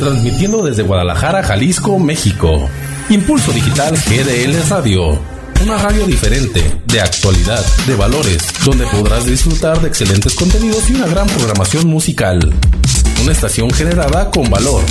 [0.00, 2.68] transmitiendo desde Guadalajara, Jalisco, México.
[3.10, 5.18] Impulso Digital GDL Radio.
[5.62, 11.06] Una radio diferente, de actualidad, de valores, donde podrás disfrutar de excelentes contenidos y una
[11.06, 12.40] gran programación musical.
[13.22, 14.82] Una estación generada con valor.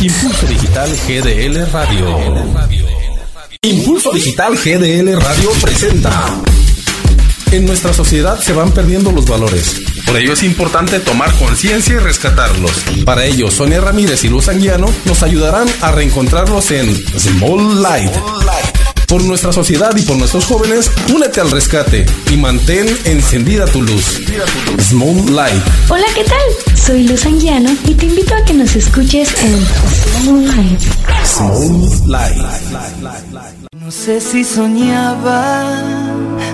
[0.00, 2.34] Impulso Digital GDL Radio.
[3.62, 6.28] Impulso Digital GDL Radio presenta.
[7.50, 9.91] En nuestra sociedad se van perdiendo los valores.
[10.06, 12.72] Por ello es importante tomar conciencia y rescatarlos.
[13.04, 18.12] Para ello, Sonia Ramírez y Luz Anguiano nos ayudarán a reencontrarlos en Small Light.
[19.06, 24.22] Por nuestra sociedad y por nuestros jóvenes, únete al rescate y mantén encendida tu luz.
[24.80, 25.62] Small Light.
[25.88, 26.76] Hola, ¿qué tal?
[26.76, 29.66] Soy Luz Anguiano y te invito a que nos escuches en
[30.22, 30.80] Small Light.
[31.24, 32.36] Small Light.
[33.80, 35.64] No sé si soñaba,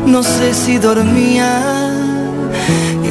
[0.07, 1.89] no sé si dormía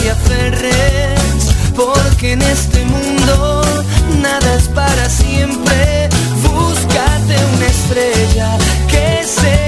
[0.00, 3.62] te aferres, porque en este mundo
[4.20, 6.08] nada es para siempre.
[6.42, 9.67] Búscate una estrella que sea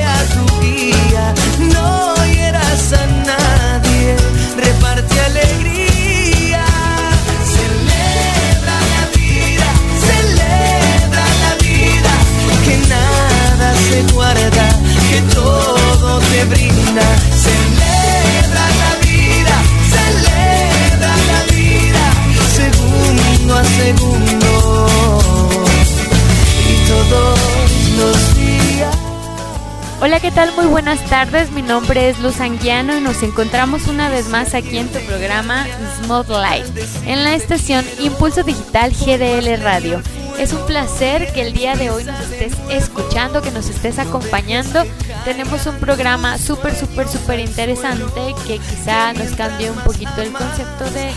[30.02, 30.50] Hola, ¿qué tal?
[30.56, 31.50] Muy buenas tardes.
[31.50, 35.66] Mi nombre es Luz Anguiano y nos encontramos una vez más aquí en tu programa
[36.02, 36.64] Small Light,
[37.04, 40.00] en la estación Impulso Digital GDL Radio.
[40.38, 44.84] Es un placer que el día de hoy nos estés escuchando, que nos estés acompañando.
[45.26, 50.84] Tenemos un programa súper, súper, súper interesante que quizá nos cambie un poquito el concepto
[50.92, 51.12] de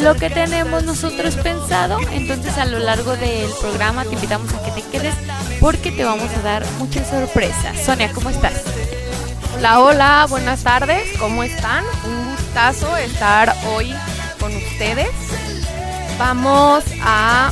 [0.00, 1.98] lo que tenemos nosotros pensado.
[2.12, 5.14] Entonces a lo largo del programa te invitamos a que te quedes
[5.60, 7.78] porque te vamos a dar muchas sorpresas.
[7.84, 8.62] Sonia, ¿cómo estás?
[9.56, 11.84] Hola, hola, buenas tardes, ¿cómo están?
[12.04, 13.92] Un gustazo estar hoy
[14.38, 15.10] con ustedes.
[16.18, 17.50] Vamos a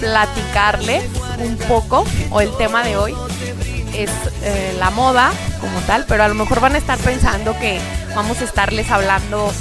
[0.00, 1.04] platicarles
[1.38, 3.14] un poco, o el tema de hoy
[3.94, 4.10] es
[4.42, 7.80] eh, la moda como tal, pero a lo mejor van a estar pensando que
[8.14, 9.52] vamos a estarles hablando,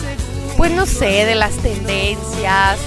[0.58, 2.78] pues no sé, de las tendencias,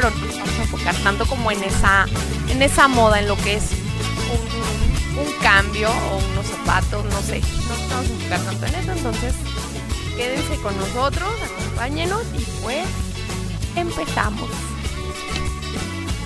[0.00, 2.06] pero no nos vamos a enfocar tanto como en esa,
[2.48, 3.64] en esa moda, en lo que es
[4.30, 7.40] un, un cambio o unos zapatos, no sé.
[7.40, 9.34] No nos vamos a enfocar tanto en eso, entonces
[10.16, 12.86] quédense con nosotros, acompáñenos y pues
[13.74, 14.48] empezamos.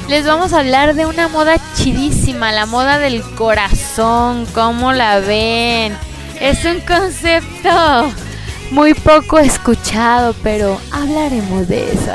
[0.08, 4.44] Les vamos a hablar de una moda chidísima, la moda del corazón.
[4.52, 5.96] ¿Cómo la ven?
[6.42, 8.12] Es un concepto
[8.70, 12.12] muy poco escuchado, pero hablaremos de eso.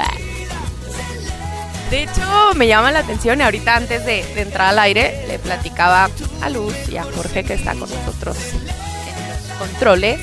[1.90, 6.10] De hecho, me llama la atención y ahorita antes de, entrar al aire le platicaba
[6.42, 10.20] a Luz y a Jorge que está con nosotros en los controles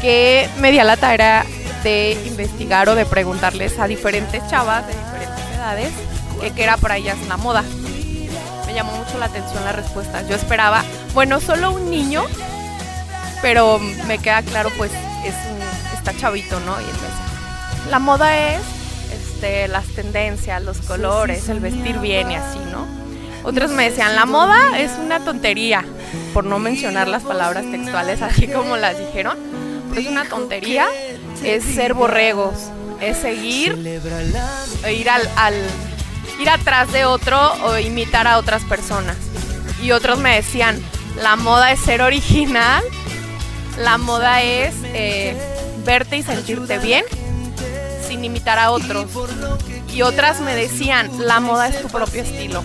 [0.00, 1.46] que me di a la tarea
[1.84, 5.92] de investigar o de preguntarles a diferentes chavas de diferentes edades
[6.54, 7.62] que era para ellas la moda.
[8.66, 10.28] Me llamó mucho la atención las respuestas.
[10.28, 10.84] Yo esperaba,
[11.14, 12.24] bueno, solo un niño,
[13.40, 14.90] pero me queda claro pues
[15.24, 16.80] es un, está chavito, ¿no?
[16.80, 18.75] Y entonces la moda es
[19.36, 22.86] este, las tendencias, los colores, el vestir bien y así, ¿no?
[23.44, 25.84] Otros me decían, la moda es una tontería,
[26.32, 29.36] por no mencionar las palabras textuales así como las dijeron,
[29.90, 30.86] pero es una tontería,
[31.44, 32.54] es ser borregos,
[33.00, 33.76] es seguir,
[34.84, 35.66] e ir al, al-
[36.40, 39.16] ir atrás de otro o imitar a otras personas.
[39.82, 40.82] Y otros me decían,
[41.22, 42.82] la moda es ser original,
[43.78, 45.36] la moda es eh,
[45.84, 47.04] verte y sentirte bien
[48.06, 49.06] sin imitar a otros.
[49.92, 52.62] Y otras me decían, la moda es tu propio estilo.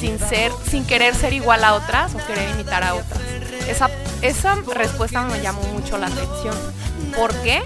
[0.00, 3.20] Sin ser, sin querer ser igual a otras o querer imitar a otras.
[3.68, 3.90] Esa,
[4.22, 6.54] esa respuesta me llamó mucho la atención.
[7.16, 7.62] ¿Por qué?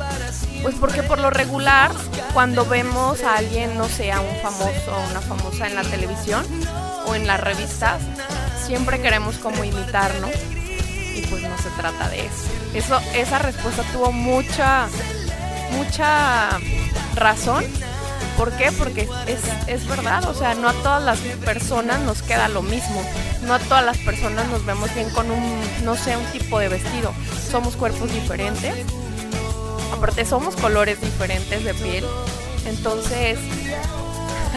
[0.62, 1.92] Pues porque por lo regular,
[2.32, 6.44] cuando vemos a alguien, no sé, a un famoso o una famosa en la televisión
[7.06, 8.00] o en las revistas,
[8.66, 10.28] siempre queremos como imitar, ¿no?
[10.28, 12.48] Y pues no se trata de eso.
[12.74, 14.88] eso esa respuesta tuvo mucha
[15.72, 16.58] mucha
[17.14, 17.64] razón.
[18.36, 18.72] ¿Por qué?
[18.72, 23.02] Porque es, es verdad, o sea, no a todas las personas nos queda lo mismo.
[23.42, 26.68] No a todas las personas nos vemos bien con un, no sé, un tipo de
[26.68, 27.12] vestido.
[27.50, 28.74] Somos cuerpos diferentes.
[29.92, 32.04] Aparte somos colores diferentes de piel.
[32.66, 33.38] Entonces,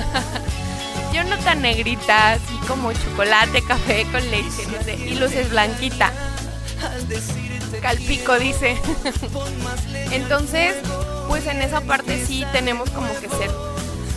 [1.13, 5.05] yo no tan negrita, así como chocolate, café con leche, no.
[5.05, 6.11] Y Luz es blanquita.
[7.81, 8.77] Calpico dice.
[10.11, 10.75] Entonces,
[11.27, 13.51] pues en esa parte sí tenemos como que ser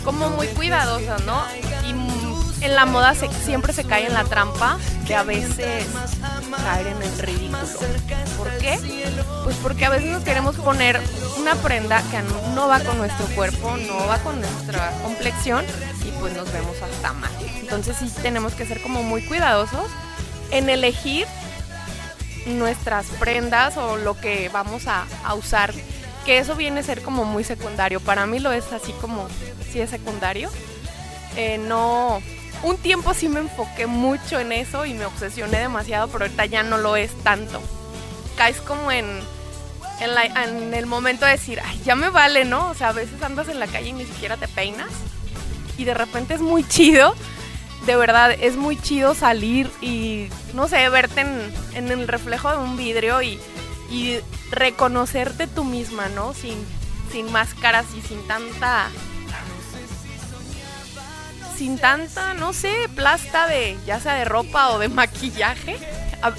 [0.03, 1.41] como muy cuidadosas, ¿no?
[1.85, 4.77] Y en la moda se- siempre se cae en la trampa
[5.07, 5.85] de a veces
[6.63, 7.59] caer en el ridículo.
[8.37, 8.79] ¿Por qué?
[9.43, 10.99] Pues porque a veces nos queremos poner
[11.37, 12.21] una prenda que
[12.55, 15.65] no va con nuestro cuerpo, no va con nuestra complexión
[16.05, 17.31] y pues nos vemos hasta mal.
[17.59, 19.85] Entonces sí tenemos que ser como muy cuidadosos
[20.51, 21.25] en elegir
[22.45, 25.05] nuestras prendas o lo que vamos a,
[25.35, 25.73] usar.
[26.25, 27.99] Que eso viene a ser como muy secundario.
[27.99, 29.27] Para mí lo es así como,
[29.71, 30.49] sí es secundario.
[31.35, 32.21] Eh, no,
[32.63, 36.63] un tiempo sí me enfoqué mucho en eso y me obsesioné demasiado, pero ahorita ya
[36.63, 37.61] no lo es tanto.
[38.37, 39.05] Caes como en,
[39.99, 42.69] en, el momento de decir, ya me vale, ¿no?
[42.69, 44.89] O sea, a veces andas en la calle y ni siquiera te peinas
[45.81, 47.15] y de repente es muy chido.
[47.85, 52.57] De verdad, es muy chido salir y, no sé, verte en, en el reflejo de
[52.57, 53.39] un vidrio y,
[53.89, 54.19] y
[54.51, 56.33] reconocerte tú misma, ¿no?
[56.33, 56.57] Sin,
[57.11, 58.87] sin máscaras y sin tanta
[61.61, 65.77] sin tanta, no sé, plasta de ya sea de ropa o de maquillaje.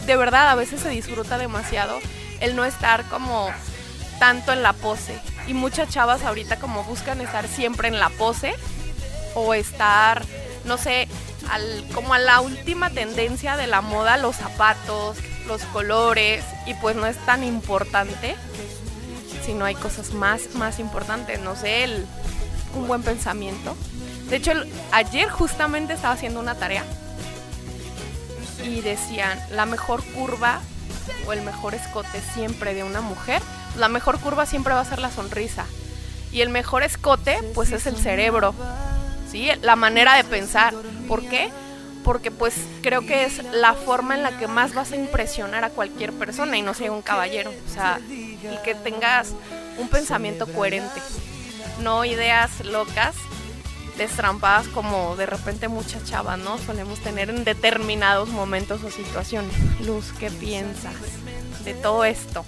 [0.04, 2.00] De verdad, a veces se disfruta demasiado
[2.40, 3.48] el no estar como
[4.18, 5.16] tanto en la pose.
[5.46, 8.54] Y muchas chavas ahorita como buscan estar siempre en la pose
[9.36, 10.24] o estar,
[10.64, 11.08] no sé,
[11.50, 15.16] al, como a la última tendencia de la moda, los zapatos,
[15.46, 18.36] los colores, y pues no es tan importante,
[19.44, 22.06] sino hay cosas más, más importantes, no sé, el,
[22.74, 23.76] un buen pensamiento.
[24.28, 26.84] De hecho, el- ayer justamente estaba haciendo una tarea
[28.64, 30.60] y decían, la mejor curva
[31.26, 33.42] o el mejor escote siempre de una mujer,
[33.76, 35.66] la mejor curva siempre va a ser la sonrisa.
[36.30, 38.54] Y el mejor escote, pues es el cerebro,
[39.62, 40.74] La manera de pensar.
[41.08, 41.50] ¿Por qué?
[42.04, 45.70] Porque pues creo que es la forma en la que más vas a impresionar a
[45.70, 47.52] cualquier persona y no sea un caballero.
[47.68, 49.34] O sea, y que tengas
[49.78, 51.00] un pensamiento coherente,
[51.80, 53.14] no ideas locas
[53.96, 56.58] destrampadas como de repente muchas chavas, ¿no?
[56.58, 59.54] Solemos tener en determinados momentos o situaciones.
[59.80, 60.94] Luz, ¿qué piensas
[61.64, 62.44] de todo esto?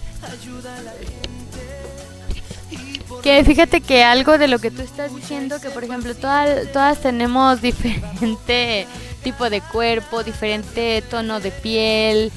[3.25, 7.01] Que fíjate que algo de lo que tú estás diciendo, que por ejemplo todas, todas
[7.01, 8.87] tenemos diferente
[9.23, 12.31] tipo de cuerpo, diferente tono de piel,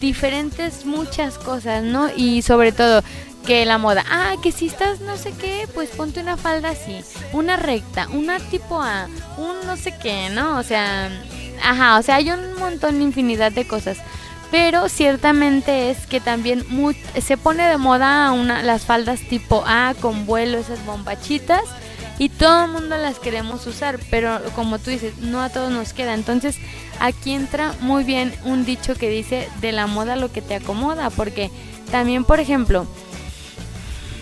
[0.00, 2.08] diferentes muchas cosas, ¿no?
[2.16, 3.02] Y sobre todo
[3.46, 7.04] que la moda, ah, que si estás no sé qué, pues ponte una falda así,
[7.34, 10.58] una recta, una tipo A, un no sé qué, ¿no?
[10.58, 11.10] O sea,
[11.62, 13.98] ajá, o sea, hay un montón, infinidad de cosas.
[14.52, 16.64] Pero ciertamente es que también
[17.20, 18.32] se pone de moda
[18.62, 21.62] las faldas tipo A con vuelo, esas bombachitas.
[22.18, 25.94] Y todo el mundo las queremos usar, pero como tú dices, no a todos nos
[25.94, 26.12] queda.
[26.12, 26.58] Entonces
[27.00, 31.08] aquí entra muy bien un dicho que dice de la moda lo que te acomoda.
[31.08, 31.50] Porque
[31.90, 32.86] también, por ejemplo,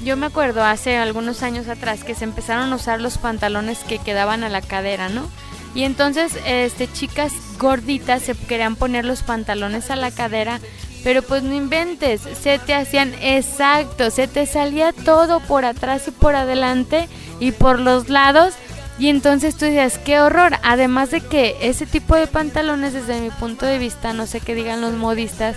[0.04, 3.98] yo me acuerdo hace algunos años atrás que se empezaron a usar los pantalones que
[3.98, 5.28] quedaban a la cadera, ¿no?
[5.74, 10.60] Y entonces, este, chicas gorditas se querían poner los pantalones a la cadera,
[11.04, 16.10] pero pues no inventes, se te hacían exacto, se te salía todo por atrás y
[16.10, 17.08] por adelante
[17.38, 18.54] y por los lados.
[18.98, 20.58] Y entonces tú dices, qué horror.
[20.62, 24.54] Además de que ese tipo de pantalones, desde mi punto de vista, no sé qué
[24.54, 25.56] digan los modistas,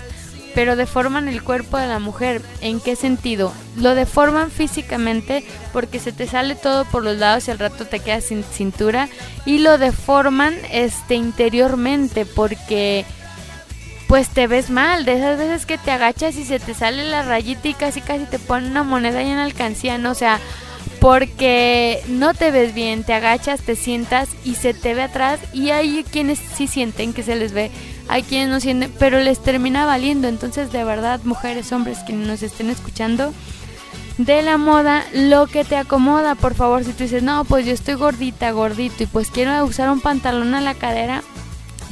[0.54, 2.42] pero deforman el cuerpo de la mujer.
[2.60, 3.52] ¿En qué sentido?
[3.76, 8.00] Lo deforman físicamente porque se te sale todo por los lados y al rato te
[8.00, 9.08] quedas sin cintura
[9.44, 13.04] y lo deforman este interiormente porque
[14.06, 17.22] pues te ves mal, de esas veces que te agachas y se te sale la
[17.22, 20.10] rayita y casi casi te ponen una moneda y en alcancía, ¿no?
[20.10, 20.40] O sea,
[21.00, 25.70] porque no te ves bien, te agachas, te sientas y se te ve atrás y
[25.70, 27.70] hay quienes sí sienten que se les ve,
[28.08, 32.42] hay quienes no sienten, pero les termina valiendo, entonces de verdad, mujeres, hombres que nos
[32.42, 33.32] estén escuchando,
[34.18, 37.72] de la moda, lo que te acomoda, por favor, si tú dices, no, pues yo
[37.72, 41.22] estoy gordita, gordito y pues quiero usar un pantalón a la cadera,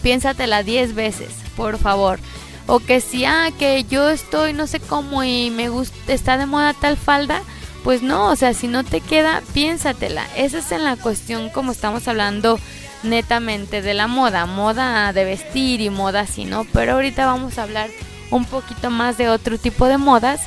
[0.02, 2.20] piénsatela 10 veces, por favor.
[2.68, 6.46] O que si, ah, que yo estoy no sé cómo y me gusta, está de
[6.46, 7.42] moda tal falda,
[7.82, 10.24] pues no, o sea, si no te queda, piénsatela.
[10.36, 12.60] Esa es en la cuestión como estamos hablando
[13.02, 16.64] netamente de la moda, moda de vestir y moda así, ¿no?
[16.72, 17.90] Pero ahorita vamos a hablar
[18.30, 20.40] un poquito más de otro tipo de modas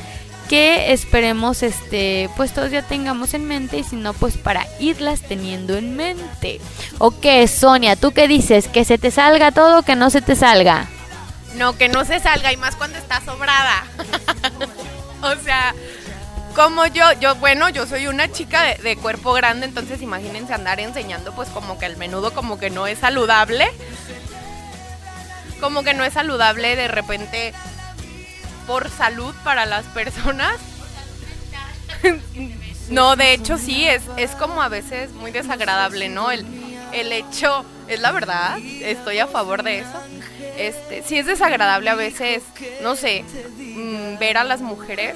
[0.50, 5.22] que esperemos este pues todos ya tengamos en mente y si no pues para irlas
[5.22, 6.60] teniendo en mente.
[7.00, 7.96] ¿O qué, Sonia?
[7.96, 8.68] ¿Tú qué dices?
[8.68, 10.88] ¿Que se te salga todo o que no se te salga?
[11.56, 13.86] No, que no se salga y más cuando está sobrada.
[15.22, 15.74] o sea,
[16.56, 21.36] como yo, yo, bueno, yo soy una chica de, cuerpo grande, entonces imagínense andar enseñando
[21.36, 23.68] pues como que el menudo como que no es saludable.
[25.60, 27.54] Como que no es saludable de repente
[28.68, 30.58] por salud para las personas.
[32.90, 36.32] no, de hecho sí, es, es como a veces muy desagradable, ¿no?
[36.32, 36.46] El,
[36.94, 40.02] el hecho, es la verdad, estoy a favor de eso.
[40.58, 42.44] Este, sí es desagradable a veces,
[42.82, 43.24] no sé,
[43.58, 45.16] mm, ver a las mujeres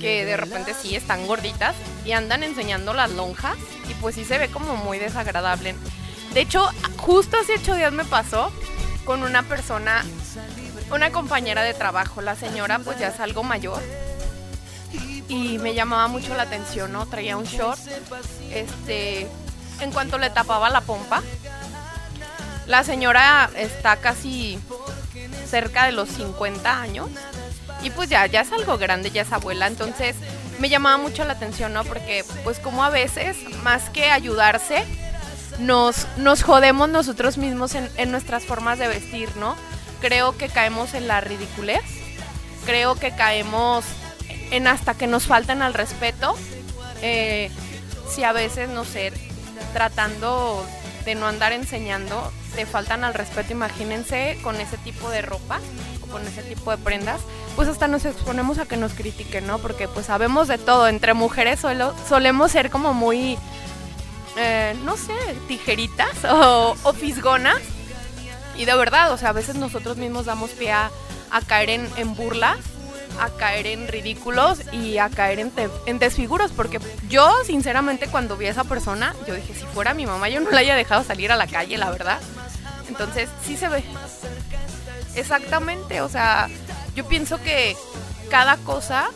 [0.00, 3.56] que de repente sí están gorditas y andan enseñando las lonjas
[3.88, 5.74] y pues sí se ve como muy desagradable.
[6.34, 6.68] De hecho,
[6.98, 8.52] justo hace ocho días me pasó
[9.04, 10.04] con una persona,
[10.92, 12.22] una compañera de trabajo.
[12.22, 13.82] La señora pues ya es algo mayor
[15.30, 17.06] y me llamaba mucho la atención, ¿no?
[17.06, 17.78] Traía un short,
[18.50, 19.28] este,
[19.80, 21.22] en cuanto le tapaba la pompa.
[22.70, 24.56] La señora está casi
[25.44, 27.08] cerca de los 50 años
[27.82, 30.14] y pues ya, ya es algo grande, ya es abuela, entonces
[30.60, 31.82] me llamaba mucho la atención, ¿no?
[31.82, 34.84] Porque pues como a veces, más que ayudarse,
[35.58, 39.56] nos, nos jodemos nosotros mismos en, en nuestras formas de vestir, ¿no?
[40.00, 41.82] Creo que caemos en la ridiculez,
[42.66, 43.84] creo que caemos
[44.52, 46.36] en hasta que nos faltan al respeto,
[47.02, 47.50] eh,
[48.14, 49.12] si a veces, no sé,
[49.72, 50.64] tratando
[51.04, 55.60] de no andar enseñando, te faltan al respeto, imagínense con ese tipo de ropa
[56.02, 57.20] o con ese tipo de prendas,
[57.56, 59.58] pues hasta nos exponemos a que nos critiquen, ¿no?
[59.58, 63.38] Porque pues sabemos de todo, entre mujeres solo, solemos ser como muy,
[64.36, 65.14] eh, no sé,
[65.48, 67.58] tijeritas o, fisgonas.
[68.56, 70.90] Y de verdad, o sea, a veces nosotros mismos damos pie a,
[71.30, 72.58] a caer en, en burlas
[73.20, 75.38] a caer en ridículos y a caer
[75.86, 80.06] en, desfiguros, porque yo sinceramente cuando vi a esa persona, yo dije, si fuera mi
[80.06, 82.18] mamá, yo no la haya dejado salir a la calle, la verdad.
[82.88, 83.84] Entonces, sí se ve.
[85.14, 86.48] Exactamente, o sea,
[86.94, 87.76] yo pienso que
[88.30, 89.10] cada cosa,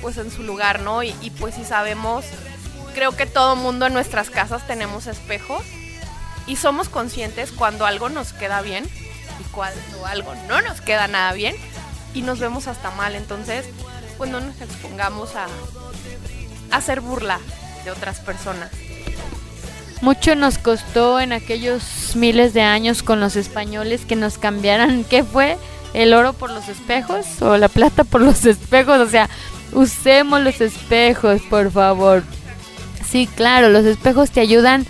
[0.00, 1.02] pues en su lugar, ¿no?
[1.02, 2.24] Y, y pues si sabemos,
[2.94, 5.64] creo que todo mundo en nuestras casas tenemos espejos
[6.46, 8.88] y somos conscientes cuando algo nos queda bien
[9.40, 11.56] y cuando algo no nos queda nada bien
[12.14, 13.14] y nos vemos hasta mal.
[13.14, 13.66] Entonces,
[14.18, 15.46] pues no nos expongamos a,
[16.70, 17.38] a hacer burla
[17.84, 18.70] de otras personas.
[20.00, 25.22] Mucho nos costó en aquellos miles de años con los españoles que nos cambiaran, ¿qué
[25.22, 25.56] fue?
[25.94, 28.98] ¿El oro por los espejos o la plata por los espejos?
[28.98, 29.28] O sea,
[29.72, 32.24] usemos los espejos, por favor.
[33.08, 34.86] Sí, claro, los espejos te ayudan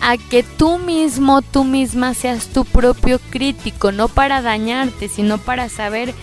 [0.00, 5.68] a que tú mismo, tú misma seas tu propio crítico, no para dañarte, sino para
[5.68, 6.14] saber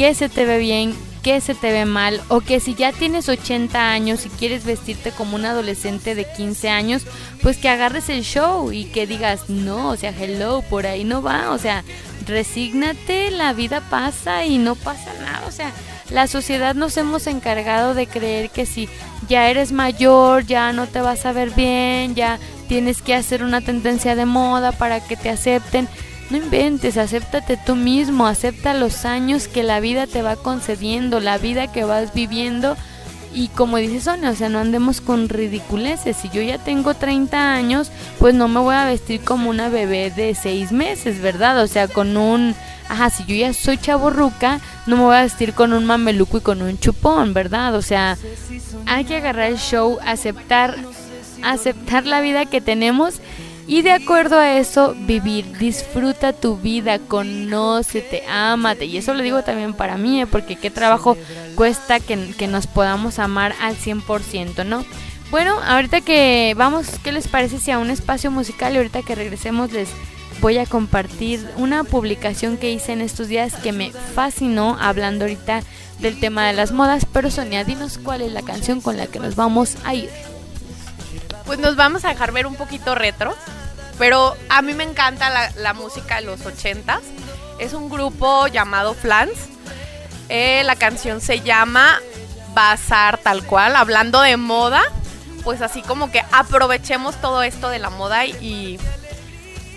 [0.00, 3.28] qué se te ve bien, qué se te ve mal, o que si ya tienes
[3.28, 7.02] 80 años y quieres vestirte como un adolescente de 15 años,
[7.42, 11.20] pues que agarres el show y que digas, no, o sea, hello, por ahí no
[11.20, 11.84] va, o sea,
[12.26, 15.70] resígnate, la vida pasa y no pasa nada, o sea,
[16.08, 18.88] la sociedad nos hemos encargado de creer que si
[19.28, 22.38] ya eres mayor, ya no te vas a ver bien, ya
[22.68, 25.90] tienes que hacer una tendencia de moda para que te acepten.
[26.30, 31.38] No inventes, acéptate tú mismo, acepta los años que la vida te va concediendo, la
[31.38, 32.76] vida que vas viviendo.
[33.34, 36.16] Y como dice Sonia, o sea, no andemos con ridiculeces.
[36.16, 40.10] Si yo ya tengo 30 años, pues no me voy a vestir como una bebé
[40.10, 41.62] de 6 meses, ¿verdad?
[41.62, 42.54] O sea, con un...
[42.88, 46.40] Ajá, si yo ya soy chaborruca, no me voy a vestir con un mameluco y
[46.40, 47.74] con un chupón, ¿verdad?
[47.76, 48.18] O sea,
[48.86, 50.76] hay que agarrar el show, aceptar,
[51.42, 53.20] aceptar la vida que tenemos
[53.70, 58.86] y de acuerdo a eso, vivir, disfruta tu vida, conócete, ámate.
[58.86, 60.26] Y eso lo digo también para mí, ¿eh?
[60.26, 61.16] porque qué trabajo
[61.54, 64.84] cuesta que, que nos podamos amar al 100%, ¿no?
[65.30, 69.14] Bueno, ahorita que vamos, ¿qué les parece si a un espacio musical y ahorita que
[69.14, 69.90] regresemos les
[70.40, 75.62] voy a compartir una publicación que hice en estos días que me fascinó hablando ahorita
[76.00, 79.20] del tema de las modas, pero Sonia, dinos cuál es la canción con la que
[79.20, 80.10] nos vamos a ir.
[81.46, 83.36] Pues nos vamos a dejar ver un poquito retro,
[84.00, 87.00] pero a mí me encanta la, música de los ochentas.
[87.58, 89.50] Es un grupo llamado Flans.
[90.30, 92.00] Eh, la canción se llama
[92.54, 94.80] Bazar tal cual, hablando de moda.
[95.44, 98.78] Pues así como que aprovechemos todo esto de la moda y, y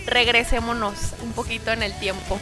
[0.05, 2.39] regresémonos un poquito en el tiempo.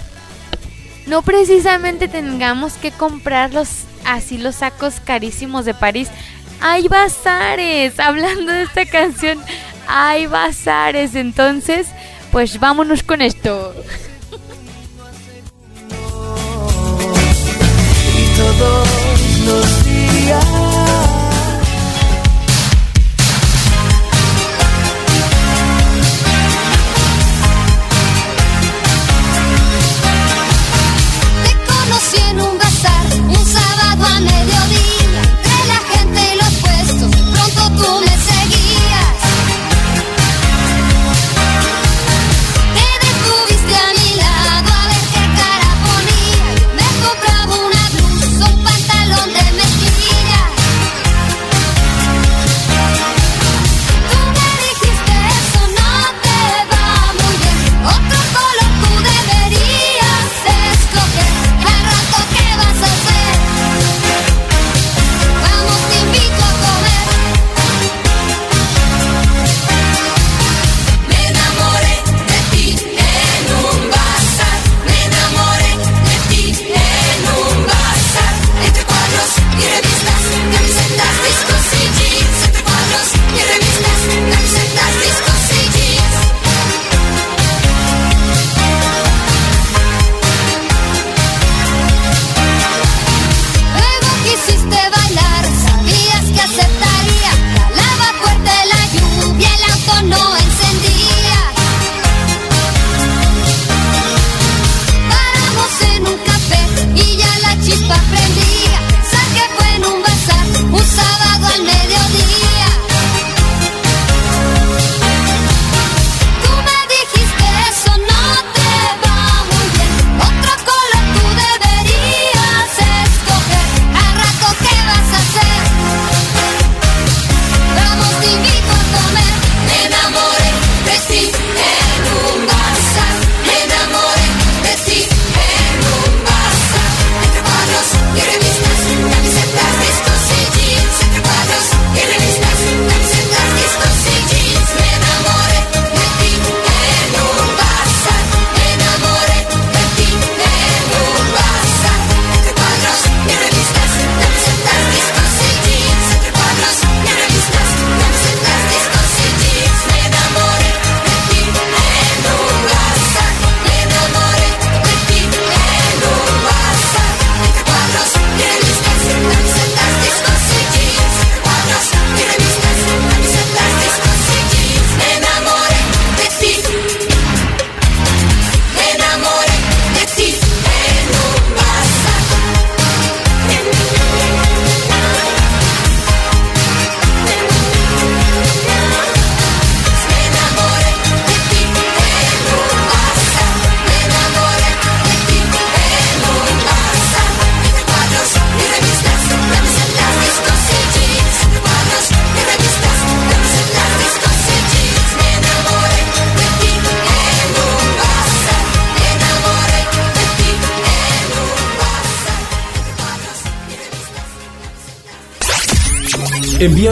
[1.07, 6.09] No precisamente tengamos que comprar los, así los sacos carísimos de París.
[6.59, 9.43] Hay bazares, hablando de esta canción,
[9.87, 11.15] hay bazares.
[11.15, 11.87] Entonces,
[12.31, 13.73] pues vámonos con esto.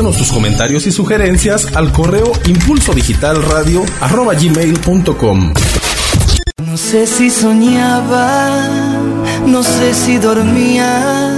[0.10, 5.54] Envíanos tus comentarios y sugerencias al correo impulso digital radio gmail.com.
[6.66, 8.60] No sé si soñaba,
[9.46, 11.32] no sé si dormía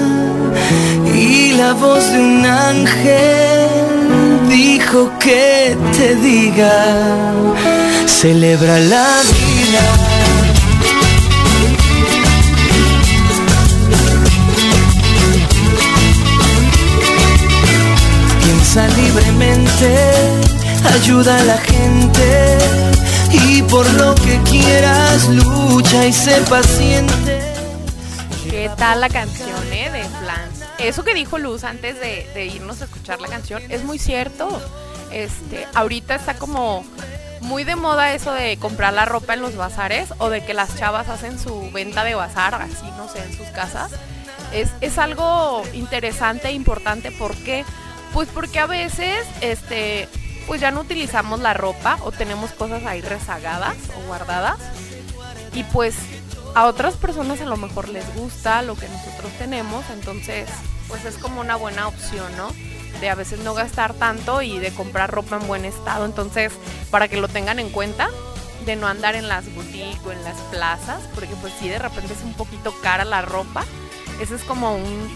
[1.13, 3.67] y la voz de un ángel
[4.49, 7.33] dijo que te diga,
[8.05, 10.30] celebra la vida.
[18.73, 20.11] Libremente,
[20.93, 22.57] ayuda a la gente
[23.33, 27.53] y por lo que quieras lucha y sé paciente.
[28.49, 29.89] ¿Qué tal la canción, eh?
[29.91, 30.49] De plan.
[30.79, 34.61] Eso que dijo Luz antes de, de irnos a escuchar la canción es muy cierto.
[35.11, 36.85] Este, ahorita está como
[37.41, 40.77] muy de moda eso de comprar la ropa en los bazares o de que las
[40.77, 43.91] chavas hacen su venta de bazar, así no sé, en sus casas.
[44.53, 47.65] Es, es algo interesante e importante porque
[48.13, 50.07] pues porque a veces, este,
[50.47, 54.57] pues ya no utilizamos la ropa o tenemos cosas ahí rezagadas o guardadas.
[55.53, 55.95] Y pues
[56.55, 60.49] a otras personas a lo mejor les gusta lo que nosotros tenemos, entonces
[60.87, 62.51] pues es como una buena opción, ¿no?
[62.99, 66.05] De a veces no gastar tanto y de comprar ropa en buen estado.
[66.05, 66.51] Entonces,
[66.89, 68.09] para que lo tengan en cuenta,
[68.65, 72.13] de no andar en las boutiques o en las plazas, porque pues sí, de repente
[72.13, 73.65] es un poquito cara la ropa.
[74.19, 75.15] Eso es como un,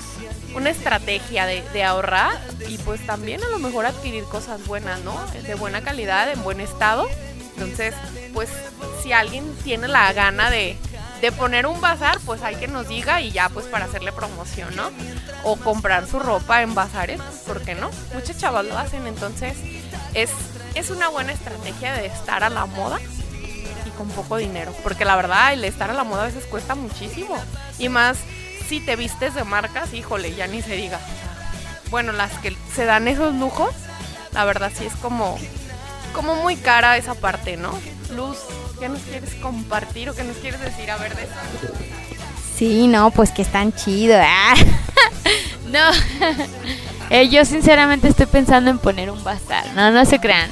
[0.56, 5.20] una estrategia de, ahorrar y pues también a lo mejor adquirir cosas buenas, ¿no?
[5.44, 7.08] De buena calidad, en buen estado.
[7.56, 7.94] Entonces,
[8.34, 8.50] pues
[9.04, 10.78] si alguien tiene la gana de,
[11.22, 14.76] de poner un bazar, pues hay que nos diga y ya pues para hacerle promoción,
[14.76, 14.91] ¿no?
[15.44, 17.91] O comprar su ropa en bazares, ¿por qué no?
[18.13, 19.58] Muchos chavos lo hacen, entonces
[20.13, 20.32] es,
[20.74, 23.00] es una buena estrategia de estar a la moda
[23.86, 26.76] y con poco dinero, porque la verdad el estar a la moda a veces cuesta
[26.76, 27.38] muchísimo
[27.78, 28.18] y más
[28.67, 30.99] si te vistes de marcas, híjole, ya ni se diga.
[31.89, 33.73] Bueno, las que se dan esos lujos,
[34.34, 35.38] la verdad sí es como
[36.13, 37.78] como muy cara esa parte, ¿no?
[38.15, 38.38] Luz,
[38.80, 41.34] ¿qué nos quieres compartir o qué nos quieres decir a ver de eso?
[42.58, 44.21] Sí, no, pues que están chidos.
[44.21, 44.56] ah.
[45.67, 45.80] no,
[47.10, 49.63] Eh, yo sinceramente estoy pensando en poner un bazar.
[49.75, 50.49] No, no se crean.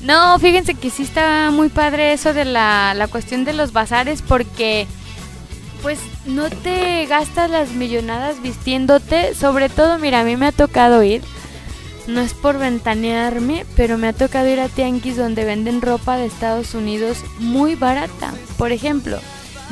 [0.00, 4.22] No, fíjense que sí está muy padre eso de la, la cuestión de los bazares
[4.22, 4.86] porque
[5.82, 9.34] pues no te gastas las millonadas vistiéndote.
[9.34, 11.22] Sobre todo, mira, a mí me ha tocado ir.
[12.06, 16.26] No es por ventanearme, pero me ha tocado ir a tianguis donde venden ropa de
[16.26, 18.32] Estados Unidos muy barata.
[18.56, 19.20] Por ejemplo,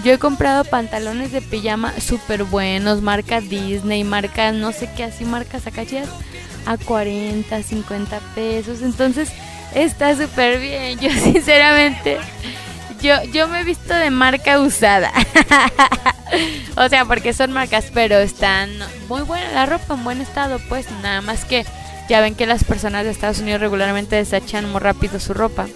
[0.05, 5.25] yo he comprado pantalones de pijama súper buenos, marca Disney, marca no sé qué, así
[5.25, 5.83] marcas acá
[6.66, 8.83] a 40, 50 pesos.
[8.83, 9.31] Entonces
[9.75, 10.99] está súper bien.
[11.01, 12.19] Yo sinceramente,
[13.00, 15.12] yo, yo me he visto de marca usada.
[16.76, 18.70] o sea, porque son marcas, pero están
[19.09, 21.64] muy buena la ropa, en buen estado, pues nada más que
[22.09, 25.66] ya ven que las personas de Estados Unidos regularmente desechan muy rápido su ropa.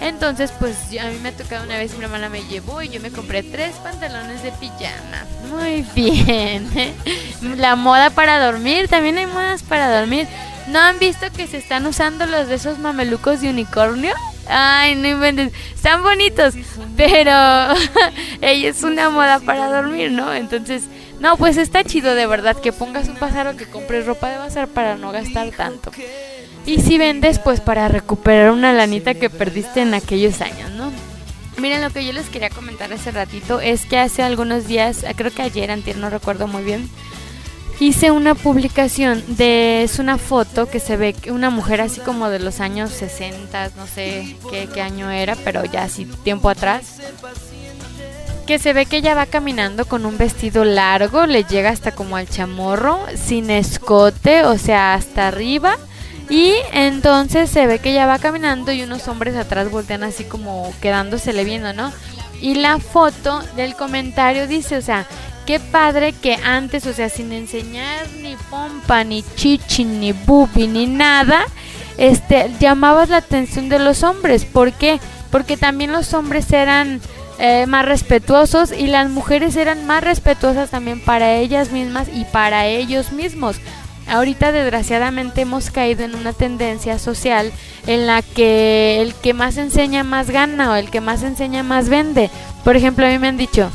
[0.00, 3.00] Entonces, pues a mí me ha tocado una vez, mi hermana me llevó y yo
[3.00, 5.24] me compré tres pantalones de pijama.
[5.48, 6.68] Muy bien.
[7.56, 10.28] La moda para dormir, también hay modas para dormir.
[10.68, 14.14] ¿No han visto que se están usando los de esos mamelucos de unicornio?
[14.48, 15.52] Ay, no inventes.
[15.74, 16.54] Están bonitos,
[16.96, 17.32] pero
[18.40, 20.32] ella es una moda para dormir, ¿no?
[20.32, 20.84] Entonces,
[21.20, 24.38] no, pues está chido de verdad que pongas un bazar o que compres ropa de
[24.38, 25.90] bazar para no gastar tanto.
[26.66, 30.92] Y si vendes, pues para recuperar una lanita que perdiste en aquellos años, ¿no?
[31.58, 35.32] Miren, lo que yo les quería comentar hace ratito es que hace algunos días, creo
[35.32, 36.90] que ayer, antier, no recuerdo muy bien,
[37.80, 42.38] hice una publicación de, es una foto que se ve una mujer así como de
[42.38, 47.00] los años 60, no sé qué, qué año era, pero ya así tiempo atrás,
[48.46, 52.16] que se ve que ella va caminando con un vestido largo, le llega hasta como
[52.16, 55.76] al chamorro, sin escote, o sea, hasta arriba.
[56.28, 60.72] Y entonces se ve que ella va caminando y unos hombres atrás voltean así como
[60.80, 61.92] quedándosele viendo, ¿no?
[62.40, 65.06] Y la foto del comentario dice, o sea,
[65.46, 70.86] qué padre que antes, o sea, sin enseñar ni pompa, ni chichi, ni bubi, ni
[70.86, 71.44] nada,
[71.96, 74.44] este, llamabas la atención de los hombres.
[74.44, 75.00] ¿Por qué?
[75.30, 77.00] Porque también los hombres eran
[77.38, 82.66] eh, más respetuosos y las mujeres eran más respetuosas también para ellas mismas y para
[82.66, 83.56] ellos mismos.
[84.08, 87.52] Ahorita desgraciadamente hemos caído en una tendencia social
[87.86, 91.88] en la que el que más enseña más gana o el que más enseña más
[91.88, 92.30] vende.
[92.62, 93.70] Por ejemplo, a mí me han dicho,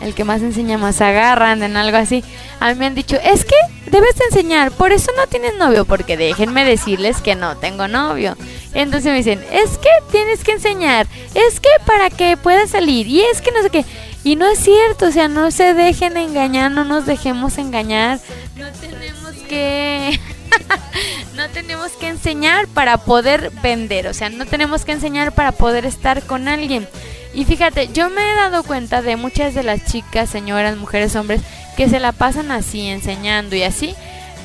[0.00, 2.24] el que más enseña más agarra, en algo así.
[2.58, 3.54] A mí me han dicho, es que
[3.90, 8.36] debes de enseñar, por eso no tienes novio, porque déjenme decirles que no tengo novio.
[8.74, 13.20] Entonces me dicen, es que tienes que enseñar, es que para que puedas salir, y
[13.20, 13.84] es que no sé qué.
[14.22, 18.20] Y no es cierto, o sea, no se dejen engañar, no nos dejemos engañar,
[18.56, 20.20] no tenemos que...
[21.36, 25.86] no tenemos que enseñar para poder vender, o sea, no tenemos que enseñar para poder
[25.86, 26.88] estar con alguien.
[27.32, 31.42] Y fíjate, yo me he dado cuenta de muchas de las chicas, señoras, mujeres, hombres,
[31.76, 33.94] que se la pasan así, enseñando y así.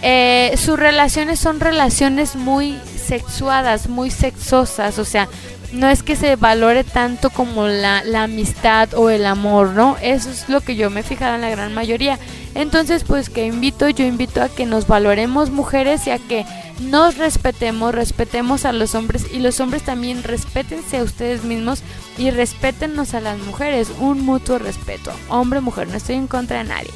[0.01, 5.27] Eh, sus relaciones son relaciones muy sexuadas, muy sexosas, o sea,
[5.71, 9.97] no es que se valore tanto como la, la amistad o el amor, ¿no?
[10.01, 12.19] Eso es lo que yo me he fijado en la gran mayoría.
[12.55, 16.45] Entonces, pues que invito, yo invito a que nos valoremos mujeres y a que
[16.79, 21.83] nos respetemos, respetemos a los hombres y los hombres también respétense a ustedes mismos
[22.17, 26.69] y respétennos a las mujeres, un mutuo respeto, hombre, mujer, no estoy en contra de
[26.69, 26.91] nadie.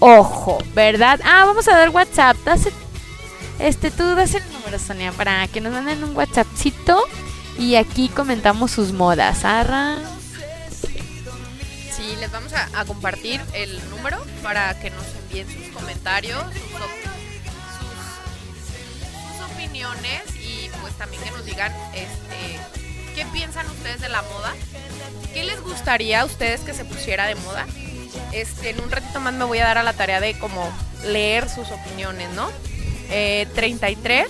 [0.00, 1.20] Ojo, ¿verdad?
[1.24, 2.68] Ah, vamos a dar WhatsApp, das
[3.60, 7.00] este, tú das el número, Sonia, para que nos manden un WhatsAppcito
[7.58, 9.44] y aquí comentamos sus modas.
[9.44, 9.96] Arra.
[12.04, 16.80] Sí, les vamos a, a compartir el número para que nos envíen sus comentarios, sus,
[16.82, 16.90] op-
[17.78, 22.60] sus- sus opiniones y pues también que nos digan este
[23.14, 24.52] qué piensan ustedes de la moda.
[25.32, 27.64] ¿Qué les gustaría a ustedes que se pusiera de moda?
[28.32, 30.70] Este, en un ratito más me voy a dar a la tarea de como
[31.04, 32.50] leer sus opiniones, ¿no?
[33.08, 34.26] Eh, 33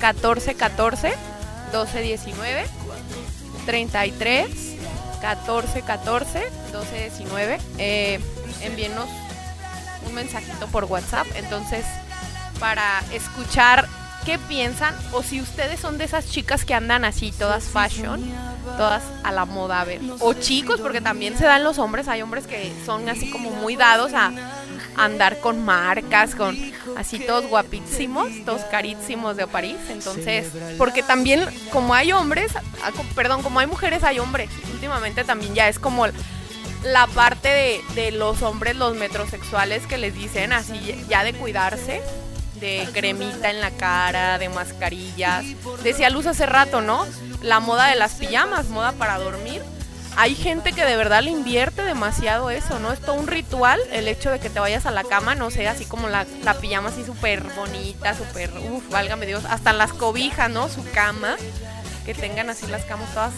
[0.00, 1.12] 14 14
[1.72, 2.66] 12 19
[3.66, 4.50] 33
[5.20, 8.20] 14 14 12 19 eh,
[8.62, 9.08] envíenos
[10.06, 11.26] un mensajito por WhatsApp.
[11.36, 11.84] Entonces
[12.58, 13.88] para escuchar
[14.24, 18.22] qué piensan o si ustedes son de esas chicas que andan así, todas fashion,
[18.76, 20.00] todas a la moda, a ver.
[20.20, 23.76] O chicos, porque también se dan los hombres, hay hombres que son así como muy
[23.76, 24.32] dados a
[24.96, 26.56] andar con marcas, con
[26.96, 29.76] así todos guapísimos, todos carísimos de París.
[29.88, 32.52] Entonces, porque también como hay hombres,
[33.14, 34.50] perdón, como hay mujeres, hay hombres.
[34.72, 36.06] Últimamente también ya es como
[36.84, 42.00] la parte de, de los hombres, los metrosexuales que les dicen así ya de cuidarse
[42.60, 45.44] de cremita en la cara, de mascarillas.
[45.82, 47.06] Decía Luz hace rato, ¿no?
[47.42, 49.62] La moda de las pijamas, moda para dormir.
[50.16, 52.92] Hay gente que de verdad le invierte demasiado eso, ¿no?
[52.92, 55.68] Es todo un ritual el hecho de que te vayas a la cama, no sé,
[55.68, 60.50] así como la, la pijama así súper bonita, súper, uff, válgame Dios, hasta las cobijas,
[60.50, 60.68] ¿no?
[60.68, 61.36] Su cama,
[62.04, 63.32] que tengan así las camas todas,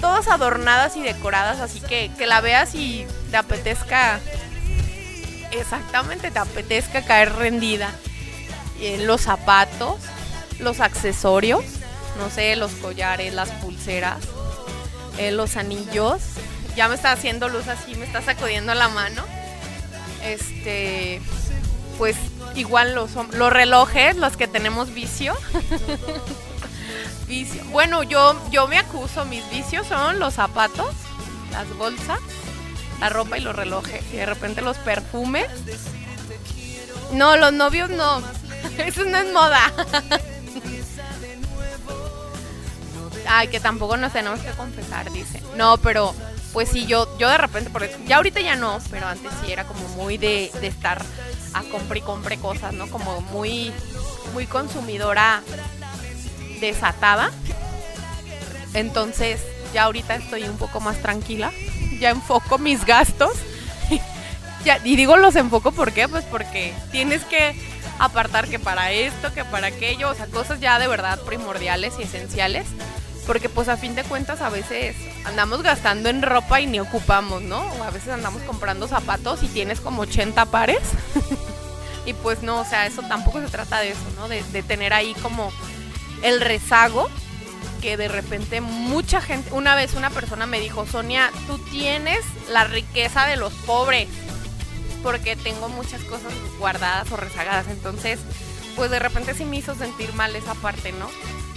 [0.00, 4.18] todas adornadas y decoradas, así que, que la veas y te apetezca,
[5.52, 7.92] exactamente, te apetezca caer rendida.
[8.80, 9.96] Eh, los zapatos,
[10.60, 11.64] los accesorios,
[12.18, 14.18] no sé, los collares, las pulseras,
[15.18, 16.20] eh, los anillos.
[16.76, 19.24] Ya me está haciendo luz así, me está sacudiendo la mano.
[20.22, 21.20] Este,
[21.96, 22.16] pues
[22.54, 25.34] igual los, los relojes, los que tenemos vicio.
[27.26, 27.64] vicio.
[27.66, 30.94] Bueno, yo, yo me acuso, mis vicios son los zapatos,
[31.50, 32.20] las bolsas,
[33.00, 34.02] la ropa y los relojes.
[34.12, 35.48] Y de repente los perfumes.
[37.12, 38.22] No, los novios no.
[38.78, 39.72] Eso no es moda.
[43.26, 45.42] Ay, que tampoco nos tenemos que confesar, dice.
[45.56, 46.14] No, pero
[46.52, 49.64] pues sí, yo, yo de repente, por ya ahorita ya no, pero antes sí era
[49.64, 51.04] como muy de, de estar
[51.52, 52.88] a compre y compre cosas, ¿no?
[52.88, 53.72] Como muy,
[54.32, 55.42] muy consumidora
[56.60, 57.30] desatada.
[58.74, 59.40] Entonces,
[59.72, 61.52] ya ahorita estoy un poco más tranquila.
[61.98, 63.32] Ya enfoco mis gastos.
[64.84, 66.06] y digo los enfoco, ¿por qué?
[66.06, 67.60] Pues porque tienes que
[67.98, 72.02] apartar que para esto, que para aquello, o sea, cosas ya de verdad primordiales y
[72.02, 72.66] esenciales.
[73.26, 77.42] Porque pues a fin de cuentas a veces andamos gastando en ropa y ni ocupamos,
[77.42, 77.60] ¿no?
[77.60, 80.80] O a veces andamos comprando zapatos y tienes como 80 pares.
[82.06, 84.28] y pues no, o sea, eso tampoco se trata de eso, ¿no?
[84.28, 85.52] De, de tener ahí como
[86.22, 87.10] el rezago
[87.82, 92.64] que de repente mucha gente, una vez una persona me dijo, Sonia, tú tienes la
[92.64, 94.08] riqueza de los pobres
[95.02, 97.68] porque tengo muchas cosas guardadas o rezagadas.
[97.68, 98.18] Entonces,
[98.76, 101.08] pues de repente sí me hizo sentir mal esa parte, ¿no?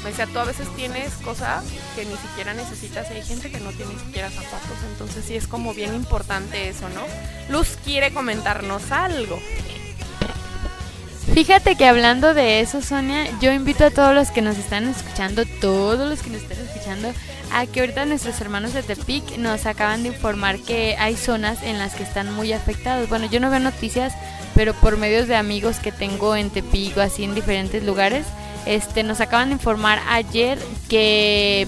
[0.04, 1.64] Me decía, tú a veces tienes cosas
[1.96, 4.78] que ni siquiera necesitas y hay gente que no tiene ni siquiera zapatos.
[4.92, 7.02] Entonces sí es como bien importante eso, ¿no?
[7.50, 9.40] Luz quiere comentarnos algo.
[11.36, 15.46] Fíjate que hablando de eso, Sonia, yo invito a todos los que nos están escuchando,
[15.62, 17.14] todos los que nos están escuchando,
[17.52, 21.78] a que ahorita nuestros hermanos de Tepic nos acaban de informar que hay zonas en
[21.80, 23.10] las que están muy afectados.
[23.10, 24.14] Bueno, yo no veo noticias,
[24.56, 28.26] pero por medios de amigos que tengo en Tepic o así en diferentes lugares,
[28.66, 30.58] este, nos acaban de informar ayer
[30.90, 31.68] que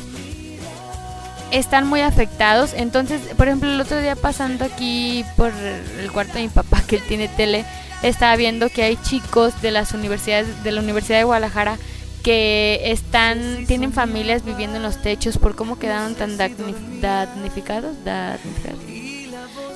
[1.52, 2.74] están muy afectados.
[2.74, 5.52] Entonces, por ejemplo, el otro día pasando aquí por
[6.00, 7.66] el cuarto de mi papá, que él tiene tele,
[8.02, 11.78] estaba viendo que hay chicos de las universidades, de la Universidad de Guadalajara,
[12.24, 17.98] que están tienen familias viviendo en los techos por cómo quedaron tan damnificados,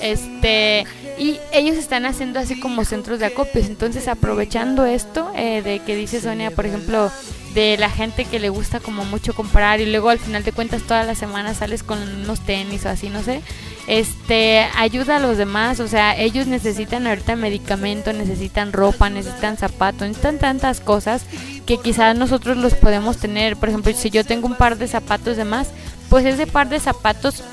[0.00, 0.84] este
[1.18, 5.96] y ellos están haciendo así como centros de acopios entonces aprovechando esto eh, de que
[5.96, 7.10] dice Sonia por ejemplo
[7.54, 10.82] de la gente que le gusta como mucho comprar y luego al final de cuentas
[10.82, 13.42] todas las semanas sales con unos tenis o así no sé
[13.86, 20.06] este ayuda a los demás o sea ellos necesitan ahorita medicamento necesitan ropa necesitan zapatos
[20.06, 21.24] necesitan tantas cosas
[21.68, 23.58] que quizás nosotros los podemos tener.
[23.58, 25.68] Por ejemplo, si yo tengo un par de zapatos de más,
[26.08, 27.44] pues ese par de zapatos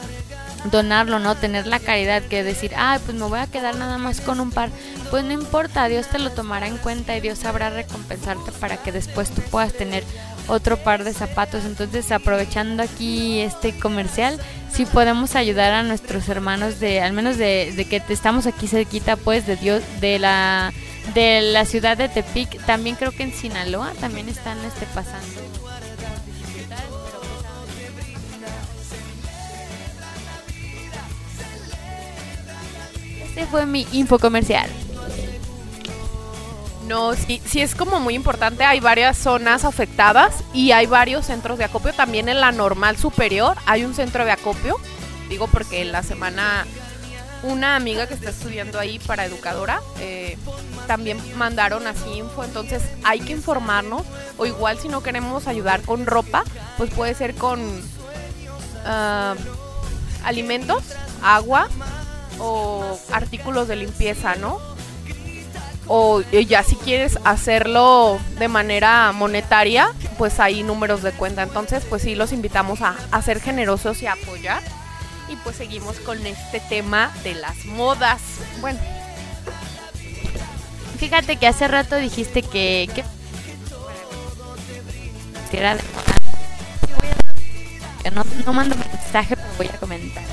[0.71, 1.35] donarlo, ¿no?
[1.35, 4.51] Tener la caridad que decir, ay, pues me voy a quedar nada más con un
[4.51, 4.69] par.
[5.11, 8.91] Pues no importa, Dios te lo tomará en cuenta y Dios sabrá recompensarte para que
[8.91, 10.03] después tú puedas tener
[10.47, 11.65] otro par de zapatos.
[11.65, 14.39] Entonces, aprovechando aquí este comercial,
[14.71, 19.15] si podemos ayudar a nuestros hermanos de, al menos de, de que estamos aquí cerquita,
[19.15, 20.73] pues, de Dios, de la
[21.13, 25.64] de la ciudad de Tepic, también creo que en Sinaloa también están este pasando.
[33.35, 34.69] Este fue mi info comercial.
[36.87, 38.63] No, sí, sí es como muy importante.
[38.63, 41.91] Hay varias zonas afectadas y hay varios centros de acopio.
[41.91, 44.77] También en la normal superior hay un centro de acopio.
[45.27, 46.65] Digo porque la semana
[47.43, 50.37] una amiga que está estudiando ahí para educadora, eh,
[50.87, 54.01] también mandaron así info, entonces hay que informarnos,
[54.37, 56.43] o igual si no queremos ayudar con ropa,
[56.77, 59.35] pues puede ser con uh,
[60.23, 60.81] alimentos,
[61.21, 61.67] agua
[62.39, 64.59] o artículos de limpieza, ¿no?
[65.87, 71.43] o ya si quieres hacerlo de manera monetaria, pues hay números de cuenta.
[71.43, 74.63] Entonces, pues sí, los invitamos a, ser generosos y a apoyar.
[75.29, 78.21] Y pues seguimos con este tema de las modas.
[78.61, 78.79] Bueno,
[80.97, 82.89] Fíjate que hace rato dijiste que...
[85.51, 85.61] que
[88.11, 90.23] no, no mando mensaje, pero voy a comentar.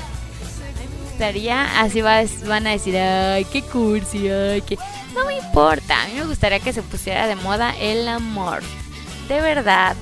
[1.23, 4.77] Así va, van a decir, ay, qué cursi, ay, que...
[5.13, 8.61] No me importa, a mí me gustaría que se pusiera de moda el amor.
[9.27, 9.95] De verdad.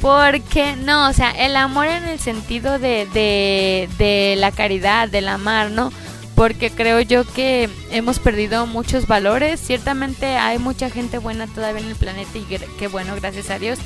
[0.00, 5.28] Porque, no, o sea, el amor en el sentido de, de, de la caridad, del
[5.28, 5.90] amar, ¿no?
[6.36, 9.58] Porque creo yo que hemos perdido muchos valores.
[9.58, 12.44] Ciertamente hay mucha gente buena todavía en el planeta y
[12.78, 13.80] qué bueno, gracias a Dios.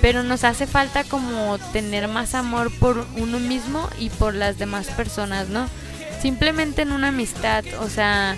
[0.00, 4.86] Pero nos hace falta como tener más amor por uno mismo y por las demás
[4.88, 5.66] personas, ¿no?
[6.20, 8.36] Simplemente en una amistad, o sea,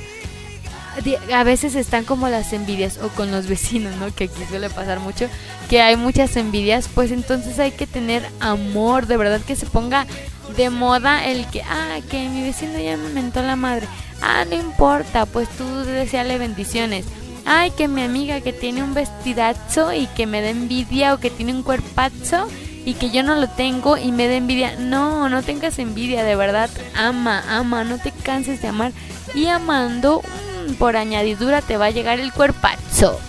[1.32, 4.14] a veces están como las envidias o con los vecinos, ¿no?
[4.14, 5.28] Que aquí suele pasar mucho,
[5.68, 10.06] que hay muchas envidias, pues entonces hay que tener amor, de verdad que se ponga
[10.56, 13.86] de moda el que, ah, que mi vecino ya me mentó la madre.
[14.22, 17.04] Ah, no importa, pues tú deseale bendiciones.
[17.44, 21.30] Ay, que mi amiga que tiene un vestidazo y que me da envidia o que
[21.30, 22.48] tiene un cuerpazo
[22.88, 24.76] y que yo no lo tengo y me da envidia.
[24.78, 26.70] No, no tengas envidia, de verdad.
[26.96, 28.92] Ama, ama, no te canses de amar.
[29.34, 33.20] Y amando, mm, por añadidura te va a llegar el cuerpazo.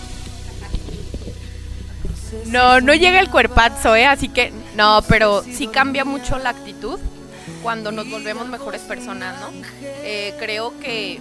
[2.46, 4.06] No, no llega el cuerpazo, ¿eh?
[4.06, 6.98] Así que, no, pero sí cambia mucho la actitud
[7.62, 9.50] cuando nos volvemos mejores personas, ¿no?
[9.82, 11.20] Eh, creo que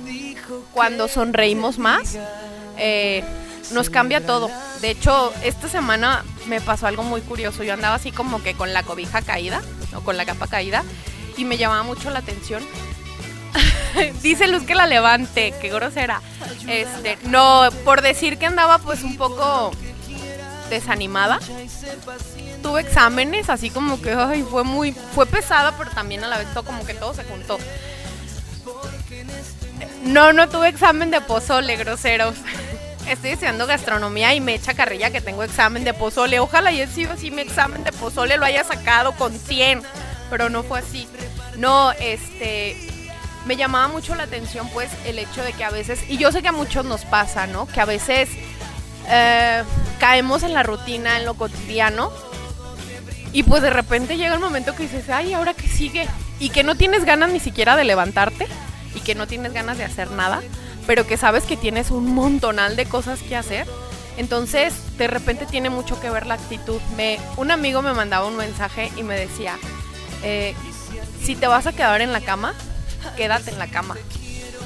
[0.71, 2.17] cuando sonreímos más,
[2.77, 3.21] eh,
[3.71, 4.49] nos cambia todo.
[4.81, 7.63] De hecho, esta semana me pasó algo muy curioso.
[7.63, 9.61] Yo andaba así como que con la cobija caída,
[9.95, 10.83] o con la capa caída,
[11.37, 12.63] y me llamaba mucho la atención.
[14.21, 16.21] Dice Luz que la levante, qué grosera.
[16.67, 19.71] Este, no, por decir que andaba pues un poco
[20.69, 21.39] desanimada.
[22.61, 26.47] Tuve exámenes, así como que ay, fue muy, fue pesada, pero también a la vez
[26.53, 27.57] todo como que todo se juntó.
[30.03, 32.35] No, no tuve examen de pozole, groseros.
[33.09, 36.39] Estoy estudiando gastronomía y me echa carrilla que tengo examen de pozole.
[36.39, 39.81] Ojalá y sido así mi examen de pozole lo haya sacado con 100,
[40.29, 41.07] pero no fue así.
[41.57, 42.77] No, este,
[43.47, 46.43] me llamaba mucho la atención pues el hecho de que a veces, y yo sé
[46.43, 47.65] que a muchos nos pasa, ¿no?
[47.65, 48.29] Que a veces
[49.07, 49.63] eh,
[49.99, 52.11] caemos en la rutina, en lo cotidiano,
[53.33, 56.07] y pues de repente llega el momento que dices, ay, ¿ahora qué sigue?
[56.39, 58.45] Y que no tienes ganas ni siquiera de levantarte,
[58.93, 60.43] y que no tienes ganas de hacer nada,
[60.89, 63.67] pero que sabes que tienes un montonal de cosas que hacer.
[64.17, 66.81] Entonces, de repente tiene mucho que ver la actitud.
[66.97, 69.59] Me, un amigo me mandaba un mensaje y me decía,
[70.23, 70.55] eh,
[71.21, 72.55] si te vas a quedar en la cama,
[73.15, 73.97] quédate en la cama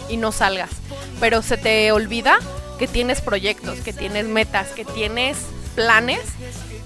[0.08, 0.70] y no salgas.
[1.20, 2.40] Pero se te olvida
[2.80, 5.36] que tienes proyectos, que tienes metas, que tienes
[5.76, 6.22] planes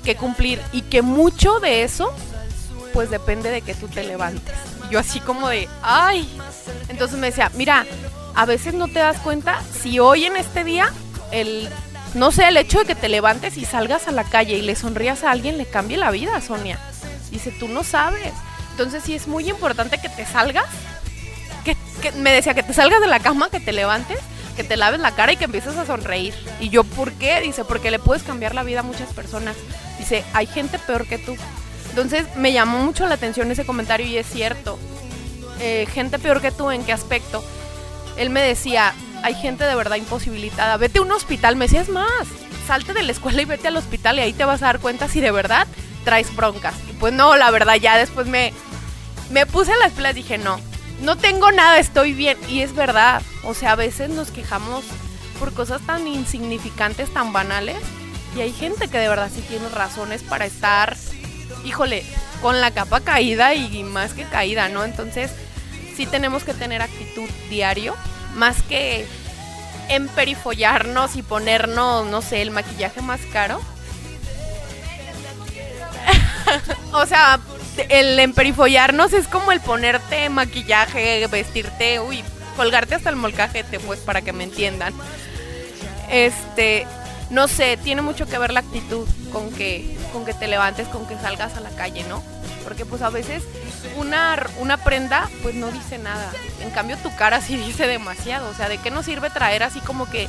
[0.03, 2.11] que cumplir y que mucho de eso
[2.91, 4.55] pues depende de que tú te levantes.
[4.89, 6.27] Yo así como de, ay.
[6.89, 7.85] Entonces me decía, mira,
[8.37, 10.93] a veces no te das cuenta si hoy en este día
[11.31, 11.67] el
[12.13, 14.75] no sé, el hecho de que te levantes y salgas a la calle y le
[14.75, 16.79] sonrías a alguien le cambie la vida, Sonia.
[17.31, 18.33] Dice, tú no sabes.
[18.71, 20.65] Entonces sí es muy importante que te salgas
[22.01, 24.19] que, me decía que te salgas de la cama, que te levantes,
[24.55, 26.33] que te laves la cara y que empieces a sonreír.
[26.59, 27.41] Y yo, ¿por qué?
[27.41, 29.55] Dice, porque le puedes cambiar la vida a muchas personas.
[29.97, 31.35] Dice, hay gente peor que tú.
[31.89, 34.77] Entonces me llamó mucho la atención ese comentario y es cierto.
[35.59, 37.43] Eh, gente peor que tú, ¿en qué aspecto?
[38.17, 40.77] Él me decía, hay gente de verdad imposibilitada.
[40.77, 42.27] Vete a un hospital, me decías más.
[42.65, 45.07] Salte de la escuela y vete al hospital y ahí te vas a dar cuenta
[45.07, 45.67] si de verdad
[46.03, 46.75] traes broncas.
[46.89, 48.53] Y pues no, la verdad, ya después me,
[49.29, 50.59] me puse las pilas dije, no,
[51.01, 52.37] no tengo nada, estoy bien.
[52.47, 54.83] Y es verdad, o sea, a veces nos quejamos
[55.39, 57.77] por cosas tan insignificantes, tan banales.
[58.35, 60.95] Y hay gente que de verdad sí tiene razones para estar,
[61.65, 62.03] híjole,
[62.41, 64.83] con la capa caída y más que caída, ¿no?
[64.83, 65.31] Entonces,
[65.97, 67.95] sí tenemos que tener actitud diario,
[68.35, 69.07] más que
[69.89, 73.59] emperifollarnos y ponernos, no sé, el maquillaje más caro.
[76.93, 77.39] o sea,
[77.89, 82.23] el emperifollarnos es como el ponerte maquillaje, vestirte, uy,
[82.55, 84.93] colgarte hasta el molcajete, pues para que me entiendan.
[86.11, 86.85] Este,
[87.31, 91.07] no sé, tiene mucho que ver la actitud con que, con que te levantes, con
[91.07, 92.21] que salgas a la calle, ¿no?
[92.67, 93.43] Porque pues a veces
[93.95, 96.33] una, una prenda pues no dice nada.
[96.59, 98.49] En cambio tu cara sí dice demasiado.
[98.49, 100.27] O sea, ¿de qué nos sirve traer así como que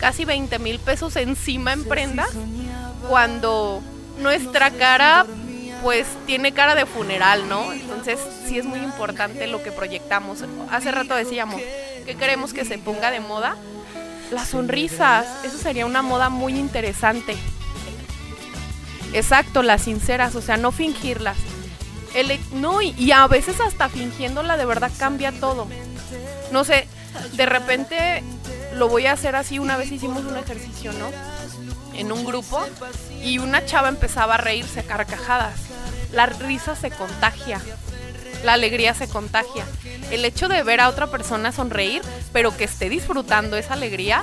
[0.00, 2.26] casi 20 mil pesos encima en prenda
[3.08, 3.84] cuando
[4.18, 5.26] nuestra cara
[5.80, 7.72] pues tiene cara de funeral, ¿no?
[7.72, 8.18] Entonces
[8.48, 10.40] sí es muy importante lo que proyectamos.
[10.72, 11.60] Hace rato decíamos
[12.04, 13.56] que queremos que se ponga de moda
[14.32, 17.36] Las sonrisas, eso sería una moda muy interesante.
[19.12, 21.36] Exacto, las sinceras, o sea, no fingirlas.
[22.14, 25.66] El, no, y, y a veces hasta fingiéndola de verdad cambia todo.
[26.52, 26.88] No sé,
[27.32, 28.22] de repente
[28.74, 29.58] lo voy a hacer así.
[29.58, 31.10] Una vez hicimos un ejercicio, ¿no?
[31.94, 32.64] En un grupo
[33.22, 35.60] y una chava empezaba a reírse a carcajadas.
[36.12, 37.60] La risa se contagia,
[38.44, 39.64] la alegría se contagia.
[40.10, 42.02] El hecho de ver a otra persona sonreír,
[42.32, 44.22] pero que esté disfrutando esa alegría,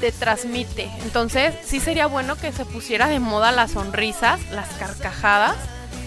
[0.00, 0.90] te transmite.
[1.02, 5.56] Entonces, sí sería bueno que se pusiera de moda las sonrisas, las carcajadas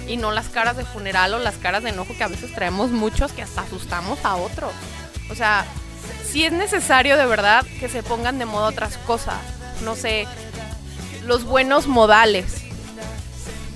[0.07, 2.91] y no las caras de funeral o las caras de enojo que a veces traemos
[2.91, 4.71] muchos que hasta asustamos a otros.
[5.29, 5.65] O sea,
[6.25, 9.37] si es necesario de verdad que se pongan de moda otras cosas.
[9.83, 10.27] No sé,
[11.25, 12.63] los buenos modales,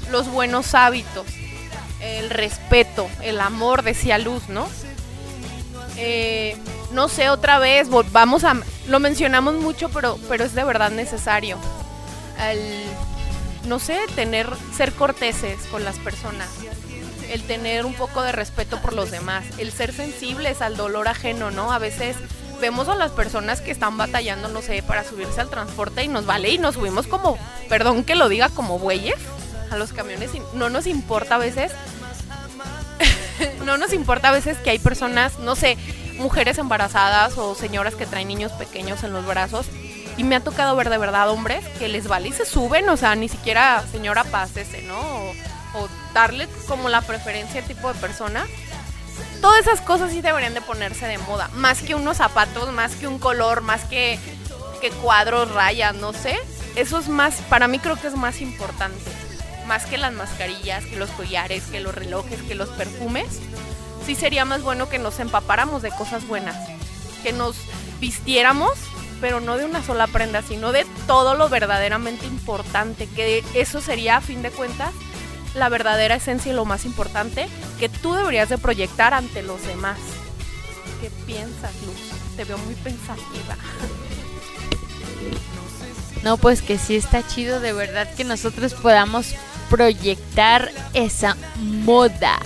[0.10, 1.28] los buenos hábitos,
[2.00, 4.68] el respeto, el amor, decía Luz, ¿no?
[5.98, 6.58] Eh,
[6.92, 8.56] no sé, otra vez, vamos a...
[8.88, 11.58] Lo mencionamos mucho, pero, pero es de verdad necesario.
[12.40, 12.84] El,
[13.66, 16.50] no sé, tener, ser corteses con las personas.
[17.32, 19.46] El tener un poco de respeto por los demás.
[19.58, 21.72] El ser sensibles al dolor ajeno, ¿no?
[21.72, 22.18] A veces
[22.62, 26.26] vemos a las personas que están batallando, no sé, para subirse al transporte y nos
[26.26, 27.38] vale y nos subimos como,
[27.68, 29.16] perdón que lo diga, como bueyes
[29.72, 31.72] a los camiones y no nos importa a veces,
[33.66, 35.78] no nos importa a veces que hay personas, no sé,
[36.18, 39.66] mujeres embarazadas o señoras que traen niños pequeños en los brazos.
[40.22, 42.96] Y me ha tocado ver de verdad hombres que les vale y se suben, o
[42.96, 45.00] sea, ni siquiera señora pásese, ¿no?
[45.00, 45.32] O,
[45.74, 48.46] o darle como la preferencia al tipo de persona.
[49.42, 51.50] Todas esas cosas sí deberían de ponerse de moda.
[51.56, 54.20] Más que unos zapatos, más que un color, más que,
[54.80, 56.38] que cuadros, rayas, no sé.
[56.76, 59.10] Eso es más, para mí creo que es más importante.
[59.66, 63.40] Más que las mascarillas, que los collares, que los relojes, que los perfumes
[64.06, 66.56] sí sería más bueno que nos empapáramos de cosas buenas,
[67.24, 67.56] que nos
[68.00, 68.78] vistiéramos,
[69.22, 74.18] pero no de una sola prenda, sino de todo lo verdaderamente importante, que eso sería
[74.18, 74.92] a fin de cuentas
[75.54, 77.48] la verdadera esencia y lo más importante
[77.80, 79.98] que tú deberías de proyectar ante los demás.
[81.00, 81.96] ¿Qué piensas, Luz?
[82.36, 83.56] Te veo muy pensativa.
[86.24, 89.34] No, pues que sí está chido de verdad que nosotros podamos
[89.70, 92.38] proyectar esa moda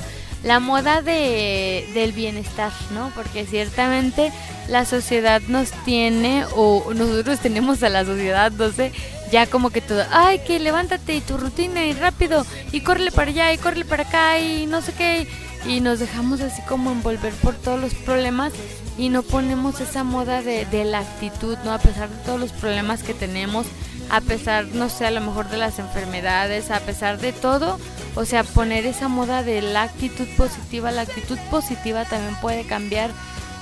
[0.45, 3.11] la moda de, del bienestar, ¿no?
[3.15, 4.31] Porque ciertamente
[4.69, 8.93] la sociedad nos tiene, o nosotros tenemos a la sociedad, no sé,
[9.31, 13.31] ya como que todo, ay, que levántate y tu rutina y rápido, y corre para
[13.31, 15.27] allá y corre para acá y no sé qué,
[15.67, 18.53] y nos dejamos así como envolver por todos los problemas
[18.99, 21.73] y no ponemos esa moda de, de la actitud, ¿no?
[21.73, 23.65] A pesar de todos los problemas que tenemos,
[24.11, 27.79] a pesar, no sé, a lo mejor de las enfermedades, a pesar de todo,
[28.16, 33.11] o sea, poner esa moda de la actitud positiva, la actitud positiva también puede cambiar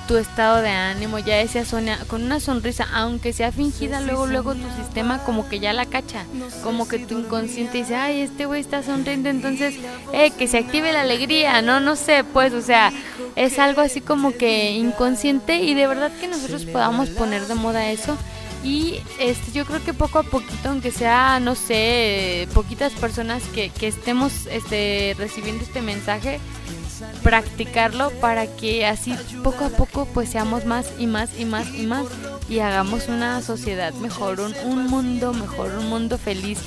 [0.06, 4.54] tu estado de ánimo, ya decía Sonia, con una sonrisa, aunque sea fingida, luego, luego
[4.54, 6.26] tu sistema como que ya la cacha,
[6.62, 9.74] como que tu inconsciente dice, ay, este güey está sonriendo, entonces,
[10.12, 12.92] eh, que se active la alegría, no, no sé, pues, o sea,
[13.34, 17.90] es algo así como que inconsciente y de verdad que nosotros podamos poner de moda
[17.90, 18.18] eso
[18.64, 23.68] y este, yo creo que poco a poquito, aunque sea, no sé, poquitas personas que,
[23.68, 26.40] que estemos este, recibiendo este mensaje,
[27.22, 31.86] practicarlo para que así poco a poco pues seamos más y más y más y
[31.86, 32.06] más
[32.48, 36.58] y hagamos una sociedad mejor, un, un, mundo mejor, un mundo feliz,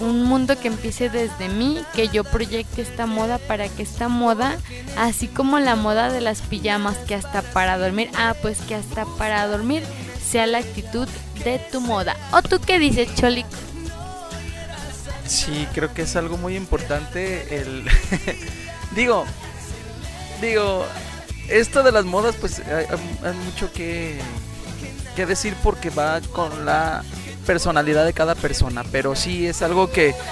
[0.00, 4.56] un mundo que empiece desde mí, que yo proyecte esta moda para que esta moda,
[4.96, 9.06] así como la moda de las pijamas, que hasta para dormir, ah, pues que hasta
[9.18, 9.82] para dormir
[10.24, 11.08] sea la actitud
[11.44, 12.16] de tu moda.
[12.32, 13.46] ¿O tú qué dices, Cholik?
[15.26, 17.84] Sí, creo que es algo muy importante el...
[18.96, 19.24] digo,
[20.40, 20.84] digo,
[21.48, 22.86] esto de las modas pues hay,
[23.44, 24.18] mucho que,
[25.16, 27.02] que decir porque va con la
[27.46, 30.14] personalidad de cada persona, pero sí es algo que...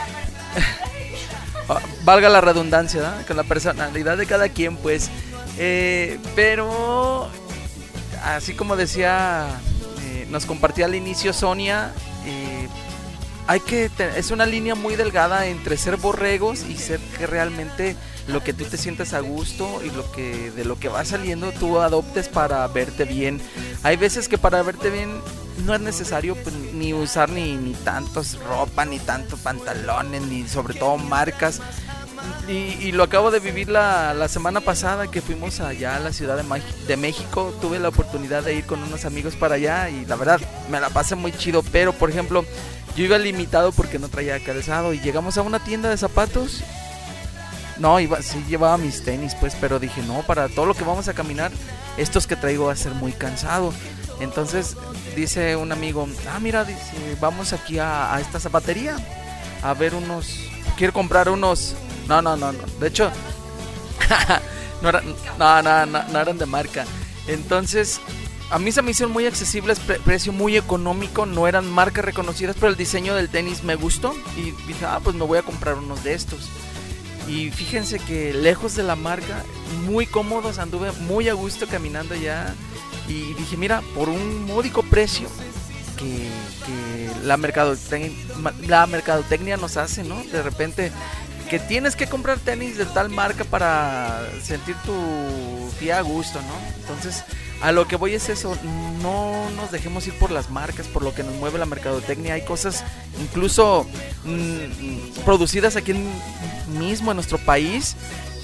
[2.04, 5.10] valga la redundancia, con la personalidad de cada quien, pues.
[5.58, 7.28] Eh, pero,
[8.24, 9.46] así como decía
[10.32, 11.92] nos compartía al inicio Sonia,
[12.24, 12.66] eh,
[13.46, 17.96] hay que es una línea muy delgada entre ser borregos y ser que realmente
[18.28, 21.52] lo que tú te sientas a gusto y lo que de lo que va saliendo
[21.52, 23.40] tú adoptes para verte bien.
[23.82, 25.20] Hay veces que para verte bien
[25.66, 30.74] no es necesario pues, ni usar ni, ni tantos ropa, ni tanto pantalones, ni sobre
[30.74, 31.60] todo marcas.
[32.48, 36.12] Y, y, lo acabo de vivir la, la, semana pasada que fuimos allá a la
[36.12, 37.54] Ciudad de, de, México.
[37.60, 40.90] Tuve la oportunidad de ir con unos amigos para allá y la verdad me la
[40.90, 41.62] pasé muy chido.
[41.70, 42.44] Pero por ejemplo,
[42.96, 46.64] yo iba limitado porque no traía calzado y llegamos a una tienda de zapatos.
[47.78, 51.08] No, iba, sí llevaba mis tenis pues, pero dije no, para todo lo que vamos
[51.08, 51.52] a caminar,
[51.96, 53.72] estos que traigo va a ser muy cansado.
[54.20, 54.76] Entonces
[55.14, 58.96] dice un amigo, ah, mira, dice, vamos aquí a, a esta zapatería
[59.62, 60.38] a ver unos,
[60.76, 61.74] quiero comprar unos,
[62.08, 63.10] no, no, no, no, de hecho,
[64.82, 65.04] no, eran,
[65.38, 66.84] no, no, no, eran de marca.
[67.26, 68.00] Entonces,
[68.50, 72.56] a mí se me hicieron muy accesibles, pre- precio muy económico, no eran marcas reconocidas,
[72.58, 75.74] pero el diseño del tenis me gustó y dije, ah, pues me voy a comprar
[75.76, 76.48] unos de estos.
[77.28, 79.44] Y fíjense que lejos de la marca,
[79.86, 82.54] muy cómodos, anduve muy a gusto caminando ya.
[83.08, 85.28] Y dije, mira, por un módico precio
[85.96, 86.28] que,
[86.66, 88.10] que la, mercadotecnia,
[88.66, 90.22] la mercadotecnia nos hace, ¿no?
[90.32, 90.90] De repente
[91.52, 94.94] que tienes que comprar tenis de tal marca para sentir tu
[95.78, 96.80] pie a gusto, ¿no?
[96.80, 97.24] Entonces,
[97.60, 98.56] a lo que voy es eso,
[99.02, 102.32] no nos dejemos ir por las marcas, por lo que nos mueve la mercadotecnia.
[102.32, 102.84] Hay cosas
[103.20, 103.86] incluso
[104.24, 105.92] mm, producidas aquí
[106.68, 107.96] mismo en nuestro país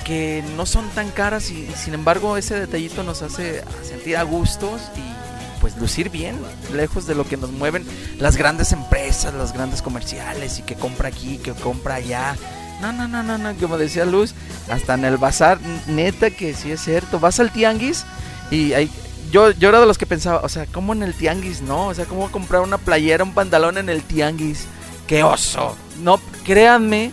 [0.05, 4.83] que no son tan caras y sin embargo ese detallito nos hace sentir a gustos
[4.97, 6.37] y pues lucir bien,
[6.75, 7.87] lejos de lo que nos mueven
[8.19, 12.37] las grandes empresas, las grandes comerciales y que compra aquí, que compra allá.
[12.81, 14.35] No, no, no, no, no, como decía Luz,
[14.71, 15.59] hasta en el bazar,
[15.89, 18.05] neta que sí es cierto, vas al tianguis
[18.51, 18.91] y hay,
[19.33, 21.89] yo, yo era de los que pensaba, o sea, ¿cómo en el tianguis no?
[21.89, 24.67] O sea, ¿cómo comprar una playera, un pantalón en el tianguis?
[25.07, 25.77] ¡Qué oso!
[26.03, 27.11] No, créanme,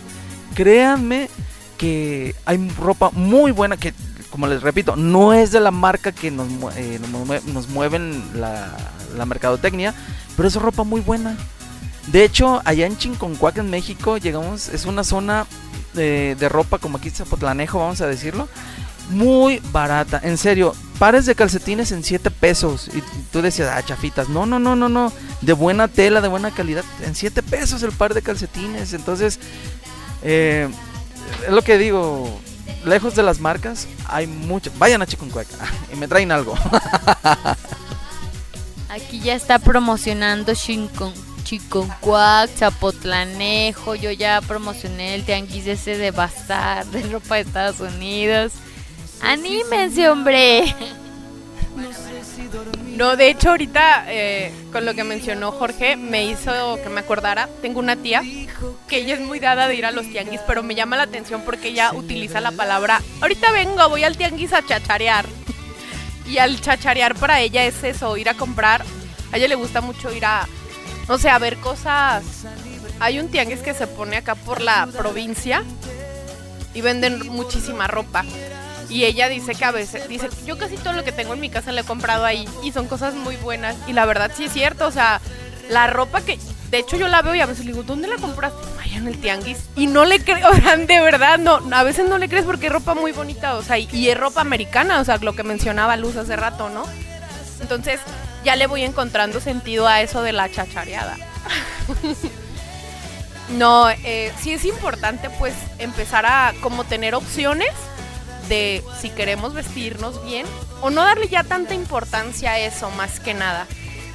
[0.54, 1.28] créanme
[1.76, 3.92] que hay ropa muy buena que,
[4.30, 7.00] como les repito, no es de la marca que nos, eh,
[7.52, 8.68] nos mueven la,
[9.16, 9.94] la mercadotecnia,
[10.36, 11.36] pero es ropa muy buena.
[12.08, 15.46] De hecho, allá en Chinconcuac, en México, llegamos, es una zona
[15.94, 18.48] de, de ropa como aquí Zapotlanejo, vamos a decirlo,
[19.10, 20.20] muy barata.
[20.22, 22.88] En serio, pares de calcetines en 7 pesos.
[22.94, 23.02] Y
[23.32, 24.28] tú decías, ah, chafitas.
[24.28, 25.12] No, no, no, no, no.
[25.40, 26.84] De buena tela, de buena calidad.
[27.02, 28.92] En 7 pesos el par de calcetines.
[28.92, 29.38] Entonces,
[30.22, 30.68] eh,
[31.46, 32.40] es lo que digo.
[32.84, 34.70] Lejos de las marcas, hay mucho.
[34.78, 35.48] Vayan a Chiconcuac
[35.92, 36.54] y me traen algo.
[38.88, 41.12] Aquí ya está promocionando Chincon,
[41.46, 43.94] Chiconcuac, Zapotlanejo.
[43.94, 48.52] Yo ya promocioné el tianguis ese de Bazar, de ropa de Estados Unidos.
[49.22, 50.74] ¡Anímense, hombre!
[52.96, 56.50] No, de hecho ahorita eh, con lo que mencionó Jorge me hizo
[56.82, 57.48] que me acordara.
[57.62, 58.22] Tengo una tía
[58.88, 61.42] que ella es muy dada de ir a los tianguis, pero me llama la atención
[61.42, 65.26] porque ella utiliza la palabra, ahorita vengo, voy al tianguis a chacharear.
[66.26, 68.84] Y al chacharear para ella es eso, ir a comprar.
[69.30, 70.48] A ella le gusta mucho ir a,
[71.08, 72.24] no sé, a ver cosas.
[72.98, 75.62] Hay un tianguis que se pone acá por la provincia
[76.74, 78.24] y venden muchísima ropa.
[78.88, 81.50] Y ella dice que a veces, dice, yo casi todo lo que tengo en mi
[81.50, 83.76] casa lo he comprado ahí y son cosas muy buenas.
[83.86, 85.20] Y la verdad sí es cierto, o sea,
[85.68, 86.38] la ropa que,
[86.70, 88.58] de hecho yo la veo y a veces le digo, ¿dónde la compraste?
[88.76, 89.58] Vaya en el tianguis.
[89.74, 92.66] Y no le creo, o sea, de verdad, no, a veces no le crees porque
[92.68, 95.42] es ropa muy bonita, o sea, y, y es ropa americana, o sea, lo que
[95.42, 96.84] mencionaba Luz hace rato, ¿no?
[97.60, 98.00] Entonces
[98.46, 101.16] ya le voy encontrando sentido a eso de la chachareada.
[103.48, 107.72] no, eh, sí es importante pues empezar a como tener opciones
[108.48, 110.46] de si queremos vestirnos bien
[110.80, 113.66] o no darle ya tanta importancia a eso más que nada.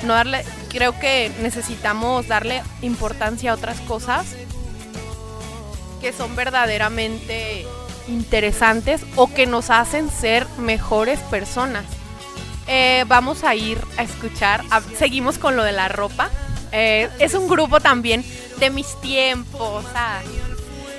[0.03, 4.27] No darle, creo que necesitamos darle importancia a otras cosas
[5.99, 7.65] que son verdaderamente
[8.07, 11.83] interesantes o que nos hacen ser mejores personas.
[12.73, 14.63] Eh, vamos a ir a escuchar,
[14.97, 16.29] seguimos con lo de la ropa.
[16.71, 18.23] Eh, es un grupo también
[18.59, 19.83] de mis tiempos.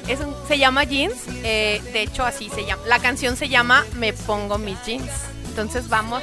[0.07, 1.15] Es un- se llama Jeans,
[1.45, 2.83] eh, de hecho así se llama.
[2.87, 5.09] La canción se llama Me pongo mis jeans.
[5.49, 6.23] Entonces vamos.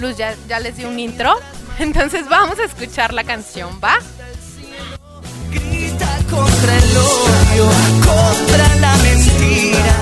[0.00, 1.36] Luz ya, ya les di un intro.
[1.78, 3.96] Entonces vamos a escuchar la canción, ¿va?
[5.52, 7.70] Grita contra el odio,
[8.04, 9.96] contra la mentira.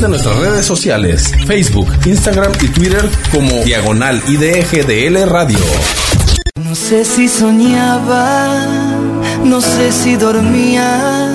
[0.00, 5.58] De nuestras redes sociales, Facebook, Instagram y Twitter como Diagonal IDGDL Radio.
[6.54, 8.56] No sé si soñaba,
[9.44, 11.28] no sé si dormía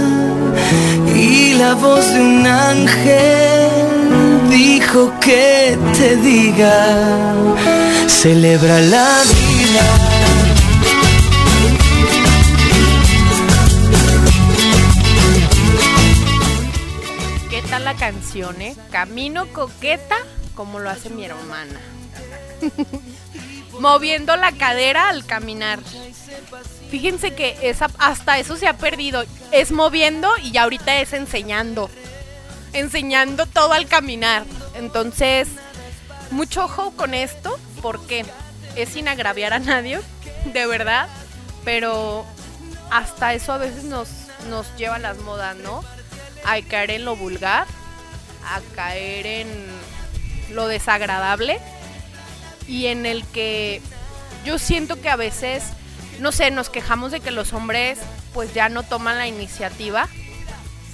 [1.15, 3.69] y la voz de un ángel
[4.49, 7.35] dijo que te diga,
[8.07, 10.14] celebra la vida.
[18.91, 20.17] Camino coqueta
[20.55, 21.79] como lo hace mi hermana.
[23.79, 25.79] Moviendo la cadera al caminar.
[26.89, 29.23] Fíjense que hasta eso se ha perdido.
[29.51, 31.89] Es moviendo y ahorita es enseñando.
[32.73, 34.43] Enseñando todo al caminar.
[34.73, 35.47] Entonces,
[36.31, 38.25] mucho ojo con esto porque
[38.75, 40.01] es sin agraviar a nadie,
[40.51, 41.07] de verdad.
[41.63, 42.25] Pero
[42.91, 44.09] hasta eso a veces nos,
[44.49, 45.83] nos lleva a las modas, ¿no?
[46.43, 47.65] A caer en lo vulgar,
[48.45, 49.47] a caer en
[50.51, 51.59] lo desagradable
[52.67, 53.81] y en el que
[54.45, 55.63] yo siento que a veces,
[56.19, 57.99] no sé, nos quejamos de que los hombres
[58.33, 60.07] pues ya no toman la iniciativa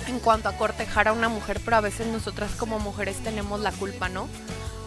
[0.08, 3.72] en cuanto a cortejar a una mujer, pero a veces nosotras como mujeres tenemos la
[3.72, 4.28] culpa, ¿no?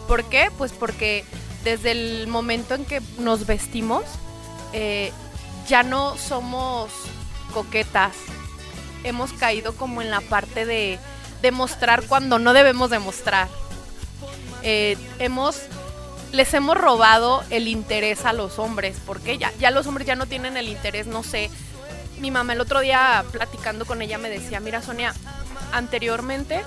[0.07, 0.49] ¿Por qué?
[0.57, 1.25] Pues porque
[1.63, 4.03] desde el momento en que nos vestimos,
[4.73, 5.11] eh,
[5.67, 6.91] ya no somos
[7.53, 8.15] coquetas.
[9.03, 10.99] Hemos caído como en la parte de
[11.45, 13.47] demostrar cuando no debemos demostrar.
[14.63, 15.61] Eh, hemos
[16.31, 20.25] les hemos robado el interés a los hombres, porque ya, ya los hombres ya no
[20.25, 21.49] tienen el interés, no sé.
[22.19, 25.13] Mi mamá el otro día platicando con ella me decía, mira Sonia,
[25.71, 26.63] anteriormente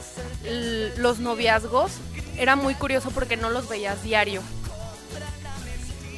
[0.96, 1.92] los noviazgos
[2.38, 4.42] era muy curioso porque no los veías diario.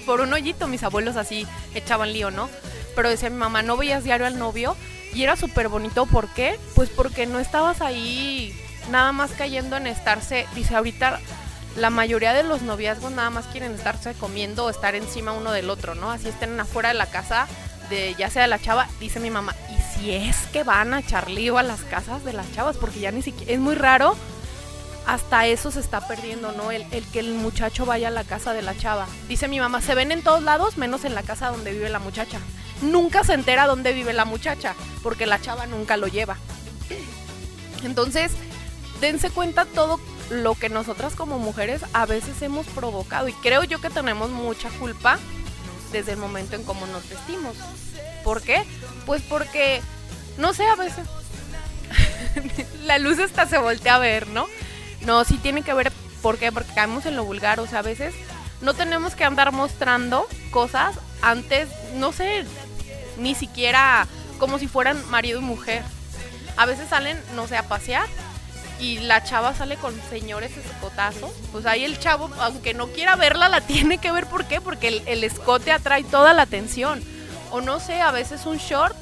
[0.05, 2.51] Por un hoyito mis abuelos así echaban lío, ¿no?
[2.95, 4.77] Pero decía mi mamá, no veías diario al novio
[5.15, 6.59] y era súper bonito, ¿por qué?
[6.75, 8.55] Pues porque no estabas ahí
[8.91, 11.21] nada más cayendo en estarse, dice ahorita
[11.77, 15.71] la mayoría de los noviazgos nada más quieren estarse comiendo o estar encima uno del
[15.71, 16.11] otro, ¿no?
[16.11, 17.47] Así estén afuera de la casa
[17.89, 21.29] de ya sea la chava, dice mi mamá, y si es que van a echar
[21.29, 24.17] lío a las casas de las chavas, porque ya ni siquiera, es muy raro,
[25.07, 26.71] hasta eso se está perdiendo, ¿no?
[26.71, 29.07] El, el que el muchacho vaya a la casa de la chava.
[29.29, 31.99] Dice mi mamá, se ven en todos lados menos en la casa donde vive la
[31.99, 32.39] muchacha.
[32.83, 36.37] Nunca se entera dónde vive la muchacha, porque la chava nunca lo lleva.
[37.83, 38.33] Entonces,
[39.01, 40.01] dense cuenta todo
[40.31, 44.69] lo que nosotras como mujeres a veces hemos provocado y creo yo que tenemos mucha
[44.71, 45.19] culpa
[45.93, 47.57] desde el momento en cómo nos vestimos.
[48.23, 48.65] ¿Por qué?
[49.07, 49.81] Pues porque,
[50.39, 51.07] no sé, a veces
[52.85, 54.47] la luz hasta se voltea a ver, ¿no?
[55.03, 56.53] No, sí tiene que ver, ¿por qué?
[56.53, 58.15] Porque caemos en lo vulgar, o sea, a veces
[58.61, 62.45] no tenemos que andar mostrando cosas antes, no sé,
[63.21, 64.07] ni siquiera
[64.39, 65.83] como si fueran marido y mujer.
[66.57, 68.07] A veces salen, no sé, a pasear
[68.81, 73.49] y la chava sale con señores escotazos, pues ahí el chavo, aunque no quiera verla,
[73.49, 74.27] la tiene que ver.
[74.27, 74.61] ¿Por qué?
[74.61, 77.03] Porque el, el escote atrae toda la atención.
[77.51, 78.97] O no sé, a veces un short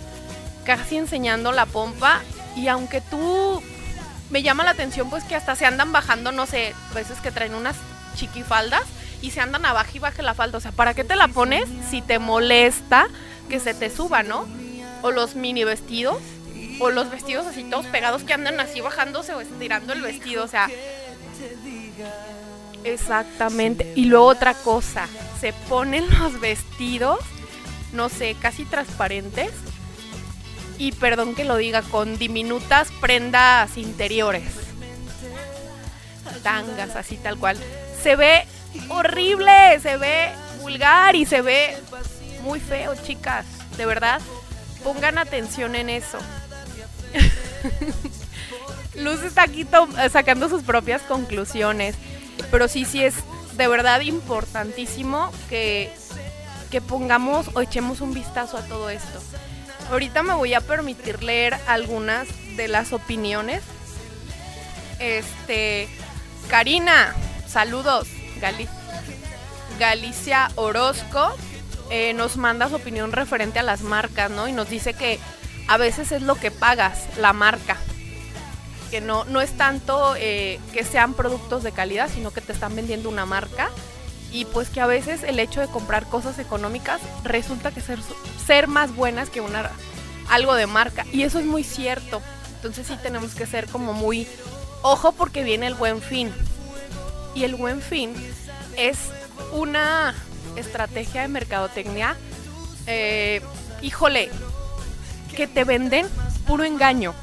[0.65, 2.21] casi enseñando la pompa
[2.57, 3.63] y aunque tú
[4.31, 7.55] me llama la atención pues que hasta se andan bajando, no sé, veces que traen
[7.55, 7.77] unas
[8.17, 8.83] chiquifaldas
[9.23, 10.59] y se andan abajo y baje la falda.
[10.59, 13.09] O sea, ¿para qué te la pones si te molesta
[13.49, 14.47] que se te suba, no?
[15.03, 16.19] O los mini vestidos
[16.81, 20.49] o los vestidos así todos pegados que andan así bajándose o estirando el vestido, o
[20.49, 20.69] sea.
[22.85, 23.93] Exactamente.
[23.97, 25.09] Y luego otra cosa,
[25.41, 27.19] se ponen los vestidos,
[27.93, 29.51] no sé, casi transparentes.
[30.79, 34.45] Y perdón que lo diga, con diminutas prendas interiores.
[36.45, 37.57] Tangas, así tal cual.
[38.01, 38.47] Se ve
[38.89, 40.29] horrible, se ve
[40.61, 41.77] vulgar y se ve
[42.43, 43.45] muy feo, chicas.
[43.77, 44.21] De verdad,
[44.85, 46.19] pongan atención en eso.
[48.95, 49.67] Luz está aquí
[50.11, 51.95] sacando sus propias conclusiones,
[52.51, 53.15] pero sí, sí es
[53.57, 55.93] de verdad importantísimo que,
[56.71, 59.21] que pongamos o echemos un vistazo a todo esto.
[59.91, 63.63] Ahorita me voy a permitir leer algunas de las opiniones.
[64.99, 65.89] Este,
[66.49, 67.15] Karina,
[67.47, 68.09] saludos.
[68.41, 68.69] Gali-
[69.79, 71.35] Galicia Orozco
[71.91, 74.49] eh, nos manda su opinión referente a las marcas, ¿no?
[74.49, 75.19] Y nos dice que
[75.69, 77.77] a veces es lo que pagas, la marca.
[78.91, 82.75] Que no, no es tanto eh, que sean productos de calidad, sino que te están
[82.75, 83.71] vendiendo una marca.
[84.31, 87.99] Y pues que a veces el hecho de comprar cosas económicas resulta que ser,
[88.47, 89.71] ser más buenas que una
[90.29, 91.07] algo de marca.
[91.13, 92.21] Y eso es muy cierto.
[92.57, 94.27] Entonces sí tenemos que ser como muy
[94.83, 96.33] ojo porque viene el buen fin.
[97.35, 98.15] Y el buen fin
[98.77, 98.99] es
[99.53, 100.15] una
[100.59, 102.17] estrategia de mercadotecnia.
[102.87, 103.41] eh,
[103.83, 104.31] híjole,
[105.37, 106.07] que te venden
[106.47, 107.15] puro engaño.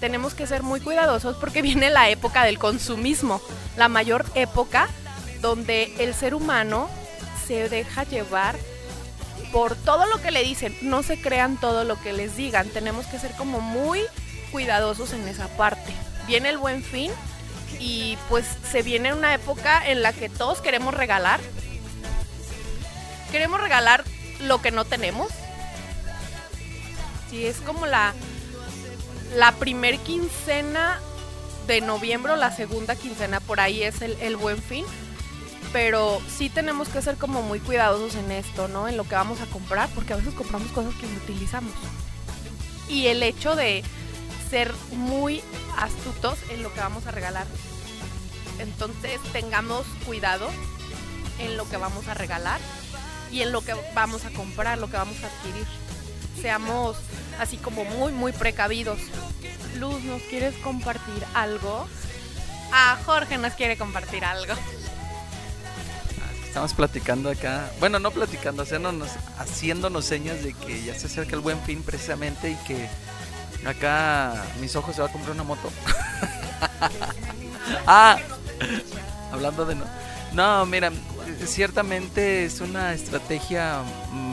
[0.00, 3.40] tenemos que ser muy cuidadosos porque viene la época del consumismo,
[3.76, 4.88] la mayor época
[5.40, 6.88] donde el ser humano
[7.46, 8.56] se deja llevar
[9.52, 13.06] por todo lo que le dicen, no se crean todo lo que les digan, tenemos
[13.06, 14.00] que ser como muy
[14.50, 15.92] cuidadosos en esa parte.
[16.26, 17.10] Viene el buen fin
[17.78, 21.40] y pues se viene una época en la que todos queremos regalar.
[23.32, 24.04] Queremos regalar
[24.40, 25.32] lo que no tenemos.
[27.30, 28.14] Sí, es como la,
[29.34, 31.00] la primer quincena
[31.66, 34.84] de noviembre la segunda quincena, por ahí es el, el buen fin
[35.72, 38.88] pero sí tenemos que ser como muy cuidadosos en esto, ¿no?
[38.88, 41.72] En lo que vamos a comprar, porque a veces compramos cosas que no utilizamos.
[42.88, 43.82] Y el hecho de
[44.50, 45.42] ser muy
[45.78, 47.46] astutos en lo que vamos a regalar.
[48.58, 50.50] Entonces tengamos cuidado
[51.38, 52.60] en lo que vamos a regalar
[53.32, 55.66] y en lo que vamos a comprar, lo que vamos a adquirir.
[56.40, 56.96] Seamos
[57.40, 58.98] así como muy, muy precavidos.
[59.78, 61.86] Luz, ¿nos quieres compartir algo?
[62.72, 64.54] Ah, Jorge nos quiere compartir algo.
[66.46, 69.08] Estamos platicando acá, bueno, no platicando, haciéndonos,
[69.38, 72.90] haciéndonos señas de que ya se acerca el buen fin precisamente y que
[73.66, 75.70] acá mis ojos se va a comprar una moto.
[77.86, 78.18] ah,
[79.32, 80.11] hablando de no.
[80.34, 80.90] No, mira,
[81.46, 83.82] ciertamente es una estrategia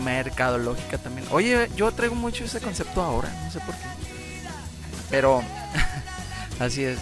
[0.04, 1.28] mercadológica también.
[1.32, 3.82] Oye, yo traigo mucho ese concepto ahora, no sé por qué.
[5.10, 5.44] Pero
[6.60, 7.00] así es.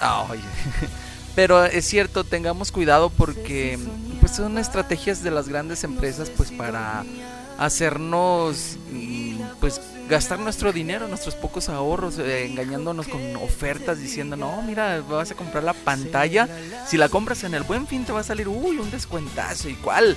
[0.00, 0.42] Ah, oye.
[1.34, 3.78] Pero es cierto, tengamos cuidado porque
[4.20, 7.04] pues son estrategias de las grandes empresas pues para
[7.60, 14.62] hacernos mm, pues gastar nuestro dinero, nuestros pocos ahorros, eh, engañándonos con ofertas diciendo, "No,
[14.62, 16.48] mira, vas a comprar la pantalla,
[16.88, 19.74] si la compras en el Buen Fin te va a salir, uy, un descuentazo." ¿Y
[19.74, 20.16] cuál?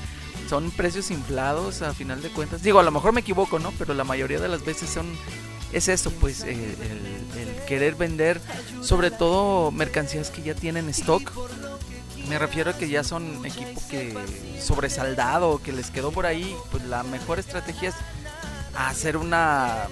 [0.50, 2.64] Son precios inflados a final de cuentas.
[2.64, 3.74] Digo, a lo mejor me equivoco, ¿no?
[3.78, 5.06] Pero la mayoría de las veces son
[5.74, 8.39] es eso, pues, eh, el, el, querer vender
[8.82, 11.32] sobre todo mercancías que ya tienen stock.
[12.30, 14.15] Me refiero a que ya son equipo que
[14.61, 17.95] sobresaldado, que les quedó por ahí, pues la mejor estrategia es
[18.76, 19.88] hacer una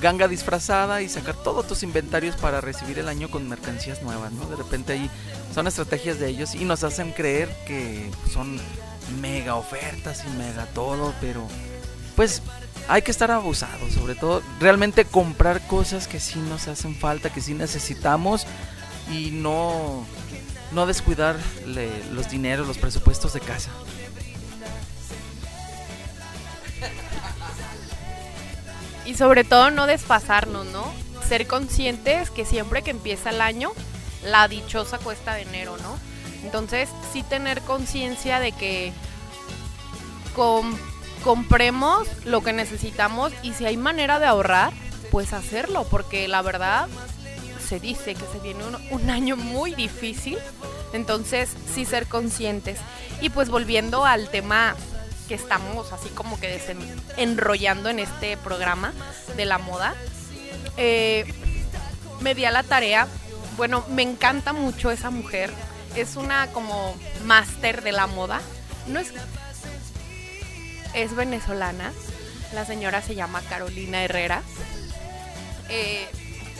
[0.00, 4.46] ganga disfrazada y sacar todos tus inventarios para recibir el año con mercancías nuevas, ¿no?
[4.46, 5.10] De repente ahí
[5.54, 8.58] son estrategias de ellos y nos hacen creer que son
[9.20, 11.46] mega ofertas y mega todo, pero
[12.16, 12.42] pues
[12.88, 17.40] hay que estar abusados, sobre todo realmente comprar cosas que sí nos hacen falta, que
[17.40, 18.46] sí necesitamos
[19.10, 20.04] y no,
[20.74, 21.36] no descuidar
[22.12, 23.70] los dineros, los presupuestos de casa.
[29.06, 30.84] Y sobre todo no desfasarnos, ¿no?
[31.28, 33.70] Ser conscientes que siempre que empieza el año,
[34.24, 35.98] la dichosa cuesta de enero, ¿no?
[36.42, 38.92] Entonces, sí tener conciencia de que
[41.22, 44.72] compremos lo que necesitamos y si hay manera de ahorrar,
[45.10, 46.88] pues hacerlo, porque la verdad
[47.64, 50.38] se dice que se viene un, año muy difícil,
[50.92, 52.78] entonces sí ser conscientes.
[53.20, 54.76] Y pues volviendo al tema
[55.28, 56.60] que estamos así como que
[57.16, 58.92] enrollando en este programa
[59.36, 59.94] de la moda,
[60.76, 61.24] eh,
[62.20, 63.08] me di a la tarea,
[63.56, 65.50] bueno, me encanta mucho esa mujer,
[65.96, 66.94] es una como
[67.24, 68.40] máster de la moda,
[68.86, 69.12] no es
[70.94, 71.92] es venezolana.
[72.54, 74.42] La señora se llama Carolina Herrera.
[75.68, 76.06] Eh,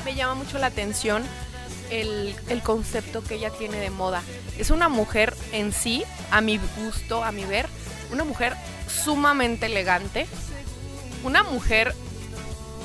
[0.05, 1.22] me llama mucho la atención
[1.90, 4.22] el, el, concepto que ella tiene de moda.
[4.59, 7.66] Es una mujer en sí, a mi gusto, a mi ver,
[8.11, 8.55] una mujer
[8.88, 10.26] sumamente elegante,
[11.24, 11.94] una mujer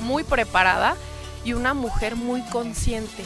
[0.02, 0.96] muy preparada
[1.44, 3.24] y una mujer muy consciente.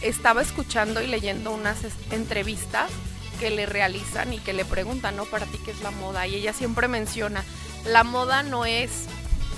[0.00, 1.78] Estaba escuchando y leyendo unas
[2.10, 2.90] entrevistas
[3.38, 5.24] que le realizan y que le preguntan, ¿no?
[5.24, 6.26] Para ti, ¿qué es la moda?
[6.26, 7.44] Y ella siempre menciona,
[7.84, 9.06] la moda no es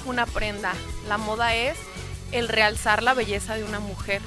[0.06, 0.74] una prenda,
[1.08, 1.76] la moda es
[2.34, 4.20] el realzar la belleza de una mujer,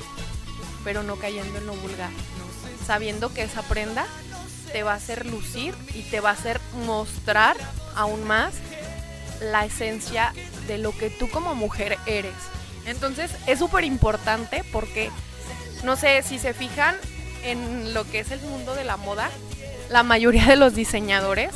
[0.83, 2.09] pero no cayendo en lo vulgar,
[2.85, 4.07] sabiendo que esa prenda
[4.71, 7.57] te va a hacer lucir y te va a hacer mostrar
[7.95, 8.53] aún más
[9.41, 10.33] la esencia
[10.67, 12.33] de lo que tú como mujer eres.
[12.85, 15.11] Entonces es súper importante porque,
[15.83, 16.95] no sé, si se fijan
[17.43, 19.29] en lo que es el mundo de la moda,
[19.89, 21.51] la mayoría de los diseñadores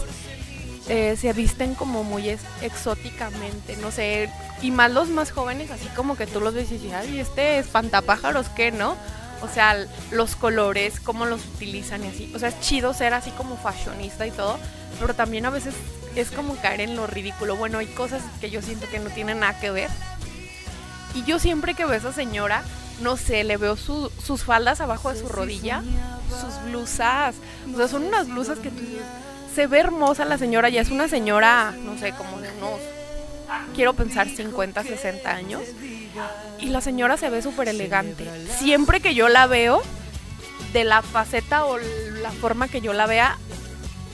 [0.89, 2.29] eh, se visten como muy
[2.61, 4.29] exóticamente, no sé,
[4.61, 7.59] y más los más jóvenes, así como que tú los ves y dices, ay, este
[7.59, 8.97] espantapájaros, ¿qué, no?
[9.41, 9.75] O sea,
[10.11, 12.31] los colores, cómo los utilizan y así.
[12.35, 14.59] O sea, es chido ser así como fashionista y todo,
[14.99, 15.73] pero también a veces
[16.15, 17.55] es como caer en lo ridículo.
[17.55, 19.89] Bueno, hay cosas que yo siento que no tienen nada que ver.
[21.15, 22.63] Y yo siempre que veo a esa señora,
[23.01, 25.83] no sé, le veo sus faldas abajo de su rodilla,
[26.29, 27.35] sus blusas.
[27.73, 28.69] O sea, son unas blusas que
[29.53, 32.79] se ve hermosa la señora, ya es una señora, no sé, como de unos,
[33.75, 35.61] quiero pensar 50, 60 años.
[36.59, 38.27] y la señora se ve súper elegante.
[38.59, 39.81] Siempre que yo la veo,
[40.73, 43.37] de la faceta o la forma que yo la vea,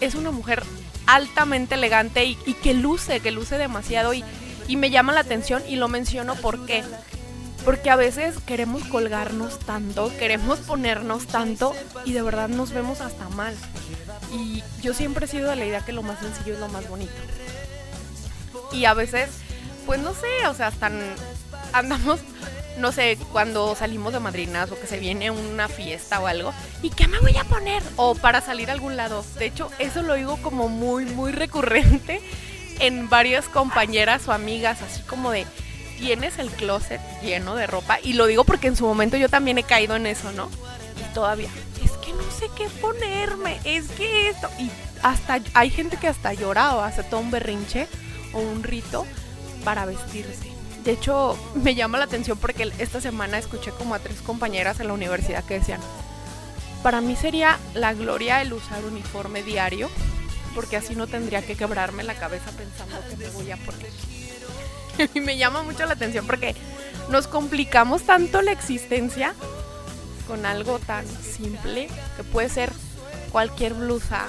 [0.02, 0.64] es una mujer
[1.06, 4.24] altamente elegante y, que luce, que luce demasiado y,
[4.68, 6.84] y me llama la atención y lo menciono porque
[7.64, 11.74] porque a veces queremos colgarnos tanto, queremos ponernos tanto
[12.06, 13.54] y de verdad nos vemos hasta mal.
[14.32, 16.88] Y yo siempre he sido de la idea que lo más sencillo es lo más
[16.90, 17.14] bonito.
[18.72, 19.30] Y a veces,
[19.86, 20.92] pues no sé, o sea, hasta
[21.74, 22.20] andamos,
[22.78, 26.90] no sé, cuando salimos de madrinas o que se viene una fiesta o algo, ¿y
[26.90, 27.82] qué me voy a poner?
[27.96, 29.24] O para salir a algún lado.
[29.40, 32.22] De hecho, eso lo digo como muy, muy recurrente
[32.80, 35.46] en varias compañeras o amigas, así como de,
[35.98, 38.00] tienes el closet lleno de ropa.
[38.04, 40.50] Y lo digo porque en su momento yo también he caído en eso, ¿no?
[41.00, 41.50] Y todavía,
[42.14, 44.50] no sé qué ponerme, es que esto.
[44.60, 44.70] Y
[45.04, 47.88] hasta hay gente que hasta llora o hace todo un berrinche
[48.34, 49.06] o un rito
[49.64, 50.52] para vestirse.
[50.84, 54.88] De hecho, me llama la atención porque esta semana escuché como a tres compañeras en
[54.88, 55.82] la universidad que decían,
[56.84, 59.90] para mí sería la gloria el usar uniforme diario,
[60.56, 63.92] porque así no tendría que quebrarme la cabeza pensando que me voy a poner.
[65.14, 66.56] y me llama mucho la atención porque
[67.10, 69.34] nos complicamos tanto la existencia
[70.28, 72.72] con algo tan simple que puede ser
[73.32, 74.28] cualquier blusa,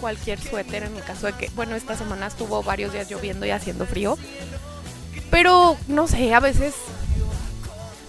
[0.00, 3.50] cualquier suéter en el caso de que, bueno, esta semana estuvo varios días lloviendo y
[3.50, 4.18] haciendo frío.
[5.30, 6.74] Pero no sé, a veces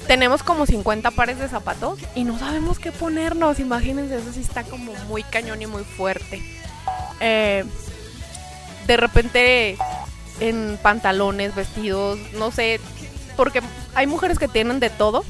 [0.07, 3.59] tenemos como 50 pares de zapatos y no sabemos qué ponernos.
[3.59, 6.41] Imagínense, eso sí está como muy cañón y muy fuerte.
[7.19, 7.65] Eh,
[8.88, 9.78] de repente
[10.39, 12.80] en pantalones, vestidos, no sé,
[13.36, 13.61] porque
[13.95, 15.25] hay mujeres que tienen de todo.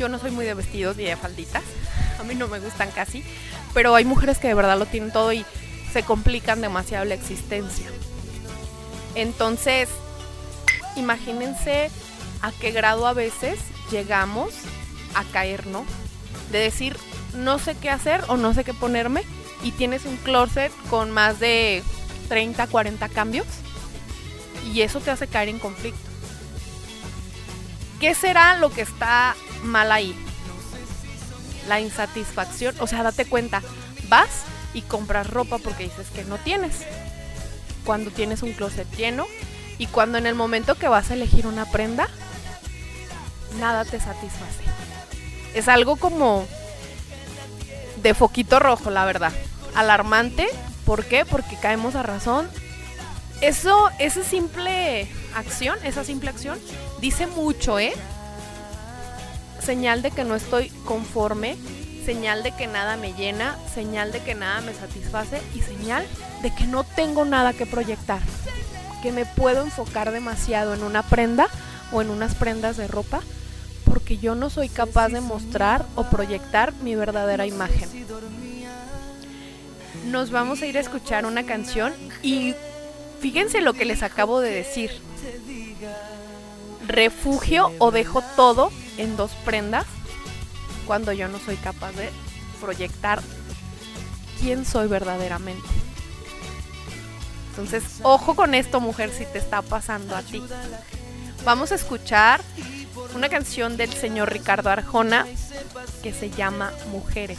[0.00, 1.62] Yo no soy muy de vestidos ni de falditas,
[2.18, 3.22] a mí no me gustan casi,
[3.74, 5.44] pero hay mujeres que de verdad lo tienen todo y
[5.92, 7.86] se complican demasiado la existencia.
[9.14, 9.90] Entonces,
[10.96, 11.90] imagínense
[12.40, 14.54] a qué grado a veces llegamos
[15.14, 15.84] a caer, ¿no?
[16.50, 16.96] De decir,
[17.34, 19.22] no sé qué hacer o no sé qué ponerme
[19.62, 21.82] y tienes un closet con más de
[22.30, 23.46] 30, 40 cambios
[24.72, 26.00] y eso te hace caer en conflicto.
[28.00, 30.14] ¿Qué será lo que está mal ahí?
[31.68, 33.62] La insatisfacción, o sea, date cuenta,
[34.08, 34.28] vas
[34.74, 36.74] y compras ropa porque dices que no tienes.
[37.84, 39.26] Cuando tienes un closet lleno
[39.78, 42.08] y cuando en el momento que vas a elegir una prenda,
[43.58, 44.64] nada te satisface.
[45.54, 46.46] Es algo como
[48.02, 49.32] de foquito rojo, la verdad.
[49.74, 50.48] Alarmante.
[50.84, 51.24] ¿Por qué?
[51.24, 52.48] Porque caemos a razón
[53.40, 56.58] eso, esa simple acción, esa simple acción,
[57.00, 57.92] dice mucho, ¿eh?
[59.62, 61.56] Señal de que no estoy conforme,
[62.04, 66.06] señal de que nada me llena, señal de que nada me satisface y señal
[66.42, 68.20] de que no tengo nada que proyectar.
[69.02, 71.48] Que me puedo enfocar demasiado en una prenda
[71.92, 73.20] o en unas prendas de ropa
[73.84, 77.88] porque yo no soy capaz de mostrar o proyectar mi verdadera imagen.
[80.06, 81.92] Nos vamos a ir a escuchar una canción
[82.22, 82.54] y
[83.20, 84.90] Fíjense lo que les acabo de decir.
[86.86, 89.86] Refugio o dejo todo en dos prendas
[90.86, 92.10] cuando yo no soy capaz de
[92.60, 93.22] proyectar
[94.40, 95.66] quién soy verdaderamente.
[97.50, 100.42] Entonces, ojo con esto, mujer, si te está pasando a ti.
[101.44, 102.40] Vamos a escuchar
[103.14, 105.26] una canción del señor Ricardo Arjona
[106.02, 107.38] que se llama Mujeres.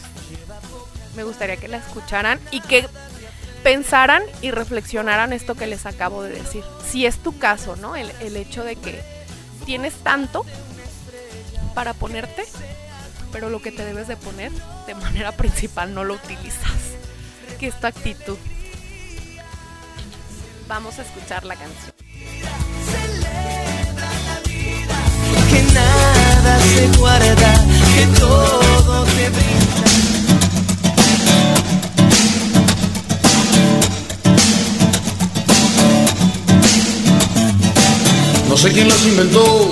[1.16, 2.88] Me gustaría que la escucharan y que
[3.64, 6.64] pensaran y reflexionaran esto que les acabo de decir.
[6.90, 7.96] Si es tu caso, ¿no?
[7.96, 9.02] El, el hecho de que
[9.66, 10.46] tienes tanto
[11.74, 12.44] para ponerte,
[13.32, 14.52] pero lo que te debes de poner
[14.86, 16.72] de manera principal no lo utilizas.
[17.60, 18.38] Que es tu actitud.
[20.68, 21.94] Vamos a escuchar la canción.
[25.50, 27.66] Que nada se guarda,
[27.96, 29.62] que todo te brinda.
[38.48, 39.72] No sé quién las inventó,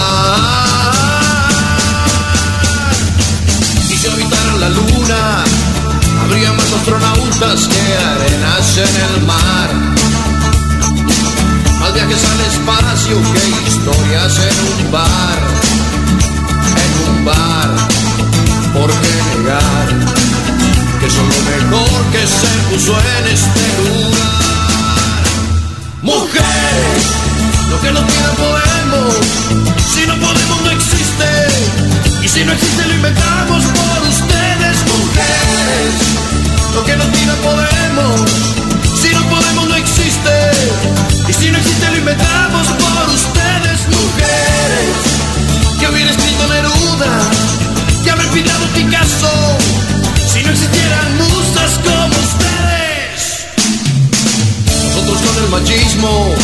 [6.81, 9.69] Astronautas que arenas en el mar.
[11.79, 15.39] Más viajes al espacio que historias en un bar,
[16.83, 17.69] en un bar.
[18.73, 19.87] ¿Por qué negar
[20.99, 25.23] que son lo mejor que se puso en este lugar?
[26.01, 27.03] Mujeres,
[27.69, 29.15] lo que no tiene podemos,
[29.93, 31.29] si no podemos no existe,
[32.23, 36.30] y si no existe lo inventamos por ustedes, mujeres.
[36.73, 38.31] Lo que no tiene podemos,
[39.01, 40.51] si no podemos no existe,
[41.27, 44.95] y si no existe lo inventamos por ustedes, mujeres.
[45.79, 47.29] Que hubiera escrito Neruda,
[48.03, 49.57] que haber pintado Picasso,
[50.31, 53.47] si no existieran musas como ustedes.
[54.87, 56.35] Nosotros con el machismo,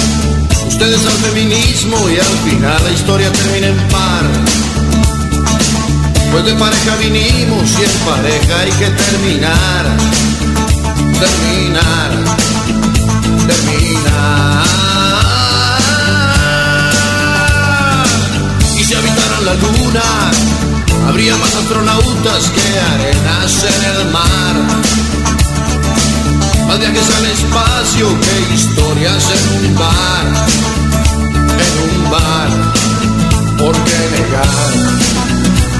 [0.67, 4.76] ustedes al feminismo y al final la historia termina en par.
[6.37, 9.97] Pues de pareja vinimos y en pareja hay que terminar,
[11.19, 12.11] terminar,
[13.47, 14.63] terminar.
[18.77, 20.03] Y si habitaran la luna,
[21.07, 24.55] habría más astronautas que arenas en el mar.
[26.67, 30.25] Más viajes al espacio que historias en un bar,
[31.65, 32.49] en un bar.
[33.57, 35.16] ¿Por qué negar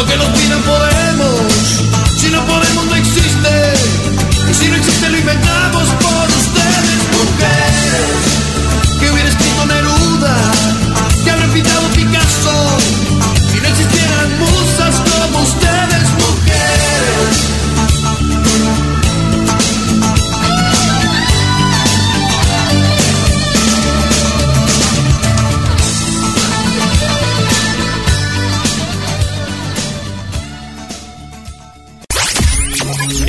[0.00, 0.79] Lo que nos pidan podemos,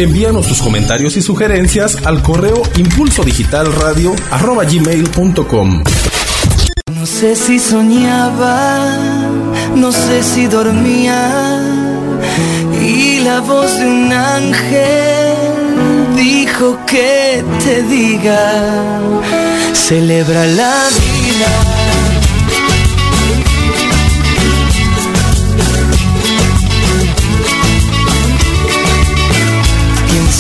[0.02, 5.84] Envíanos tus comentarios y sugerencias al correo impulso digital radio gmail.com.
[6.92, 8.98] No sé si soñaba,
[9.76, 11.62] no sé si dormía.
[12.82, 15.36] Y la voz de un ángel
[16.16, 19.00] dijo que te diga,
[19.74, 21.71] celebra la vida.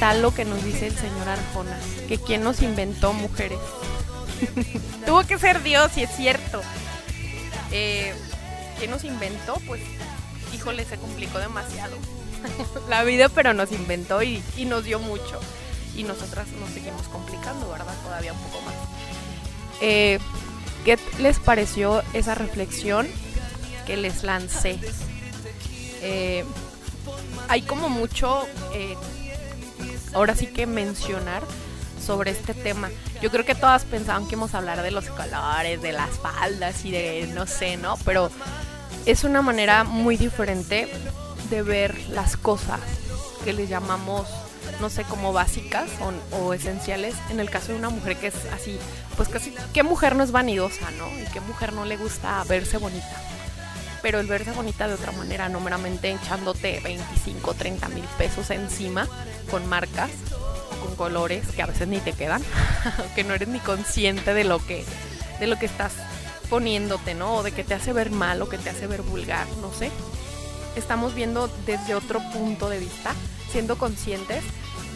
[0.00, 0.12] celebra.
[0.12, 1.78] ¿Qué tal lo que nos dice el señor Arjona?
[2.08, 3.58] Que quién nos inventó mujeres.
[5.06, 6.60] Tuvo que ser Dios, y es cierto.
[7.70, 8.14] Eh,
[8.78, 9.54] ¿Quién nos inventó?
[9.66, 9.82] Pues,
[10.54, 11.96] híjole, se complicó demasiado.
[12.88, 15.40] La vida, pero nos inventó y, y nos dio mucho.
[15.94, 17.94] Y nosotras nos seguimos complicando, ¿verdad?
[18.02, 18.74] Todavía un poco más.
[19.80, 20.18] Eh,
[20.84, 23.06] ¿Qué les pareció esa reflexión
[23.86, 24.78] que les lancé?
[26.02, 26.44] Eh,
[27.48, 28.96] hay como mucho, eh,
[30.14, 31.42] ahora sí que mencionar
[32.04, 32.90] sobre este tema.
[33.20, 36.84] Yo creo que todas pensaban que íbamos a hablar de los colores, de las faldas
[36.84, 37.96] y de no sé, ¿no?
[38.04, 38.30] Pero
[39.06, 40.88] es una manera muy diferente
[41.50, 42.80] de ver las cosas
[43.44, 44.28] que les llamamos,
[44.80, 47.14] no sé, como básicas o, o esenciales.
[47.30, 48.78] En el caso de una mujer que es así,
[49.16, 51.06] pues casi, ¿qué mujer no es vanidosa, no?
[51.18, 53.22] Y qué mujer no le gusta verse bonita.
[54.02, 59.06] Pero el verse bonita de otra manera, no meramente echándote 25, 30 mil pesos encima
[59.50, 60.10] con marcas
[60.80, 62.42] con colores que a veces ni te quedan,
[63.14, 64.84] que no eres ni consciente de lo que,
[65.38, 65.92] de lo que estás
[66.48, 67.36] poniéndote, ¿no?
[67.36, 69.90] O de que te hace ver mal o que te hace ver vulgar, no sé.
[70.76, 73.14] Estamos viendo desde otro punto de vista,
[73.50, 74.42] siendo conscientes,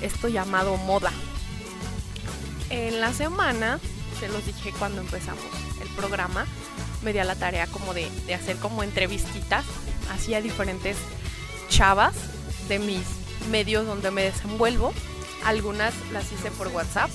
[0.02, 1.12] esto llamado moda.
[2.70, 3.78] En la semana,
[4.18, 5.44] se los dije cuando empezamos
[5.80, 6.46] el programa,
[7.04, 9.64] me di a la tarea como de, de hacer como entrevistitas,
[10.12, 10.96] hacía diferentes
[11.68, 12.14] chavas
[12.68, 13.02] de mis
[13.50, 14.92] medios donde me desenvuelvo.
[15.44, 17.10] Algunas las hice por WhatsApp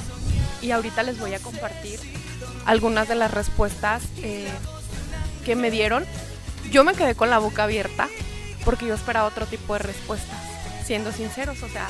[0.61, 1.99] y ahorita les voy a compartir
[2.65, 4.47] algunas de las respuestas eh,
[5.45, 6.05] que me dieron.
[6.71, 8.07] Yo me quedé con la boca abierta
[8.65, 10.37] porque yo esperaba otro tipo de respuestas,
[10.85, 11.89] siendo sinceros, o sea,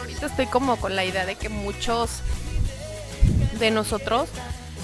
[0.00, 2.20] ahorita estoy como con la idea de que muchos
[3.58, 4.28] de nosotros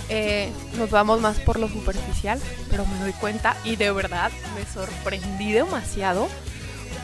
[0.08, 2.40] eh, nos vamos más por lo superficial,
[2.70, 6.28] pero me doy cuenta y de verdad me sorprendí demasiado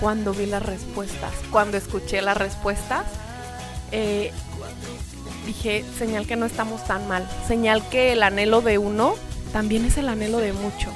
[0.01, 3.05] cuando vi las respuestas, cuando escuché las respuestas.
[3.91, 4.33] Eh,
[5.47, 9.15] dije, señal que no estamos tan mal, señal que el anhelo de uno
[9.53, 10.95] también es el anhelo de muchos.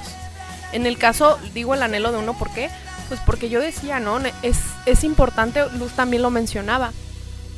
[0.73, 2.71] En el caso, digo el anhelo de uno, ¿por qué?
[3.09, 4.19] Pues porque yo decía, ¿no?
[4.43, 6.93] Es, es importante, Luz también lo mencionaba,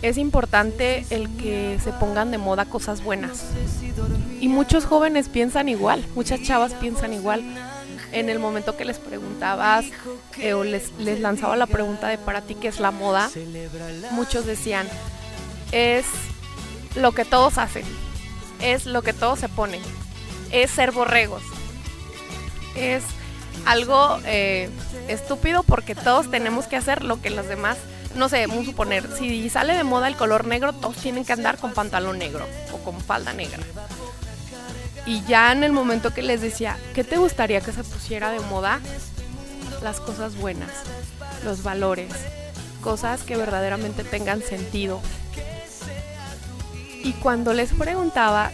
[0.02, 3.44] es importante el que se pongan de moda cosas buenas.
[4.40, 7.42] Y muchos jóvenes piensan igual, muchas chavas piensan igual.
[8.12, 9.84] En el momento que les preguntabas
[10.38, 13.28] eh, o les, lanzaba la pregunta de para ti qué es la moda,
[14.12, 14.88] muchos decían,
[15.72, 16.06] es
[16.94, 17.84] lo que todos hacen,
[18.62, 19.82] es lo que todos se ponen,
[20.52, 21.42] es ser borregos,
[22.76, 23.02] es
[23.66, 24.70] algo eh,
[25.08, 27.76] estúpido porque todos tenemos que hacer lo que los demás
[28.14, 31.32] no sé, vamos a suponer, si sale de moda el color negro, todos tienen que
[31.32, 33.60] andar con pantalón negro o con falda negra.
[35.06, 38.40] Y ya en el momento que les decía, ¿qué te gustaría que se pusiera de
[38.40, 38.80] moda?
[39.82, 40.70] Las cosas buenas,
[41.44, 42.12] los valores,
[42.82, 45.00] cosas que verdaderamente tengan sentido.
[47.02, 48.50] Y cuando les preguntaba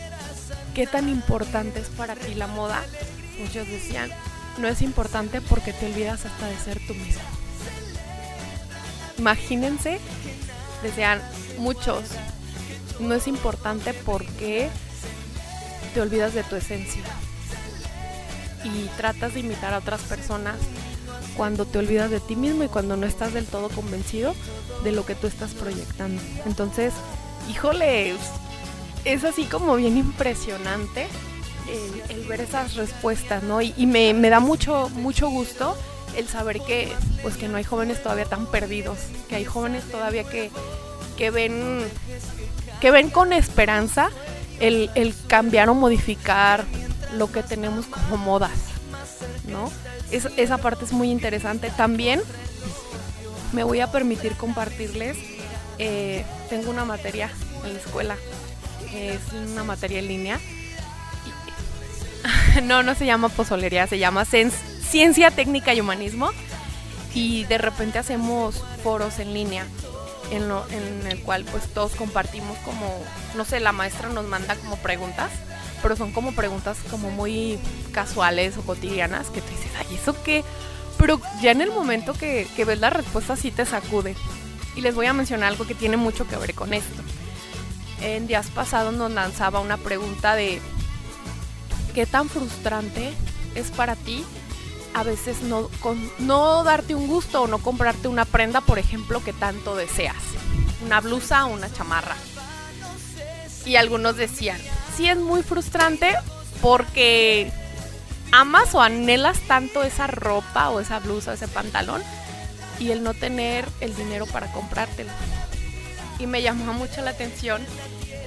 [0.74, 2.82] qué tan importante es para ti la moda,
[3.40, 4.10] muchos decían,
[4.59, 7.43] no es importante porque te olvidas hasta de ser tú mismo.
[9.18, 9.98] Imagínense,
[10.82, 11.20] decían
[11.58, 12.02] muchos,
[13.00, 14.68] no es importante porque
[15.92, 17.02] te olvidas de tu esencia
[18.64, 20.56] y tratas de imitar a otras personas
[21.36, 24.34] cuando te olvidas de ti mismo y cuando no estás del todo convencido
[24.82, 26.20] de lo que tú estás proyectando.
[26.46, 26.92] Entonces,
[27.50, 28.14] híjole,
[29.04, 31.06] es así como bien impresionante
[32.08, 33.60] el, ver esas respuestas, ¿no?
[33.62, 35.76] Y, me, me, da mucho, mucho gusto
[36.16, 36.92] el saber que,
[37.22, 40.50] pues, que no hay jóvenes todavía tan perdidos, que hay jóvenes todavía que,
[41.16, 41.80] que ven,
[42.80, 44.10] que ven con esperanza
[44.60, 46.64] el, el cambiar o modificar
[47.12, 48.52] lo que tenemos como modas,
[49.46, 49.70] ¿no?
[50.10, 51.70] esa parte es muy interesante.
[51.70, 52.22] También
[53.52, 55.16] me voy a permitir compartirles,
[55.78, 57.30] eh, tengo una materia
[57.64, 58.16] en la escuela,
[58.94, 60.40] es una materia en línea.
[62.62, 64.24] no, no se llama pozolería, se llama
[64.90, 66.31] ciencia técnica y humanismo.
[67.15, 69.66] Y de repente hacemos foros en línea
[70.31, 72.86] en, lo, en el cual pues todos compartimos como,
[73.35, 75.31] no sé, la maestra nos manda como preguntas,
[75.82, 77.59] pero son como preguntas como muy
[77.93, 80.44] casuales o cotidianas que tú dices, ay, ¿eso qué?
[80.98, 84.15] Pero ya en el momento que, que ves la respuesta sí te sacude.
[84.77, 87.02] Y les voy a mencionar algo que tiene mucho que ver con esto.
[88.01, 90.61] En días pasados nos lanzaba una pregunta de
[91.94, 93.12] ¿qué tan frustrante
[93.55, 94.24] es para ti
[94.94, 99.22] a veces no, con, no darte un gusto o no comprarte una prenda, por ejemplo,
[99.22, 100.22] que tanto deseas.
[100.84, 102.16] Una blusa o una chamarra.
[103.66, 104.58] Y algunos decían,
[104.96, 106.14] sí es muy frustrante
[106.62, 107.52] porque
[108.30, 112.02] amas o anhelas tanto esa ropa o esa blusa o ese pantalón
[112.78, 115.10] y el no tener el dinero para comprártelo.
[116.18, 117.64] Y me llamó mucho la atención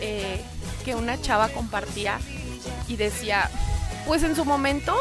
[0.01, 0.41] eh,
[0.83, 2.19] que una chava compartía
[2.87, 3.49] y decía,
[4.05, 4.95] pues en su momento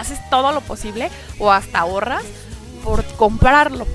[0.00, 2.24] haces todo lo posible o hasta ahorras
[2.84, 3.86] por comprarlo.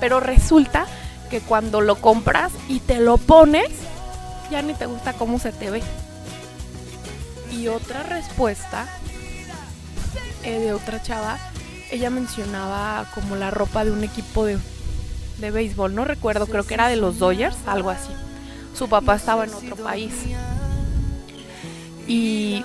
[0.00, 0.86] Pero resulta
[1.30, 3.68] que cuando lo compras y te lo pones,
[4.50, 5.82] ya ni te gusta cómo se te ve.
[7.50, 8.86] Y otra respuesta
[10.44, 11.38] eh, de otra chava,
[11.90, 14.58] ella mencionaba como la ropa de un equipo de,
[15.38, 18.10] de béisbol, no recuerdo, creo que era de los Dodgers, algo así.
[18.76, 20.12] Su papá estaba en otro país.
[22.06, 22.64] Y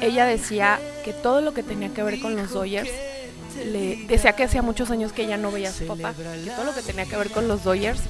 [0.00, 2.90] ella decía que todo lo que tenía que ver con los Dodgers,
[3.64, 6.64] le decía que hacía muchos años que ella no veía a su papá, que todo
[6.64, 8.00] lo que tenía que ver con los Dodgers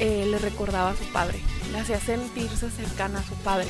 [0.00, 1.40] eh, le recordaba a su padre,
[1.72, 3.68] le hacía sentirse cercana a su padre.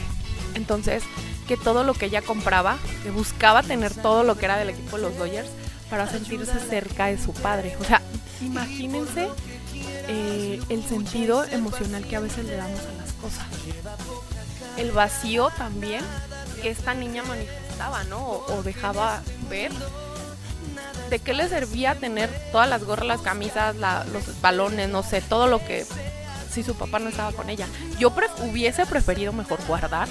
[0.55, 1.03] Entonces,
[1.47, 4.97] que todo lo que ella compraba, que buscaba tener todo lo que era del equipo
[4.97, 5.49] de los Dodgers
[5.89, 7.77] para sentirse cerca de su padre.
[7.81, 8.01] O sea,
[8.41, 9.28] imagínense
[10.09, 13.47] eh, el sentido emocional que a veces le damos a las cosas.
[14.77, 16.05] El vacío también
[16.61, 18.20] que esta niña manifestaba, ¿no?
[18.20, 19.73] O, dejaba ver.
[21.09, 25.49] ¿De qué le servía tener todas las gorras, las camisas, los balones, no sé, todo
[25.49, 25.85] lo que
[26.53, 27.66] si su papá no estaba con ella?
[27.99, 30.09] Yo hubiese preferido mejor guardar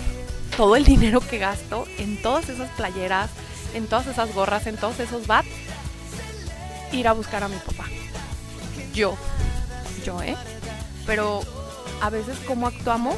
[0.57, 3.29] todo el dinero que gasto en todas esas playeras,
[3.73, 5.47] en todas esas gorras, en todos esos bats,
[6.91, 7.85] ir a buscar a mi papá.
[8.93, 9.15] Yo.
[10.03, 10.35] yo, ¿eh?
[11.05, 11.41] Pero
[12.01, 13.15] a veces cómo actuamos,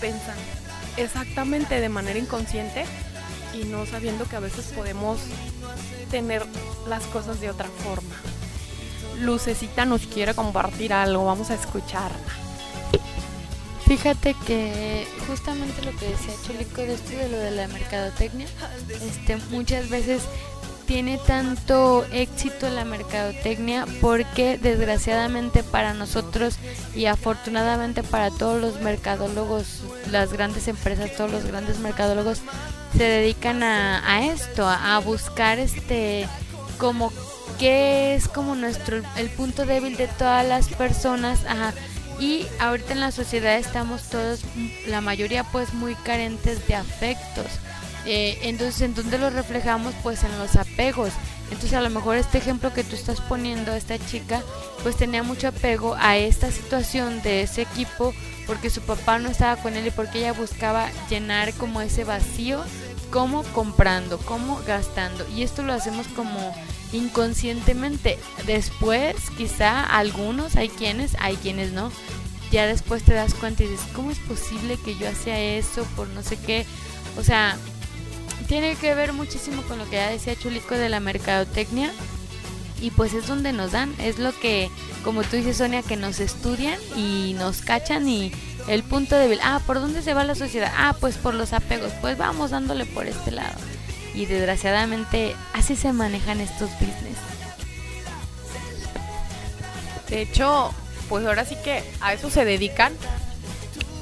[0.00, 0.36] pensan
[0.96, 2.84] exactamente de manera inconsciente
[3.54, 5.20] y no sabiendo que a veces podemos
[6.10, 6.44] tener
[6.88, 8.14] las cosas de otra forma.
[9.20, 12.18] Lucecita nos quiere compartir algo, vamos a escucharla.
[13.86, 18.46] Fíjate que justamente lo que decía Chulico de esto de lo de la mercadotecnia,
[18.88, 20.22] este, muchas veces
[20.92, 26.58] tiene tanto éxito la mercadotecnia porque desgraciadamente para nosotros
[26.94, 32.42] y afortunadamente para todos los mercadólogos, las grandes empresas, todos los grandes mercadólogos
[32.94, 36.28] se dedican a, esto, a, a buscar este
[36.76, 37.10] como
[37.58, 41.72] qué es como nuestro el punto débil de todas las personas, ajá,
[42.20, 44.40] y ahorita en la sociedad estamos todos,
[44.86, 47.46] la mayoría pues muy carentes de afectos.
[48.06, 49.94] Eh, entonces, ¿en dónde lo reflejamos?
[50.02, 51.12] Pues en los apegos.
[51.50, 54.42] Entonces, a lo mejor este ejemplo que tú estás poniendo, esta chica,
[54.82, 58.14] pues tenía mucho apego a esta situación de ese equipo
[58.46, 62.64] porque su papá no estaba con él y porque ella buscaba llenar como ese vacío,
[63.10, 65.26] como comprando, como gastando.
[65.28, 66.54] Y esto lo hacemos como
[66.92, 68.18] inconscientemente.
[68.46, 71.92] Después, quizá algunos, hay quienes, hay quienes no.
[72.50, 76.08] Ya después te das cuenta y dices, ¿cómo es posible que yo hacía eso por
[76.08, 76.66] no sé qué?
[77.16, 77.56] O sea,
[78.52, 81.90] tiene que ver muchísimo con lo que ya decía Chulico de la mercadotecnia.
[82.82, 84.68] Y pues es donde nos dan, es lo que,
[85.02, 88.30] como tú dices Sonia, que nos estudian y nos cachan y
[88.68, 90.70] el punto débil, ah, ¿por dónde se va la sociedad?
[90.76, 93.58] Ah, pues por los apegos, pues vamos dándole por este lado.
[94.14, 97.16] Y desgraciadamente así se manejan estos business.
[100.10, 100.74] De hecho,
[101.08, 102.92] pues ahora sí que a eso se dedican.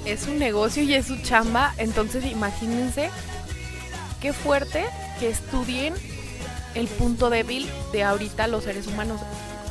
[0.07, 1.73] Es un negocio y es su chamba.
[1.79, 3.11] Entonces imagínense
[4.21, 4.85] qué fuerte
[5.19, 5.95] que estudien
[6.75, 9.21] el punto débil de ahorita los seres humanos.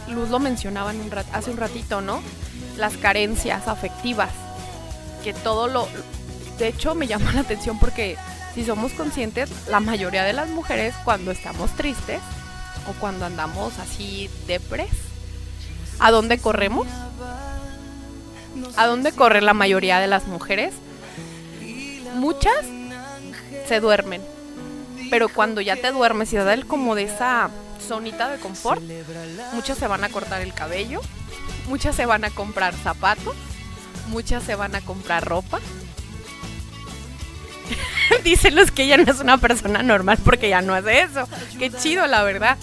[0.07, 2.21] Luz lo mencionaba en un rat hace un ratito, ¿no?
[2.77, 4.31] Las carencias afectivas.
[5.23, 5.87] Que todo lo...
[6.57, 8.17] De hecho, me llama la atención porque
[8.55, 12.19] si somos conscientes, la mayoría de las mujeres cuando estamos tristes
[12.89, 14.89] o cuando andamos así depres,
[15.99, 16.87] ¿a dónde corremos?
[18.75, 20.73] ¿A dónde corre la mayoría de las mujeres?
[22.15, 22.65] Muchas
[23.67, 24.21] se duermen,
[25.09, 27.49] pero cuando ya te duermes y da el como de esa
[27.85, 28.81] zonita de confort,
[29.53, 31.01] muchas se van a cortar el cabello,
[31.67, 33.35] muchas se van a comprar zapatos,
[34.07, 35.59] muchas se van a comprar ropa.
[38.23, 41.27] Dicen los que ella no es una persona normal porque ya no hace eso.
[41.57, 42.57] Qué chido, la verdad.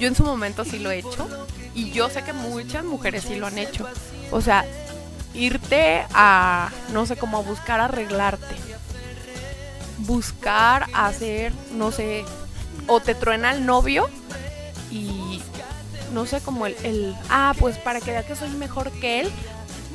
[0.00, 1.28] Yo en su momento sí lo he hecho
[1.74, 3.86] y yo sé que muchas mujeres sí lo han hecho.
[4.30, 4.64] O sea,
[5.34, 8.73] irte a, no sé, cómo a buscar arreglarte.
[9.98, 12.24] Buscar hacer, no sé,
[12.86, 14.08] o te truena el novio
[14.90, 15.40] y
[16.12, 19.30] no sé, como el, el, ah, pues para que vea que soy mejor que él,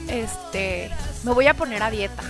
[0.07, 0.91] este,
[1.23, 2.23] me voy a poner a dieta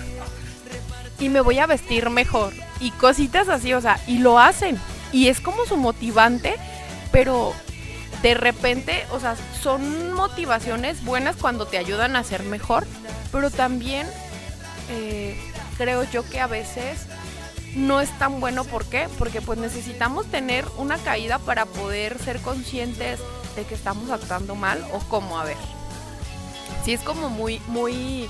[1.18, 4.78] y me voy a vestir mejor y cositas así, o sea, y lo hacen.
[5.12, 6.56] Y es como su motivante,
[7.12, 7.52] pero
[8.22, 12.86] de repente, o sea, son motivaciones buenas cuando te ayudan a ser mejor,
[13.32, 14.06] pero también
[14.88, 15.38] eh,
[15.76, 17.06] creo yo que a veces
[17.74, 19.08] no es tan bueno, ¿por qué?
[19.18, 23.20] Porque pues necesitamos tener una caída para poder ser conscientes
[23.56, 25.56] de que estamos actuando mal o cómo, a ver.
[26.84, 28.28] Sí es como muy, muy,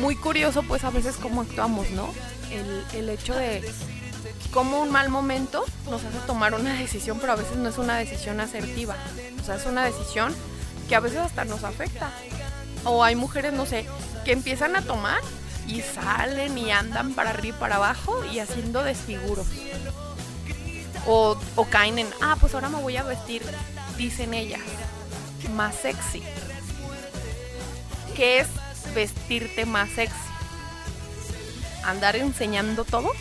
[0.00, 2.12] muy curioso pues a veces cómo actuamos, ¿no?
[2.50, 3.68] El, el hecho de
[4.52, 7.96] cómo un mal momento nos hace tomar una decisión, pero a veces no es una
[7.98, 8.96] decisión asertiva.
[9.40, 10.34] O sea, es una decisión
[10.88, 12.10] que a veces hasta nos afecta.
[12.84, 13.86] O hay mujeres, no sé,
[14.24, 15.20] que empiezan a tomar
[15.68, 19.44] y salen y andan para arriba y para abajo y haciendo desfiguro.
[21.06, 23.42] O, o caen en, ah, pues ahora me voy a vestir,
[23.96, 24.60] dicen ellas,
[25.54, 26.22] más sexy.
[28.16, 28.48] ¿Qué es
[28.94, 30.16] vestirte más sexy?
[31.84, 33.12] ¿Andar enseñando todo?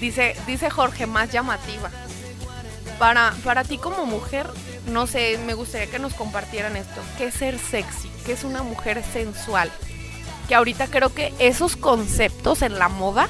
[0.00, 1.90] Dice, dice Jorge, más llamativa.
[2.98, 4.48] Para, para ti como mujer,
[4.88, 7.00] no sé, me gustaría que nos compartieran esto.
[7.16, 8.10] ¿Qué es ser sexy?
[8.24, 9.70] ¿Qué es una mujer sensual?
[10.48, 13.28] Que ahorita creo que esos conceptos en la moda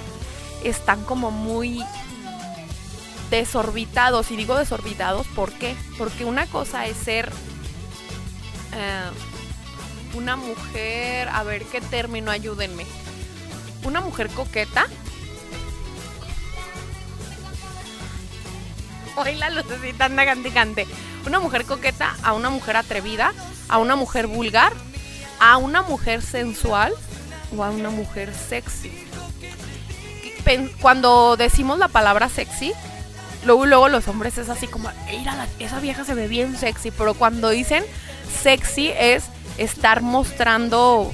[0.64, 1.82] están como muy
[3.30, 4.30] desorbitados.
[4.30, 5.76] Y digo desorbitados, ¿por qué?
[5.98, 7.32] Porque una cosa es ser
[8.74, 9.10] eh,
[10.14, 12.86] una mujer, a ver qué término, ayúdenme.
[13.84, 14.86] Una mujer coqueta.
[19.16, 20.86] Hoy la lucecita anda canticante.
[21.26, 23.32] Una mujer coqueta a una mujer atrevida,
[23.68, 24.72] a una mujer vulgar,
[25.40, 26.92] a una mujer sensual
[27.56, 28.92] o a una mujer sexy.
[30.80, 32.72] Cuando decimos la palabra sexy,
[33.44, 34.90] luego luego los hombres es así como,
[35.58, 37.84] esa vieja se ve bien sexy, pero cuando dicen
[38.42, 39.24] sexy es
[39.58, 41.10] estar mostrando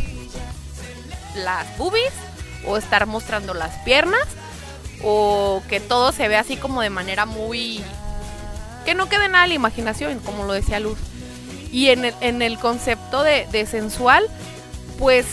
[1.35, 2.13] las boobies
[2.67, 4.27] o estar mostrando las piernas
[5.03, 7.83] o que todo se ve así como de manera muy
[8.85, 10.99] que no quede nada a la imaginación, como lo decía Luz.
[11.73, 14.25] Y en el, en el concepto de, de sensual,
[14.99, 15.27] pues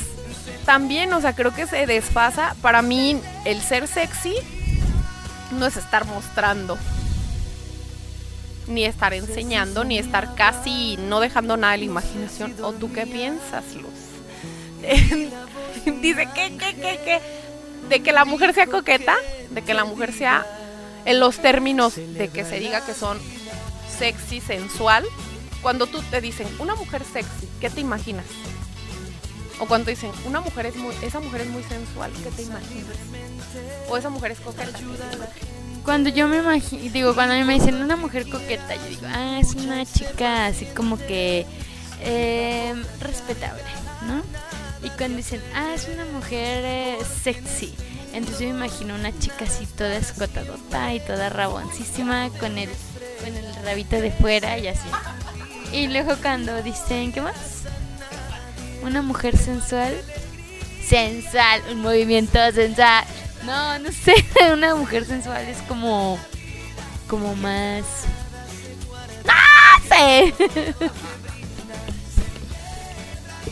[0.66, 2.56] también, o sea, creo que se desfasa.
[2.62, 4.36] Para mí, el ser sexy
[5.52, 6.78] no es estar mostrando,
[8.68, 12.56] ni estar enseñando, ni estar casi no dejando nada a la imaginación.
[12.62, 13.90] ¿O tú qué piensas, Luz?
[16.02, 17.20] Dice, ¿qué, qué, qué, qué?
[17.90, 19.16] De que la mujer sea coqueta,
[19.50, 20.46] de que la mujer sea,
[21.06, 23.18] en los términos de que se diga que son
[23.98, 25.06] sexy, sensual.
[25.62, 28.26] Cuando tú te dicen, una mujer sexy, ¿qué te imaginas?
[29.60, 32.96] O cuando dicen, una mujer es muy, esa mujer es muy sensual, ¿qué te imaginas?
[33.90, 34.80] O esa mujer es coqueta.
[35.84, 39.08] Cuando yo me imagino, digo, cuando a mí me dicen una mujer coqueta, yo digo,
[39.08, 41.46] ah, es una chica así como que
[42.02, 43.64] eh, respetable,
[44.08, 44.22] ¿no?
[44.86, 47.76] Y cuando dicen, ah, es una mujer eh, sexy,
[48.14, 52.70] entonces yo me imagino una chica así toda escotadota y toda raboncísima con el,
[53.24, 54.88] con el rabito de fuera y así.
[55.72, 57.64] Y luego cuando dicen, ¿qué más?
[58.82, 59.94] Una mujer sensual.
[60.86, 63.06] Sensual, un movimiento sensual.
[63.46, 64.14] No, no sé,
[64.54, 66.20] una mujer sensual es como
[67.08, 68.06] como más
[69.26, 70.34] no sé.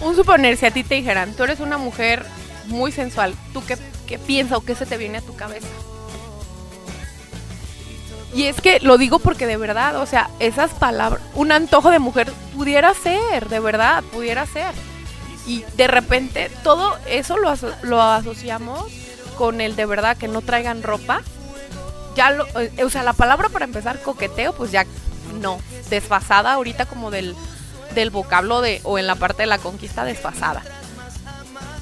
[0.02, 2.24] Un suponer, si a ti te dijeran, tú eres una mujer
[2.68, 5.68] muy sensual, ¿tú qué, qué piensas o qué se te viene a tu cabeza?
[8.38, 11.98] Y es que lo digo porque de verdad, o sea, esas palabras, un antojo de
[11.98, 14.76] mujer pudiera ser, de verdad, pudiera ser.
[15.48, 18.86] Y de repente todo eso lo, aso- lo asociamos
[19.40, 21.22] con el de verdad que no traigan ropa.
[22.16, 24.86] Ya lo, eh, o sea, la palabra para empezar, coqueteo, pues ya
[25.42, 25.60] no,
[25.90, 27.36] desfasada ahorita como del,
[27.96, 30.62] del vocablo de, o en la parte de la conquista desfasada.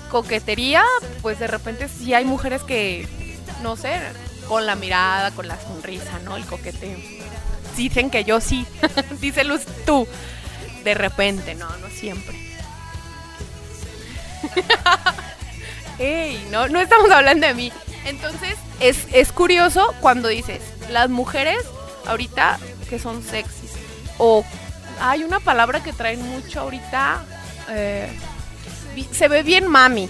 [0.10, 0.84] Coquetería,
[1.22, 3.10] pues de repente sí hay mujeres que,
[3.62, 4.00] no sé,
[4.48, 6.36] con la mirada, con la sonrisa, ¿no?
[6.36, 6.98] El coqueteo.
[7.76, 8.66] Dicen que yo sí,
[9.22, 10.08] dice Luz tú.
[10.84, 12.36] De repente, no, no siempre.
[16.00, 17.72] Ey, no, no estamos hablando de mí.
[18.06, 21.58] Entonces, es, es curioso cuando dices, las mujeres
[22.06, 22.60] ahorita
[22.90, 23.72] que son sexys.
[24.18, 24.46] O
[25.02, 27.24] hay una palabra que traen mucho ahorita.
[27.70, 28.10] eh,
[29.12, 30.10] se ve bien mami.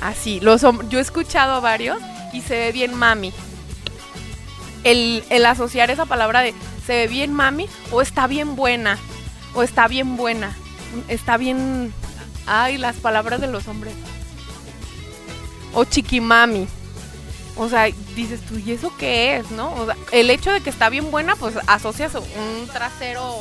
[0.00, 1.98] Así, los yo he escuchado a varios
[2.36, 3.32] y se ve bien mami.
[4.84, 6.54] El, asociar esa palabra de
[6.86, 8.98] se ve bien mami o está bien buena
[9.54, 10.54] o está bien buena.
[11.08, 11.92] Está bien...
[12.46, 13.94] Ay, las palabras de los hombres.
[15.74, 16.68] O chiquimami.
[17.56, 19.72] O sea, dices tú, ¿y eso qué es, no?
[19.74, 23.34] O sea, el hecho de que está bien buena, pues asocias un trasero.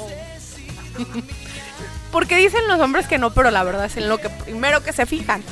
[2.11, 4.93] Porque dicen los hombres que no, pero la verdad es en lo que primero que
[4.93, 5.43] se fijan.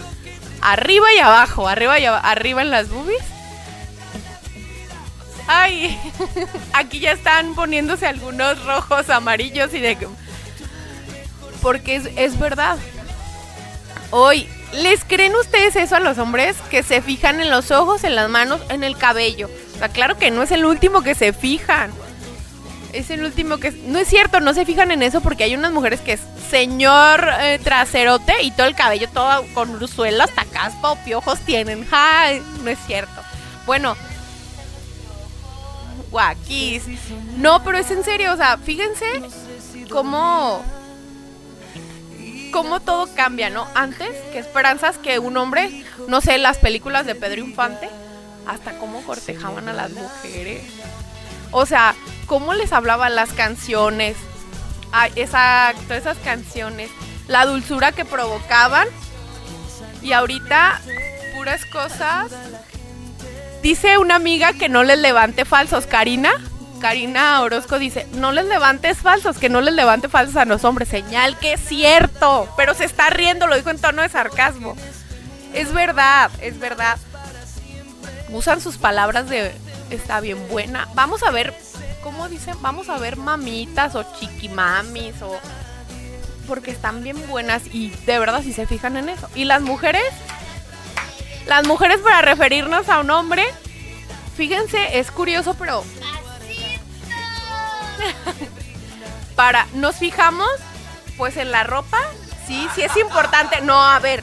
[0.62, 3.22] Arriba y abajo, arriba y aba- arriba en las boobies.
[5.48, 6.00] Ay,
[6.74, 9.96] aquí ya están poniéndose algunos rojos, amarillos y de...
[9.98, 10.08] que-
[11.62, 12.78] Porque es, es verdad.
[14.12, 18.16] Hoy, ¿les creen ustedes eso a los hombres que se fijan en los ojos, en
[18.16, 19.50] las manos, en el cabello?
[19.76, 21.92] O sea, claro que no es el último que se fijan.
[22.94, 23.72] Es el último que...
[23.72, 26.22] No es cierto, no se fijan en eso porque hay unas mujeres que es
[26.52, 31.88] señor eh, traserote y todo el cabello todo con luzuelo hasta caspa o piojos tienen.
[31.92, 33.12] Ay, no es cierto.
[33.66, 33.98] Bueno,
[36.12, 36.84] guaquis.
[37.38, 39.06] No, pero es en serio, o sea, fíjense
[39.90, 40.64] cómo
[42.54, 43.68] cómo todo cambia, ¿no?
[43.74, 47.90] Antes, que esperanzas que un hombre, no sé, las películas de Pedro Infante,
[48.48, 50.64] hasta cómo cortejaban a las mujeres.
[51.52, 51.96] O sea,
[52.28, 54.16] cómo les hablaban las canciones.
[55.16, 56.92] Exacto, esas canciones.
[57.28, 58.88] La dulzura que provocaban.
[60.04, 60.80] Y ahorita,
[61.36, 62.32] puras cosas.
[63.64, 66.32] Dice una amiga que no les levante falsos, Karina.
[66.82, 70.90] Karina Orozco dice, no les levantes falsos, que no les levante falsos a los hombres.
[70.90, 74.76] Señal que es cierto, pero se está riendo, lo dijo en tono de sarcasmo.
[75.54, 76.98] Es verdad, es verdad.
[78.34, 79.54] Usan sus palabras de
[79.92, 80.90] está bien buena.
[80.94, 81.54] Vamos a ver,
[82.04, 82.56] ¿cómo dicen?
[82.60, 85.40] Vamos a ver mamitas o chiquimamis o...
[86.50, 89.30] Porque están bien buenas y de verdad si se fijan en eso.
[89.36, 90.04] Y las mujeres,
[91.46, 93.46] las mujeres para referirnos a un hombre,
[94.36, 95.84] fíjense, es curioso, pero
[99.36, 100.50] para nos fijamos
[101.18, 102.00] pues en la ropa.
[102.48, 104.22] Sí sí es importante no a ver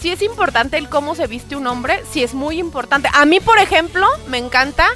[0.00, 3.08] sí es importante el cómo se viste un hombre sí es muy importante.
[3.12, 4.88] A mí por ejemplo me encanta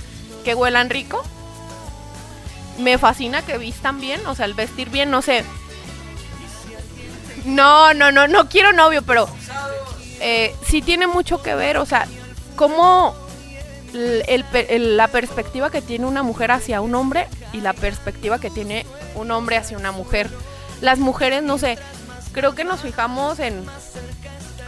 [0.44, 1.22] que huelan rico.
[2.78, 5.44] Me fascina que vistan bien, o sea, el vestir bien, no sé.
[7.44, 9.28] No, no, no, no quiero novio, pero
[10.20, 12.06] eh, sí tiene mucho que ver, o sea,
[12.56, 13.14] cómo
[13.92, 19.30] la perspectiva que tiene una mujer hacia un hombre y la perspectiva que tiene un
[19.30, 20.30] hombre hacia una mujer.
[20.80, 21.78] Las mujeres, no sé,
[22.32, 23.64] creo que nos fijamos en,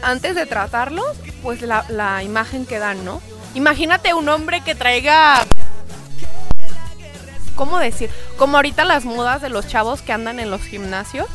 [0.02, 3.20] antes de tratarlos, pues la, la imagen que dan, ¿no?
[3.54, 5.44] Imagínate un hombre que traiga,
[7.54, 8.10] ¿cómo decir?
[8.36, 11.28] Como ahorita las modas de los chavos que andan en los gimnasios.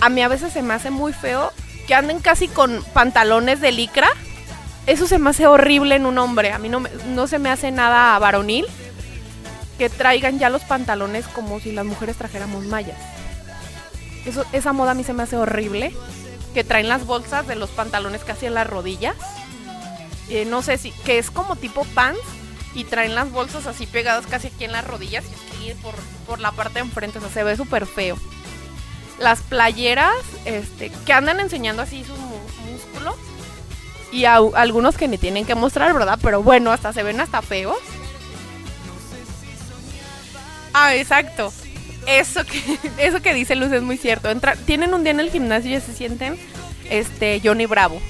[0.00, 1.52] A mí a veces se me hace muy feo
[1.86, 4.08] que anden casi con pantalones de licra.
[4.86, 6.52] Eso se me hace horrible en un hombre.
[6.52, 8.66] A mí no, no se me hace nada varonil
[9.78, 12.98] que traigan ya los pantalones como si las mujeres trajéramos mallas.
[14.24, 15.94] Eso, esa moda a mí se me hace horrible.
[16.52, 19.16] Que traen las bolsas de los pantalones casi en las rodillas.
[20.28, 22.20] Eh, no sé si, que es como tipo pants
[22.74, 25.24] y traen las bolsas así pegadas casi aquí en las rodillas
[25.62, 25.94] y por,
[26.26, 27.18] por la parte de enfrente.
[27.18, 28.16] O sea, se ve súper feo.
[29.18, 30.14] Las playeras,
[30.44, 33.14] este, que andan enseñando así sus músculos.
[34.12, 36.18] Y a- algunos que ni tienen que mostrar, ¿verdad?
[36.22, 37.76] Pero bueno, hasta se ven hasta feos.
[40.72, 41.52] Ah, exacto.
[42.06, 44.28] Eso que, eso que dice Luz es muy cierto.
[44.66, 46.36] Tienen un día en el gimnasio y se sienten
[46.90, 48.00] este Johnny Bravo.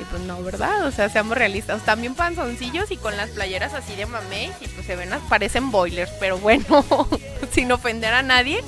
[0.00, 0.86] Y pues no, ¿verdad?
[0.86, 1.82] O sea, seamos realistas.
[1.84, 6.12] También panzoncillos y con las playeras así de mamey y pues se ven, parecen boilers.
[6.20, 6.86] Pero bueno,
[7.52, 8.62] sin ofender a nadie.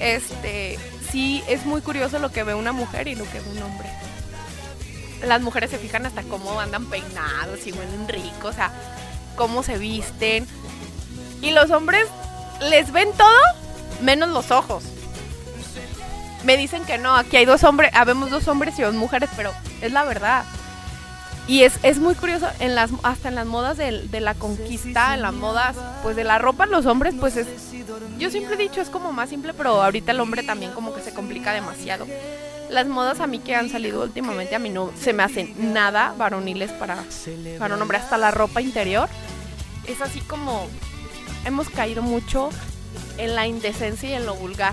[0.00, 0.78] Este,
[1.10, 3.88] sí, es muy curioso lo que ve una mujer y lo que ve un hombre.
[5.24, 8.72] Las mujeres se fijan hasta cómo andan peinados y huelen rico, o sea,
[9.36, 10.46] cómo se visten.
[11.40, 12.06] Y los hombres
[12.60, 13.40] les ven todo
[14.02, 14.84] menos los ojos.
[16.44, 19.52] Me dicen que no, aquí hay dos hombres, habemos dos hombres y dos mujeres, pero
[19.80, 20.44] es la verdad.
[21.46, 25.14] Y es, es muy curioso, en las, hasta en las modas del- de, la conquista,
[25.14, 27.46] en las modas pues de la ropa, los hombres pues es...
[28.18, 31.02] Yo siempre he dicho es como más simple, pero ahorita el hombre también como que
[31.02, 32.06] se complica demasiado.
[32.70, 36.14] Las modas a mí que han salido últimamente a mí no se me hacen nada
[36.16, 37.04] varoniles para,
[37.58, 39.08] para un hombre, hasta la ropa interior.
[39.86, 40.66] Es así como
[41.44, 42.48] hemos caído mucho
[43.18, 44.72] en la indecencia y en lo vulgar.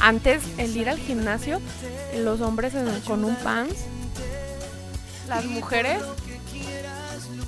[0.00, 1.60] Antes, el ir al gimnasio,
[2.18, 2.72] los hombres
[3.06, 3.84] con un pants,
[5.34, 6.02] las mujeres.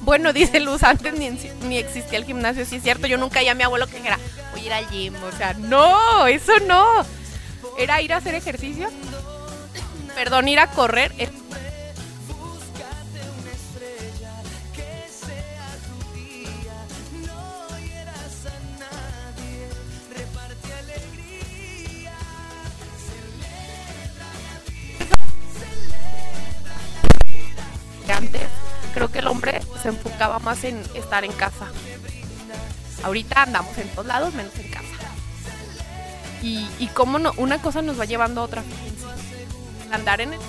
[0.01, 1.31] Bueno, dice Luz, antes ni,
[1.67, 3.07] ni existía el gimnasio, sí es cierto.
[3.07, 4.19] Yo nunca oí a mi abuelo que dijera,
[4.53, 5.15] voy a ir al gym.
[5.23, 6.85] O sea, no, eso no.
[7.79, 8.89] Era ir a hacer ejercicio.
[10.15, 11.13] Perdón, ir a correr.
[28.13, 28.43] Antes
[28.93, 31.67] creo que el hombre se enfocaba más en estar en casa.
[33.03, 34.85] Ahorita andamos en todos lados menos en casa.
[36.43, 38.63] Y, y cómo no, una cosa nos va llevando a otra.
[39.87, 40.41] El andar en el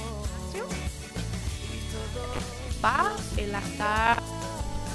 [2.84, 4.22] va el estar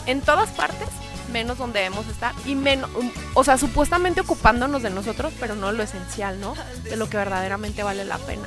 [0.07, 0.89] en todas partes,
[1.33, 2.35] menos donde debemos estar.
[2.47, 2.91] Y menos,
[3.35, 6.55] o sea, supuestamente ocupándonos de nosotros, pero no lo esencial, ¿no?
[6.85, 8.47] De lo que verdaderamente vale la pena.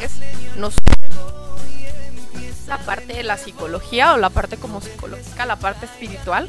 [0.00, 0.12] Es
[0.56, 0.74] nos
[2.66, 6.48] la parte de la psicología o la parte como psicológica, la parte espiritual.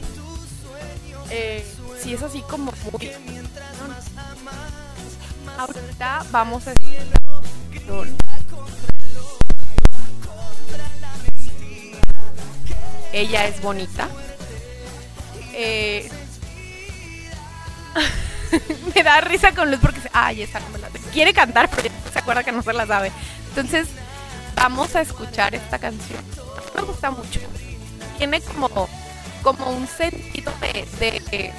[1.29, 1.65] Eh,
[2.01, 3.11] sí es así como muy...
[5.57, 6.73] Ahorita vamos a...
[13.11, 14.07] Ella es bonita.
[15.53, 16.09] Eh,
[18.95, 20.01] me da risa con Luz porque...
[20.01, 20.89] se- Ay, esa no me la...
[21.11, 23.11] Quiere cantar, pero se acuerda que no se la sabe.
[23.49, 23.87] Entonces,
[24.63, 26.23] vamos a escuchar esta canción.
[26.73, 27.41] Me gusta mucho.
[28.17, 28.87] Tiene como,
[29.41, 31.53] como un sentido de,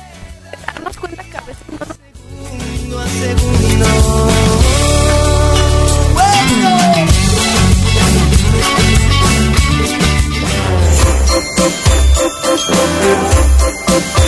[0.67, 3.87] darnos cuenta que a veces no nos segundo a segundo.
[13.85, 14.24] ¿Por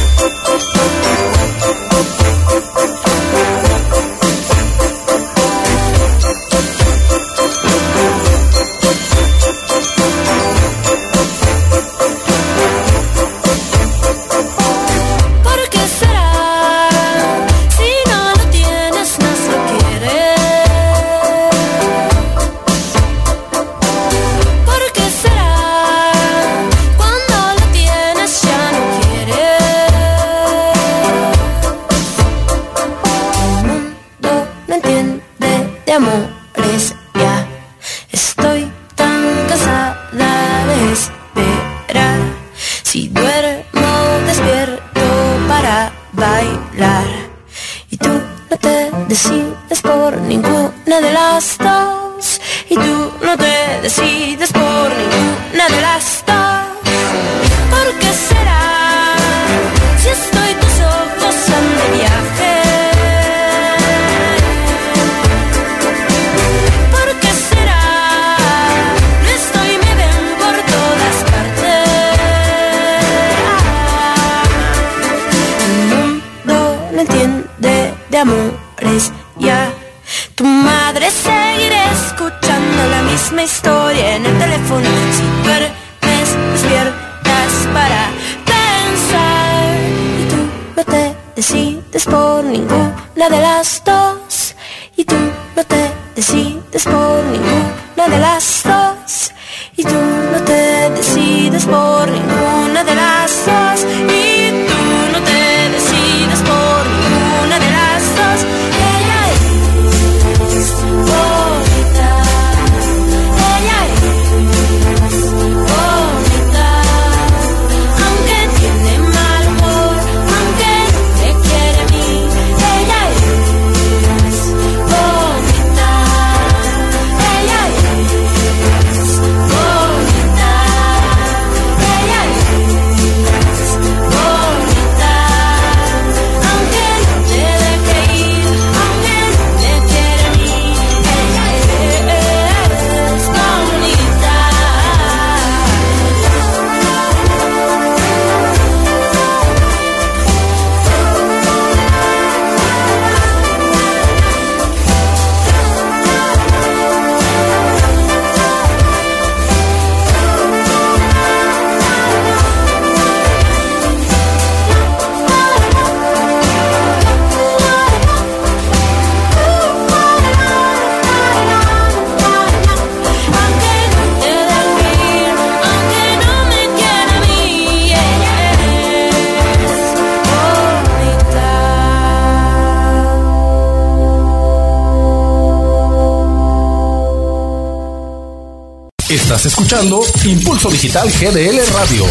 [189.45, 192.07] Escuchando Impulso Digital GDL Radio.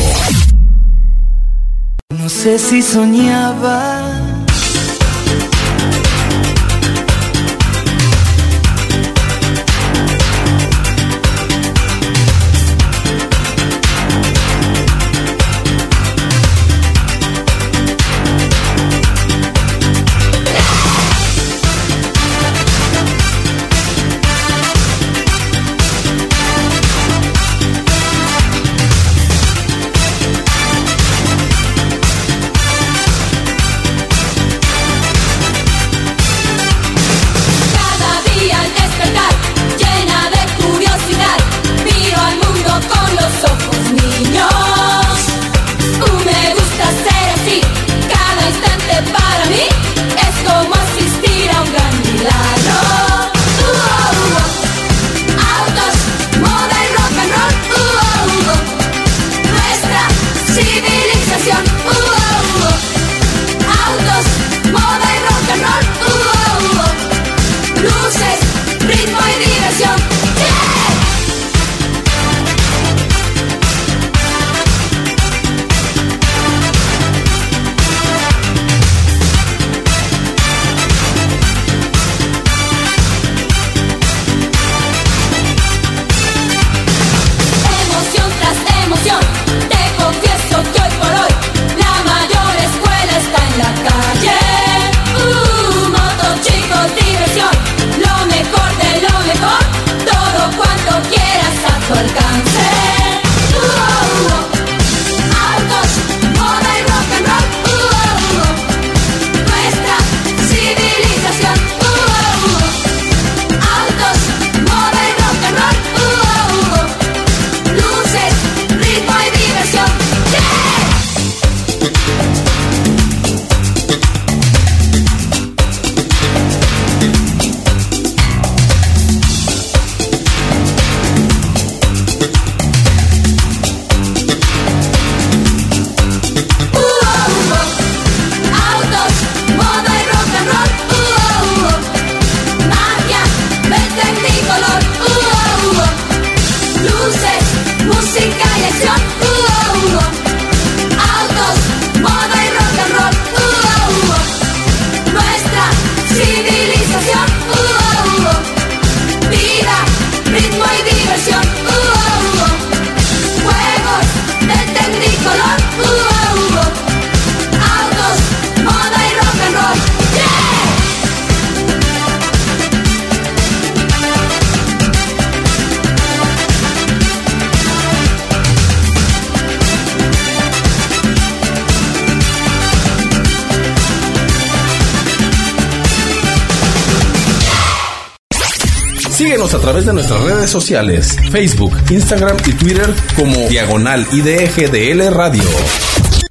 [189.16, 195.42] Síguenos a través de nuestras redes sociales, Facebook, Instagram y Twitter como Diagonal IDGDL Radio.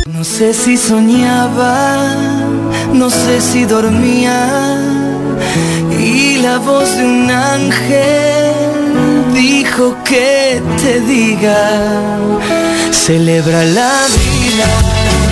[0.04, 2.14] No sé si soñaba,
[2.92, 4.76] no sé si dormía
[5.98, 8.52] y la voz de un ángel
[9.32, 12.18] dijo que te diga,
[12.92, 15.23] celebra la vida.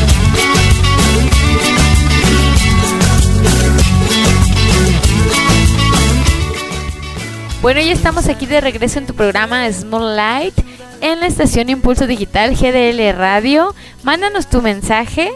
[7.63, 10.55] Bueno, ya estamos aquí de regreso en tu programa Small Light
[11.01, 13.73] en la estación Impulso Digital GDL Radio.
[14.03, 15.31] Mándanos tu mensaje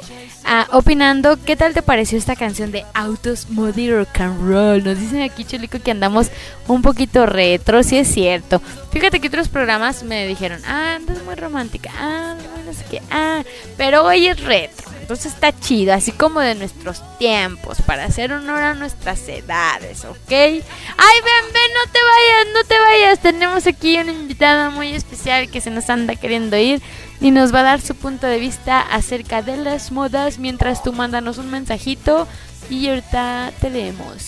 [0.44, 4.82] ah, opinando qué tal te pareció esta canción de Autos Modi Rock Roll.
[4.82, 6.32] Nos dicen aquí, Cholico, que andamos
[6.66, 8.60] un poquito retro, si es cierto.
[8.90, 12.34] Fíjate que otros programas me dijeron, ah, andas muy romántica, ah,
[12.66, 13.44] no sé qué, ah,
[13.76, 14.95] pero hoy es retro.
[15.06, 20.18] Entonces está chido, así como de nuestros tiempos, para hacer honor a nuestras edades, ¿ok?
[20.28, 23.20] Ay, ven, ven, no te vayas, no te vayas.
[23.20, 26.82] Tenemos aquí una invitada muy especial que se nos anda queriendo ir
[27.20, 30.92] y nos va a dar su punto de vista acerca de las modas mientras tú
[30.92, 32.26] mándanos un mensajito
[32.68, 34.24] y ahorita te leemos.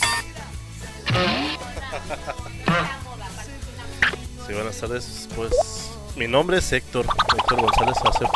[4.47, 5.29] Sí, buenas tardes.
[5.35, 5.51] Pues
[6.15, 7.05] mi nombre es Héctor,
[7.37, 7.97] Héctor González.
[8.05, 8.27] Hace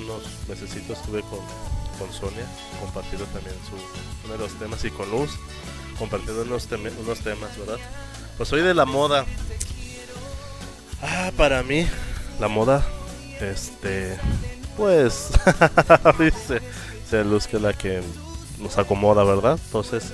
[0.00, 1.40] unos meses estuve con,
[2.00, 2.44] con Sonia,
[2.80, 3.76] compartiendo también su,
[4.26, 5.30] uno de los temas y con Luz,
[5.98, 7.78] compartiendo unos, teme- unos temas, ¿verdad?
[8.36, 9.24] Pues soy de la moda.
[11.02, 11.86] Ah, para mí,
[12.40, 12.84] la moda,
[13.40, 14.18] este,
[14.76, 15.28] pues,
[16.18, 16.60] dice,
[17.08, 18.02] se luz que la que
[18.58, 19.58] nos acomoda, ¿verdad?
[19.66, 20.12] Entonces,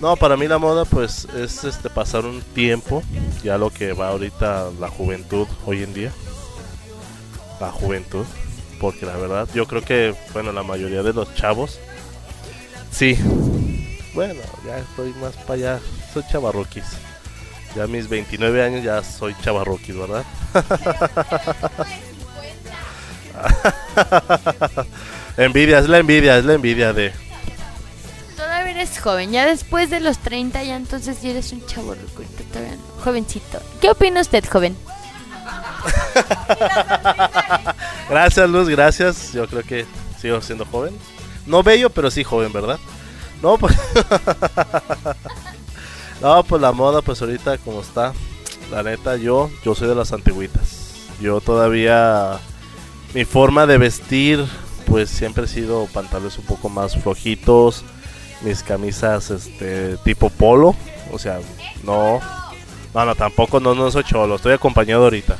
[0.00, 3.02] no, para mí la moda pues es este pasar un tiempo,
[3.44, 6.12] ya lo que va ahorita la juventud hoy en día.
[7.60, 8.24] La juventud,
[8.82, 11.78] porque la verdad yo creo que bueno, la mayoría de los chavos
[12.90, 13.16] sí.
[14.12, 15.80] Bueno, ya estoy más para allá,
[16.12, 16.84] soy chavarroquis.
[17.74, 20.24] Ya mis 29 años ya soy chavarroquis, ¿verdad?
[25.38, 27.12] envidia, es la envidia, es la envidia de
[28.36, 31.96] Todavía eres joven, ya después de los 30 ya entonces ya eres un no,
[33.02, 33.62] jovencito.
[33.80, 34.76] ¿Qué opina usted, joven?
[38.08, 39.32] Gracias, Luz, gracias.
[39.32, 39.86] Yo creo que
[40.20, 40.96] sigo siendo joven.
[41.46, 42.78] No bello, pero sí joven, ¿verdad?
[43.42, 43.74] No, pues.
[46.20, 48.12] no, pues la moda, pues ahorita como está.
[48.70, 51.08] La neta, yo, yo soy de las antigüitas.
[51.20, 52.38] Yo todavía.
[53.14, 54.44] Mi forma de vestir,
[54.86, 57.84] pues siempre he sido pantalones un poco más flojitos.
[58.42, 60.74] Mis camisas, este, tipo polo.
[61.12, 61.40] O sea,
[61.84, 62.20] no.
[62.94, 64.36] No, tampoco, no, no soy cholo.
[64.36, 65.36] Estoy acompañado ahorita.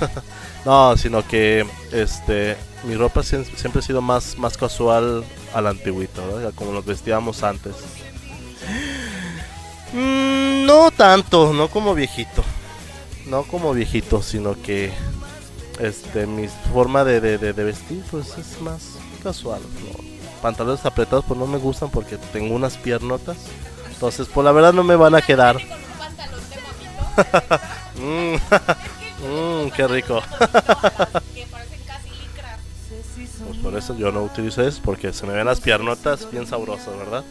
[0.64, 5.24] No, sino que este mi ropa siem- siempre ha sido más, más casual
[5.54, 6.52] a la antigüita, ¿verdad?
[6.56, 7.74] Como nos vestíamos antes.
[9.92, 12.42] Mm, no tanto, no como viejito.
[13.26, 14.92] No como viejito, sino que
[15.78, 18.82] este mi forma de, de- de- de vestir pues es más
[19.22, 19.60] casual.
[19.62, 20.04] ¿no?
[20.42, 23.36] Pantalones apretados pues no me gustan porque tengo unas piernotas.
[23.92, 25.56] Entonces, pues la verdad no me van a quedar.
[27.98, 28.34] Mm,
[29.20, 30.22] mm, qué rico.
[33.46, 36.96] Pues por eso yo no utilizo eso, porque se me ven las piernotas bien sabrosas,
[36.96, 37.24] ¿verdad?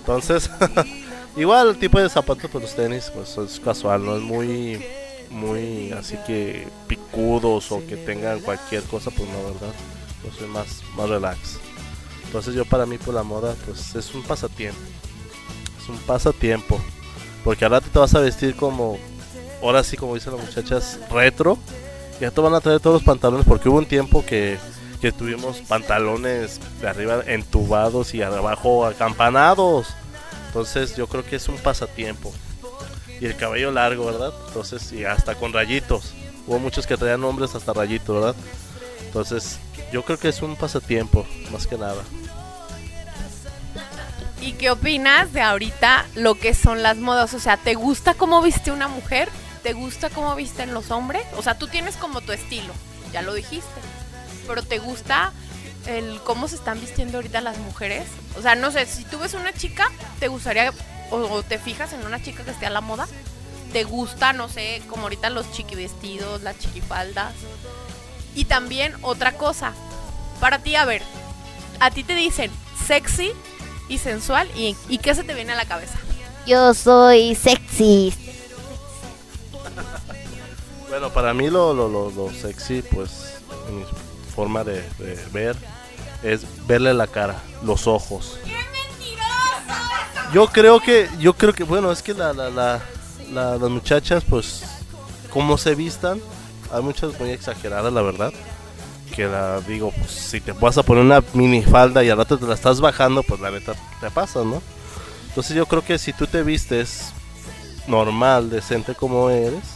[0.00, 0.50] Entonces,
[1.36, 4.84] igual el tipo de zapatos, pues los tenis, pues es casual, no es muy,
[5.30, 9.74] muy así que picudos o que tengan cualquier cosa, pues no, ¿verdad?
[10.24, 11.58] Yo soy más, más relax.
[12.26, 14.80] Entonces yo para mí, pues la moda, pues es un pasatiempo.
[15.80, 16.80] Es un pasatiempo.
[17.44, 18.98] Porque ahora te vas a vestir como,
[19.68, 21.58] ahora sí, como dicen las muchachas, retro.
[22.20, 24.58] Ya te van a traer todos los pantalones porque hubo un tiempo que,
[25.00, 29.88] que tuvimos pantalones de arriba entubados y abajo acampanados.
[30.46, 32.32] Entonces yo creo que es un pasatiempo.
[33.20, 34.32] Y el cabello largo, ¿verdad?
[34.48, 36.14] Entonces, y hasta con rayitos.
[36.46, 38.36] Hubo muchos que traían hombres hasta rayitos, ¿verdad?
[39.06, 39.58] Entonces,
[39.92, 42.02] yo creo que es un pasatiempo, más que nada.
[44.40, 47.32] ¿Y qué opinas de ahorita lo que son las modas?
[47.32, 49.28] O sea, ¿te gusta cómo viste una mujer?
[49.64, 51.24] ¿Te gusta cómo visten los hombres?
[51.38, 52.74] O sea, tú tienes como tu estilo,
[53.14, 53.80] ya lo dijiste.
[54.46, 55.32] Pero ¿te gusta
[55.86, 58.06] el cómo se están vistiendo ahorita las mujeres?
[58.38, 60.70] O sea, no sé, si tú ves una chica, ¿te gustaría
[61.10, 63.08] o, te fijas en una chica que esté a la moda?
[63.72, 67.32] ¿Te gusta, no sé, como ahorita los chiqui vestidos, las chiquifaldas?
[68.34, 69.72] Y también otra cosa,
[70.40, 71.00] para ti, a ver,
[71.80, 72.50] a ti te dicen
[72.86, 73.32] sexy
[73.88, 75.98] y sensual y, y ¿qué se te viene a la cabeza?
[76.46, 78.12] Yo soy sexy.
[80.94, 83.32] Bueno, para mí lo, lo, lo, lo sexy, pues,
[83.68, 83.84] en mi
[84.32, 85.56] forma de, de ver,
[86.22, 87.34] es verle la cara,
[87.64, 88.38] los ojos.
[90.32, 92.80] Yo creo que, yo creo que, bueno, es que la, la, la,
[93.32, 94.62] la- las muchachas, pues,
[95.30, 96.20] cómo se vistan.
[96.70, 98.32] Hay muchas muy exageradas, la verdad.
[99.16, 102.46] Que la digo, pues, si te vas a poner una minifalda y al rato te
[102.46, 104.62] la estás bajando, pues la neta te pasa, ¿no?
[105.26, 107.06] Entonces yo creo que si tú te vistes
[107.88, 109.73] normal, decente como eres,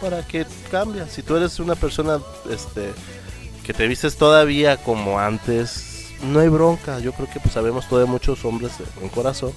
[0.00, 1.08] para que cambia.
[1.08, 2.20] Si tú eres una persona
[2.50, 2.92] este
[3.64, 7.00] que te vistes todavía como antes, no hay bronca.
[7.00, 9.52] Yo creo que pues sabemos todavía muchos hombres de buen corazón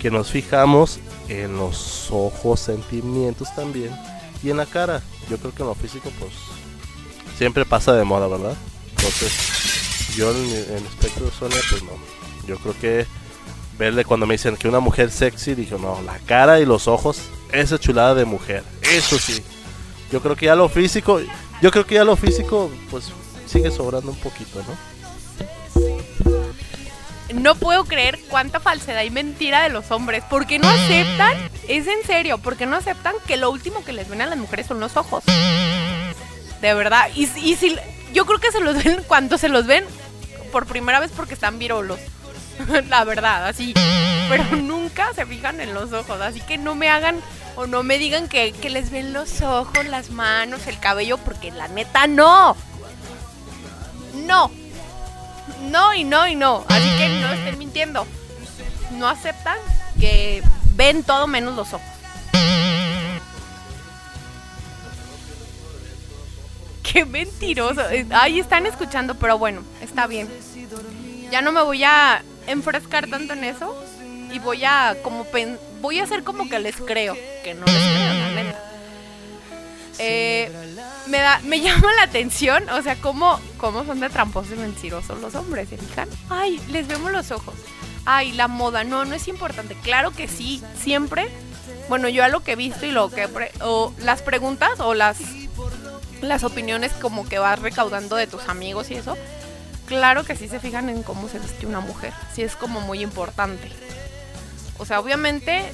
[0.00, 0.98] que nos fijamos
[1.28, 3.90] en los ojos, sentimientos también
[4.42, 5.02] y en la cara.
[5.28, 6.32] Yo creo que en lo físico pues
[7.36, 8.56] siempre pasa de moda, ¿verdad?
[8.90, 11.92] Entonces, yo en, en el espectro de Sonia pues no.
[12.46, 13.06] Yo creo que
[13.78, 17.22] verle cuando me dicen que una mujer sexy, dije, no, la cara y los ojos,
[17.52, 18.62] esa chulada de mujer.
[18.82, 19.42] Eso sí.
[20.10, 21.20] Yo creo que ya lo físico,
[21.62, 23.12] yo creo que ya lo físico pues
[23.46, 24.90] sigue sobrando un poquito, ¿no?
[27.34, 30.24] No puedo creer cuánta falsedad y mentira de los hombres.
[30.24, 31.36] ¿Por qué no aceptan?
[31.68, 34.36] Es en serio, ¿por qué no aceptan que lo último que les ven a las
[34.36, 35.22] mujeres son los ojos?
[36.60, 37.08] De verdad.
[37.14, 37.76] Y, y si
[38.12, 39.84] yo creo que se los ven cuando se los ven
[40.50, 42.00] por primera vez porque están virolos.
[42.88, 43.74] La verdad, así.
[44.28, 46.20] Pero nunca se fijan en los ojos.
[46.20, 47.20] Así que no me hagan
[47.56, 51.50] o no me digan que, que les ven los ojos, las manos, el cabello, porque
[51.50, 52.56] la neta no.
[54.14, 54.50] No.
[55.62, 56.64] No y no y no.
[56.68, 58.06] Así que no estén mintiendo.
[58.92, 59.58] No aceptan
[59.98, 60.42] que
[60.74, 61.86] ven todo menos los ojos.
[66.82, 67.82] Qué mentiroso.
[68.12, 70.28] Ahí están escuchando, pero bueno, está bien.
[71.30, 73.74] Ya no me voy a enfrescar tanto en eso
[74.32, 77.74] y voy a como pen- voy a hacer como que les creo, que no les
[77.74, 78.58] creo, la neta.
[79.98, 80.50] Eh,
[81.08, 85.20] me da, me llama la atención, o sea, cómo, cómo son de tramposos y mentirosos
[85.20, 86.08] los hombres, ¿se fijan?
[86.30, 87.54] Ay, les vemos los ojos.
[88.06, 89.74] Ay, la moda, no, no es importante.
[89.82, 91.28] Claro que sí, siempre.
[91.90, 94.94] Bueno, yo a lo que he visto y lo que pre- o las preguntas o
[94.94, 95.18] las
[96.22, 99.16] las opiniones como que vas recaudando de tus amigos y eso,
[99.90, 102.12] claro que sí se fijan en cómo se viste una mujer.
[102.32, 103.68] Sí es como muy importante.
[104.78, 105.72] O sea, obviamente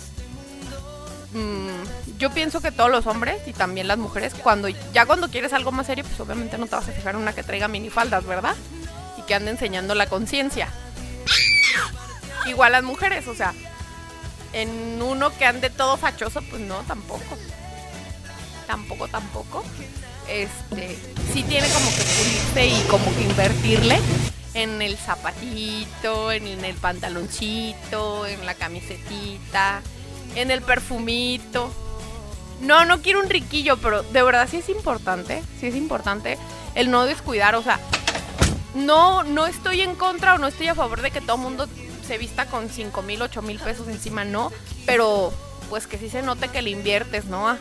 [1.34, 5.52] mm, yo pienso que todos los hombres y también las mujeres, cuando ya cuando quieres
[5.52, 8.24] algo más serio, pues obviamente no te vas a fijar en una que traiga minifaldas,
[8.24, 8.56] ¿verdad?
[9.18, 10.70] Y que ande enseñando la conciencia.
[12.47, 13.52] Igual las mujeres, o sea,
[14.55, 17.36] en uno que ande todo fachoso, pues no, tampoco.
[18.66, 19.62] Tampoco, tampoco.
[20.28, 20.98] Este,
[21.32, 23.98] sí tiene como que pulirse y como que invertirle
[24.55, 29.82] en el zapatito, en, el pantaloncito, en la camisetita,
[30.35, 31.70] en el perfumito.
[32.61, 36.39] No, no quiero un riquillo, pero de verdad sí es importante, sí es importante
[36.74, 37.78] el no descuidar, o sea,
[38.74, 41.69] no, no estoy en contra o no estoy a favor de que todo mundo
[42.07, 44.53] se vista con 5 mil, 8 mil pesos encima, no,
[44.86, 45.32] pero
[45.69, 47.59] pues que sí se note que le inviertes, ¿no?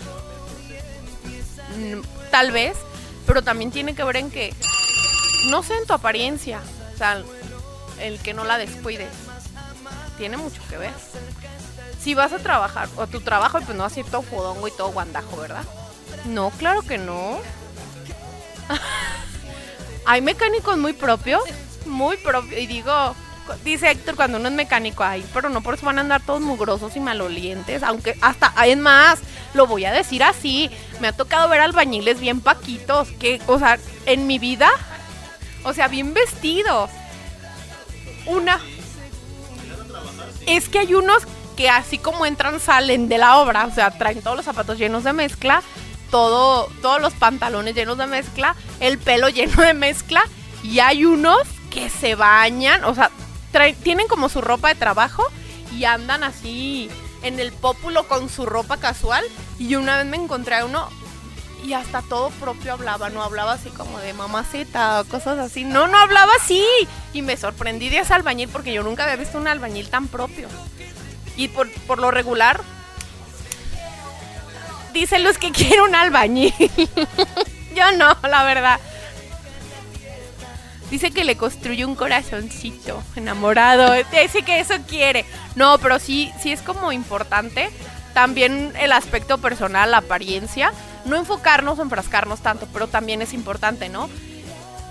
[2.32, 2.78] Tal vez,
[3.26, 4.54] pero también tiene que ver en que,
[5.50, 6.62] no sé, en tu apariencia,
[6.94, 7.22] o sea,
[8.00, 9.10] el que no la descuides,
[10.18, 10.94] tiene mucho que ver.
[12.00, 14.72] Si vas a trabajar, o tu trabajo, pues no vas a ir todo fodongo y
[14.72, 15.64] todo guandajo, ¿verdad?
[16.26, 17.40] No, claro que no.
[20.06, 21.42] Hay mecánicos muy propios,
[21.86, 22.62] muy propios.
[22.62, 23.16] Y digo,
[23.64, 26.42] dice Héctor, cuando uno es mecánico, ay, pero no por eso van a andar todos
[26.42, 27.84] mugrosos y malolientes.
[27.84, 29.20] Aunque hasta, es más,
[29.54, 30.70] lo voy a decir así.
[31.00, 34.70] Me ha tocado ver albañiles bien paquitos, que, o sea, en mi vida,
[35.64, 36.90] o sea, bien vestidos.
[38.26, 38.60] Una.
[40.48, 41.24] Es que hay unos
[41.56, 43.66] que así como entran, salen de la obra.
[43.66, 45.62] O sea, traen todos los zapatos llenos de mezcla
[46.12, 50.24] todo, todos los pantalones llenos de mezcla, el pelo lleno de mezcla,
[50.64, 53.12] y hay unos que se bañan, o sea,
[53.82, 55.24] tienen como su ropa de trabajo
[55.76, 56.90] y andan así
[57.24, 59.24] en el pópulo con su ropa casual.
[59.60, 60.90] Y una vez me encontré a uno
[61.64, 65.64] y hasta todo propio hablaba, no hablaba así como de mamacita o cosas así.
[65.64, 66.64] No, no hablaba así.
[67.14, 70.48] Y me sorprendí de ese albañil porque yo nunca había visto un albañil tan propio.
[71.36, 72.62] Y por, por lo regular,
[74.94, 76.54] dicen los que quieren un albañil.
[77.76, 78.80] Yo no, la verdad.
[80.92, 83.94] Dice que le construye un corazoncito enamorado.
[84.12, 85.26] Dice que eso quiere.
[85.56, 87.70] No, pero sí, sí es como importante.
[88.14, 90.72] También el aspecto personal, la apariencia.
[91.06, 94.10] No enfocarnos o enfrascarnos tanto, pero también es importante, ¿no?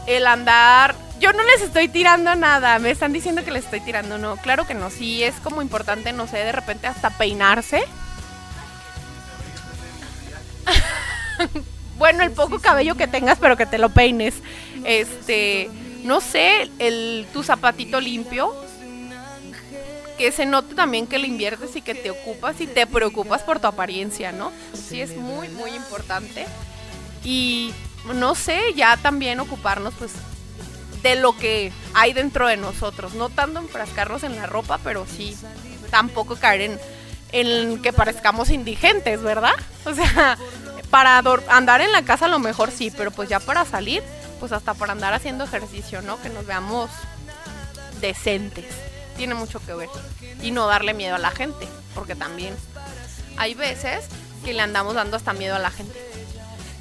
[0.06, 0.96] El andar.
[1.20, 2.78] Yo no les estoy tirando nada.
[2.80, 4.18] Me están diciendo que les estoy tirando.
[4.18, 4.90] No, claro que no.
[4.90, 7.84] Sí es como importante, no sé, de repente hasta peinarse.
[11.98, 14.34] bueno, el poco cabello que tengas, pero que te lo peines.
[14.84, 15.70] Este,
[16.04, 18.54] no sé, el tu zapatito limpio.
[20.16, 23.58] que se note también que le inviertes y que te ocupas y te preocupas por
[23.58, 24.52] tu apariencia, ¿no?
[24.72, 26.46] Sí es muy, muy importante.
[27.24, 27.72] Y
[28.14, 30.12] no sé, ya también ocuparnos pues
[31.02, 35.36] de lo que hay dentro de nosotros, no tanto enfrascarnos en la ropa, pero sí
[35.90, 36.80] tampoco caer en,
[37.32, 39.54] en que parezcamos indigentes, ¿verdad?
[39.84, 40.38] O sea,
[40.90, 44.02] para andar en la casa a lo mejor sí, pero pues ya para salir,
[44.44, 46.20] pues hasta para andar haciendo ejercicio, ¿no?
[46.20, 46.90] Que nos veamos
[48.02, 48.66] decentes.
[49.16, 49.88] Tiene mucho que ver.
[50.42, 52.54] Y no darle miedo a la gente, porque también
[53.38, 54.04] hay veces
[54.44, 55.98] que le andamos dando hasta miedo a la gente.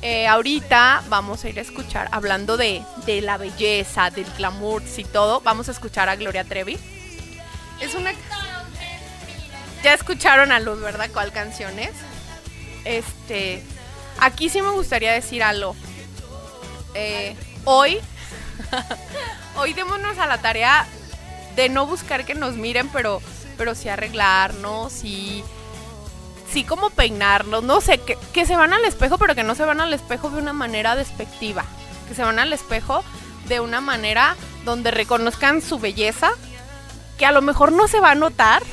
[0.01, 5.05] Eh, ahorita vamos a ir a escuchar, hablando de, de la belleza, del glamour y
[5.05, 6.77] todo, vamos a escuchar a Gloria Trevi.
[7.79, 8.11] Es una...
[9.85, 11.09] Ya escucharon a Luz, ¿verdad?
[11.13, 11.93] ¿Cuál canción es?
[12.83, 13.63] Este...
[14.19, 15.77] Aquí sí me gustaría decir algo.
[16.93, 17.99] Eh, hoy,
[19.57, 20.85] hoy démonos a la tarea
[21.55, 23.21] de no buscar que nos miren, pero,
[23.57, 25.43] pero sí arreglarnos, y
[26.51, 29.65] sí como peinarnos, no sé, que, que se van al espejo, pero que no se
[29.65, 31.65] van al espejo de una manera despectiva,
[32.07, 33.03] que se van al espejo
[33.47, 34.35] de una manera
[34.65, 36.31] donde reconozcan su belleza,
[37.17, 38.63] que a lo mejor no se va a notar,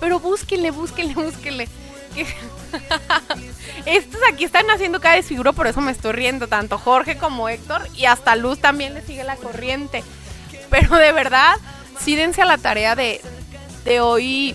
[0.00, 1.68] pero búsquenle, búsquenle, búsquenle.
[3.86, 7.86] Estos aquí están haciendo cada desfiguro, por eso me estoy riendo, tanto Jorge como Héctor,
[7.94, 10.02] y hasta Luz también le sigue la corriente.
[10.70, 11.56] Pero de verdad,
[12.00, 13.20] sídense a la tarea de,
[13.84, 14.54] de hoy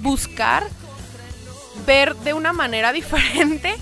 [0.00, 0.64] buscar
[1.86, 3.74] ver de una manera diferente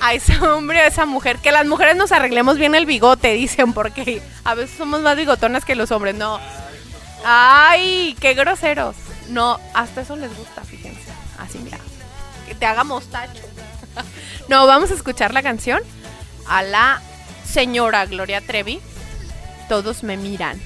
[0.00, 1.38] a ese hombre, a esa mujer.
[1.38, 5.64] Que las mujeres nos arreglemos bien el bigote, dicen, porque a veces somos más bigotonas
[5.64, 6.16] que los hombres.
[6.16, 6.40] No.
[7.24, 8.96] Ay, qué groseros.
[9.28, 11.12] No, hasta eso les gusta, fíjense.
[11.38, 11.78] Así, mira.
[12.48, 13.42] Que te haga mostacho.
[14.48, 15.80] No, vamos a escuchar la canción
[16.46, 17.00] a la
[17.44, 18.80] señora Gloria Trevi.
[19.68, 20.60] Todos me miran.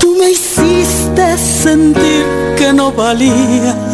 [0.00, 2.24] Tú me hiciste sentir
[2.56, 3.93] que no valía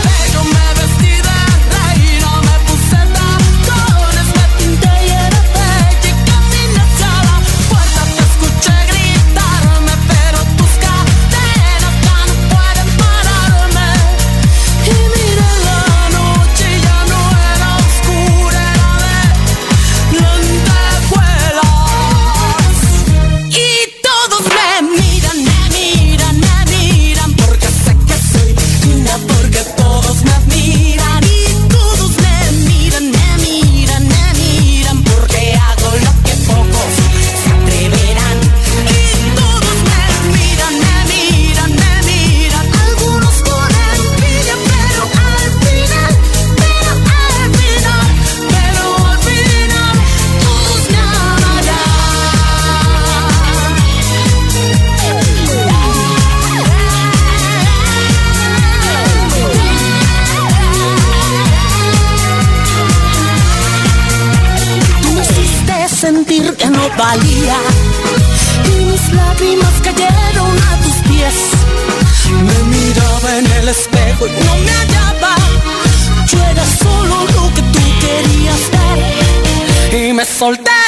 [80.41, 80.80] solté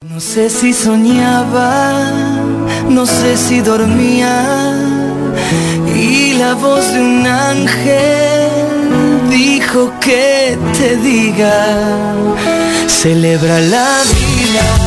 [0.10, 2.02] No sé si soñaba,
[2.90, 4.74] no sé si dormía.
[5.96, 8.50] Y la voz de un ángel
[9.30, 12.16] dijo que te diga,
[12.88, 14.87] celebra la vida.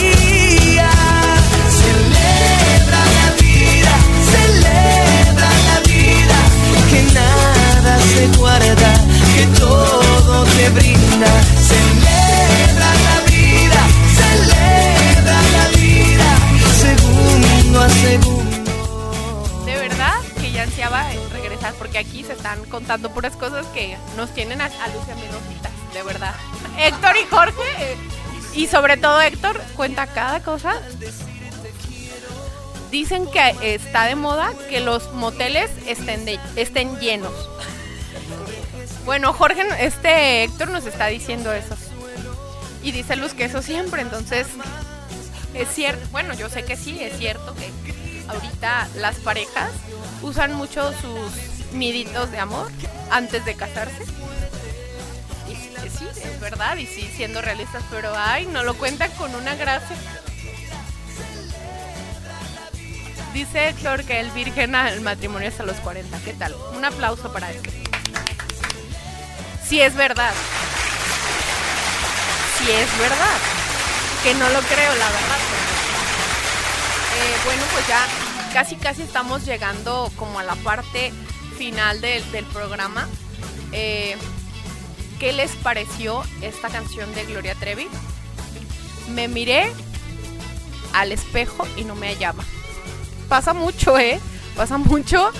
[8.21, 11.43] Que todo te brinda.
[11.57, 13.81] Celebra la vida,
[14.15, 16.29] celebra la vida,
[16.79, 19.65] segundo a segundo.
[19.65, 24.31] De verdad que ya ansiaba regresar porque aquí se están contando puras cosas que nos
[24.33, 26.35] tienen a, a Luz y a de verdad.
[26.77, 27.97] Héctor y Jorge, eh,
[28.53, 30.79] y sobre todo Héctor, cuenta cada cosa.
[32.91, 37.50] Dicen que está de moda que los moteles estén, estén llenos.
[39.05, 41.75] Bueno, Jorge, este Héctor nos está diciendo eso.
[42.83, 44.47] Y dice Luz que eso siempre, entonces
[45.53, 47.69] es cierto, bueno, yo sé que sí, es cierto que
[48.27, 49.71] ahorita las parejas
[50.21, 52.71] usan mucho sus niditos de amor
[53.09, 54.03] antes de casarse.
[55.47, 55.55] Y
[55.89, 59.95] sí, es verdad, y sí, siendo realistas, pero ay, no lo cuentan con una gracia.
[63.33, 66.19] Dice Héctor que el virgen al matrimonio es a los 40.
[66.25, 66.55] ¿Qué tal?
[66.75, 67.61] Un aplauso para él.
[69.71, 70.33] Sí es verdad.
[72.57, 73.37] Sí es verdad.
[74.21, 75.39] Que no lo creo, la verdad.
[77.15, 78.05] Eh, bueno, pues ya
[78.51, 81.13] casi casi estamos llegando como a la parte
[81.57, 83.07] final del, del programa.
[83.71, 84.17] Eh,
[85.21, 87.87] ¿Qué les pareció esta canción de Gloria Trevi?
[89.11, 89.71] Me miré
[90.91, 92.43] al espejo y no me hallaba.
[93.29, 94.19] Pasa mucho, ¿eh?
[94.57, 95.31] Pasa mucho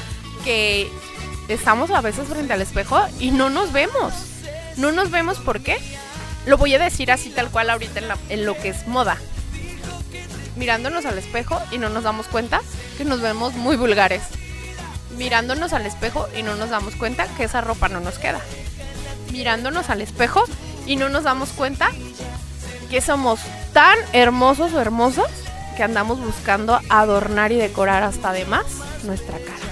[0.46, 0.90] que
[1.54, 4.14] estamos a veces frente al espejo y no nos vemos.
[4.78, 5.78] No nos vemos, ¿por qué?
[6.46, 9.18] Lo voy a decir así tal cual ahorita en, en lo que es moda.
[10.56, 12.62] Mirándonos al espejo y no nos damos cuenta
[12.98, 14.24] que nos vemos muy vulgares.
[15.18, 18.42] Mirándonos al espejo y no nos damos cuenta que esa ropa no nos queda.
[19.32, 20.44] Mirándonos al espejo
[20.86, 21.92] y no nos damos cuenta
[22.90, 23.40] que somos
[23.74, 25.30] tan hermosos o hermosas
[25.78, 28.66] que andamos buscando adornar y decorar hasta de más
[29.04, 29.71] nuestra cara.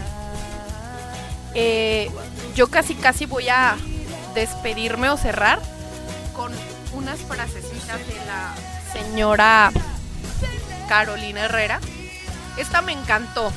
[1.56, 2.10] Eh,
[2.56, 3.76] yo casi casi voy a
[4.36, 5.60] despedirme o cerrar
[6.36, 6.52] con
[6.94, 8.54] unas frasecitas de la
[8.94, 9.72] señora
[10.88, 11.80] Carolina Herrera.
[12.58, 13.52] Esta me encantó,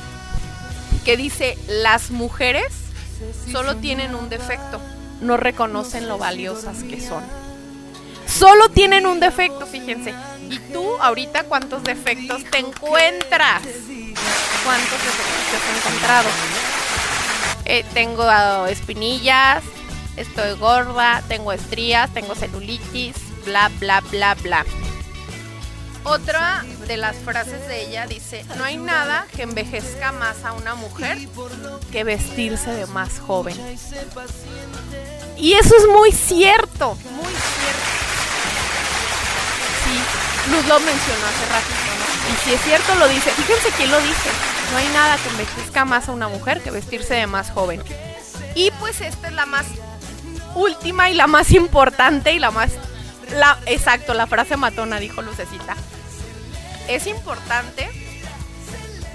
[1.03, 2.65] que dice, las mujeres
[3.51, 4.79] solo tienen un defecto,
[5.21, 7.23] no reconocen lo valiosas que son.
[8.27, 10.13] Solo tienen un defecto, fíjense.
[10.49, 13.61] ¿Y tú ahorita cuántos defectos te encuentras?
[14.63, 16.29] ¿Cuántos defectos te has encontrado?
[17.65, 19.63] Eh, tengo espinillas,
[20.17, 23.15] estoy gorda, tengo estrías, tengo celulitis,
[23.45, 24.65] bla, bla, bla, bla.
[26.05, 30.75] Otra de las frases de ella dice, no hay nada que envejezca más a una
[30.75, 31.17] mujer
[31.91, 33.55] que vestirse de más joven.
[35.37, 37.93] Y eso es muy cierto, muy cierto.
[39.85, 42.33] Sí, Luz lo mencionó hace ratito, ¿no?
[42.33, 44.29] Y si es cierto lo dice, fíjense quién lo dice.
[44.71, 47.83] No hay nada que envejezca más a una mujer que vestirse de más joven.
[48.55, 49.65] Y pues esta es la más
[50.55, 52.71] última y la más importante y la más...
[53.65, 55.75] Exacto, la frase matona, dijo Lucecita.
[56.87, 57.89] Es importante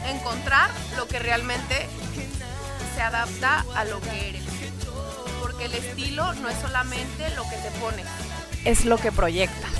[0.07, 1.89] encontrar lo que realmente
[2.95, 4.43] se adapta a lo que eres.
[5.41, 8.07] Porque el estilo no es solamente lo que te pones,
[8.65, 9.71] es lo que proyectas.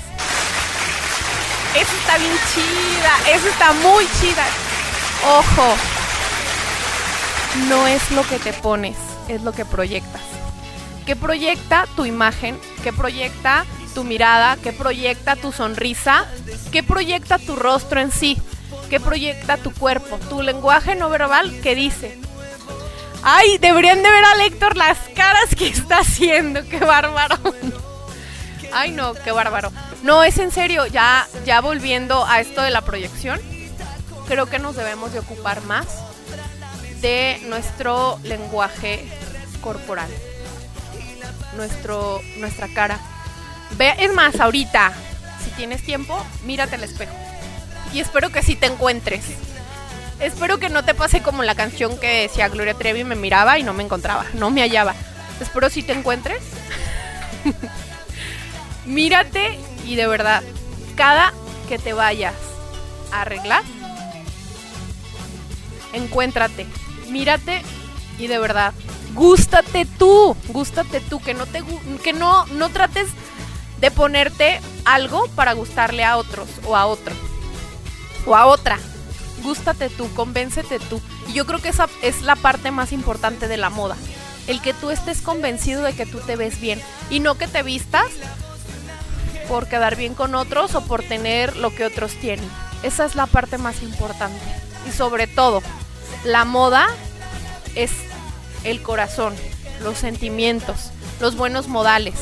[1.75, 4.45] Eso está bien chida, eso está muy chida.
[5.37, 5.75] Ojo,
[7.67, 8.95] no es lo que te pones,
[9.27, 10.21] es lo que proyectas.
[11.05, 12.59] ¿Qué proyecta tu imagen?
[12.83, 14.57] ¿Qué proyecta tu mirada?
[14.61, 16.25] ¿Qué proyecta tu sonrisa?
[16.71, 18.41] ¿Qué proyecta tu rostro en sí?
[18.89, 20.17] ¿Qué proyecta tu cuerpo?
[20.29, 22.17] Tu lenguaje no verbal, ¿qué dice?
[23.21, 27.37] Ay, deberían de ver a Héctor las caras que está haciendo, qué bárbaro.
[28.71, 29.71] Ay, no, qué bárbaro.
[30.03, 33.39] No, es en serio, ya, ya volviendo a esto de la proyección.
[34.27, 35.87] creo que nos debemos de ocupar más
[37.01, 39.05] de nuestro lenguaje
[39.61, 40.09] corporal,
[41.55, 42.99] nuestro, nuestra cara.
[43.77, 44.93] Ve, es más, ahorita,
[45.43, 47.13] si tienes tiempo, mírate al espejo.
[47.93, 49.23] Y espero que sí te encuentres.
[50.19, 53.63] Espero que no te pase como la canción que decía Gloria Trevi, me miraba y
[53.63, 54.93] no me encontraba, no me hallaba.
[55.39, 56.43] Espero si te encuentres.
[58.85, 59.59] Mírate
[59.89, 60.43] y de verdad,
[60.95, 61.33] cada
[61.67, 62.35] que te vayas
[63.11, 63.63] a arreglar,
[65.93, 66.67] encuéntrate,
[67.09, 67.63] mírate
[68.19, 68.71] y de verdad,
[69.15, 71.63] gústate tú, gústate tú, que no te
[72.03, 73.07] que no no trates
[73.81, 77.15] de ponerte algo para gustarle a otros o a otro
[78.27, 78.77] o a otra.
[79.41, 81.01] Gústate tú, convéncete tú.
[81.29, 83.95] Y yo creo que esa es la parte más importante de la moda.
[84.45, 86.79] El que tú estés convencido de que tú te ves bien
[87.09, 88.11] y no que te vistas
[89.49, 92.47] por quedar bien con otros o por tener lo que otros tienen.
[92.83, 94.39] Esa es la parte más importante.
[94.87, 95.61] Y sobre todo,
[96.23, 96.87] la moda
[97.75, 97.91] es
[98.63, 99.33] el corazón,
[99.81, 102.13] los sentimientos, los buenos modales,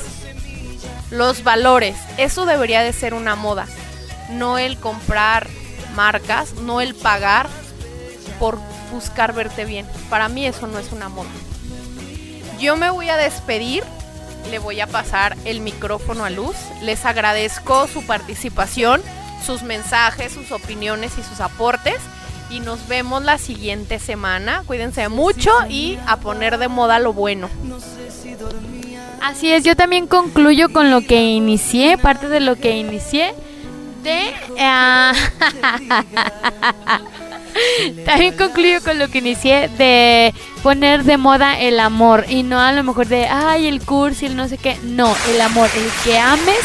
[1.11, 1.97] los valores.
[2.17, 3.67] Eso debería de ser una moda.
[4.31, 5.47] No el comprar
[5.95, 7.49] marcas, no el pagar
[8.39, 8.57] por
[8.91, 9.85] buscar verte bien.
[10.09, 11.29] Para mí eso no es una moda.
[12.59, 13.83] Yo me voy a despedir,
[14.49, 16.55] le voy a pasar el micrófono a Luz.
[16.81, 19.01] Les agradezco su participación,
[19.45, 21.97] sus mensajes, sus opiniones y sus aportes.
[22.49, 24.63] Y nos vemos la siguiente semana.
[24.65, 27.49] Cuídense mucho y a poner de moda lo bueno.
[29.21, 33.33] Así es, yo también concluyo con lo que inicié, parte de lo que inicié
[34.03, 34.33] de...
[34.59, 35.11] ah,
[38.05, 42.71] también concluyo con lo que inicié de poner de moda el amor y no a
[42.71, 44.77] lo mejor de, ay, el curso y el no sé qué.
[44.83, 46.61] No, el amor, el que ames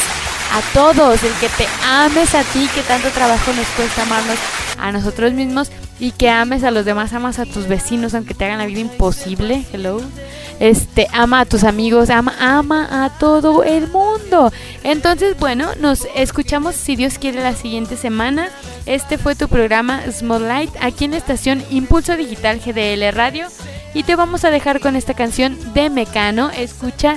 [0.52, 4.38] a todos, el que te ames a ti, que tanto trabajo nos cuesta amarnos
[4.78, 5.70] a nosotros mismos
[6.00, 8.80] y que ames a los demás, amas a tus vecinos aunque te hagan la vida
[8.80, 9.64] imposible.
[9.72, 10.00] Hello
[10.62, 14.52] este ama a tus amigos, ama, ama a todo el mundo.
[14.84, 18.48] Entonces, bueno, nos escuchamos si Dios quiere la siguiente semana.
[18.86, 23.46] Este fue tu programa Small Light aquí en estación Impulso Digital GDL Radio
[23.94, 26.50] y te vamos a dejar con esta canción de Mecano.
[26.50, 27.16] Escucha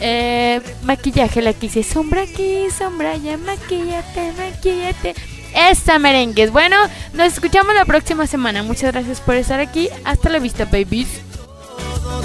[0.00, 5.14] eh, maquillaje, la que dice sombra aquí, sombra ya, maquillate, maquillate.
[5.54, 6.50] Esta merengues.
[6.50, 6.76] Bueno,
[7.12, 8.62] nos escuchamos la próxima semana.
[8.62, 9.88] Muchas gracias por estar aquí.
[10.04, 11.08] Hasta la vista, babies.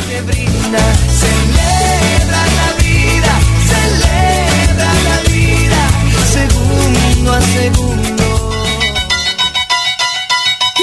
[0.09, 0.79] que brinda.
[1.19, 3.39] Celebra la vida,
[3.69, 5.89] celebra la vida,
[6.31, 8.08] segundo a segundo.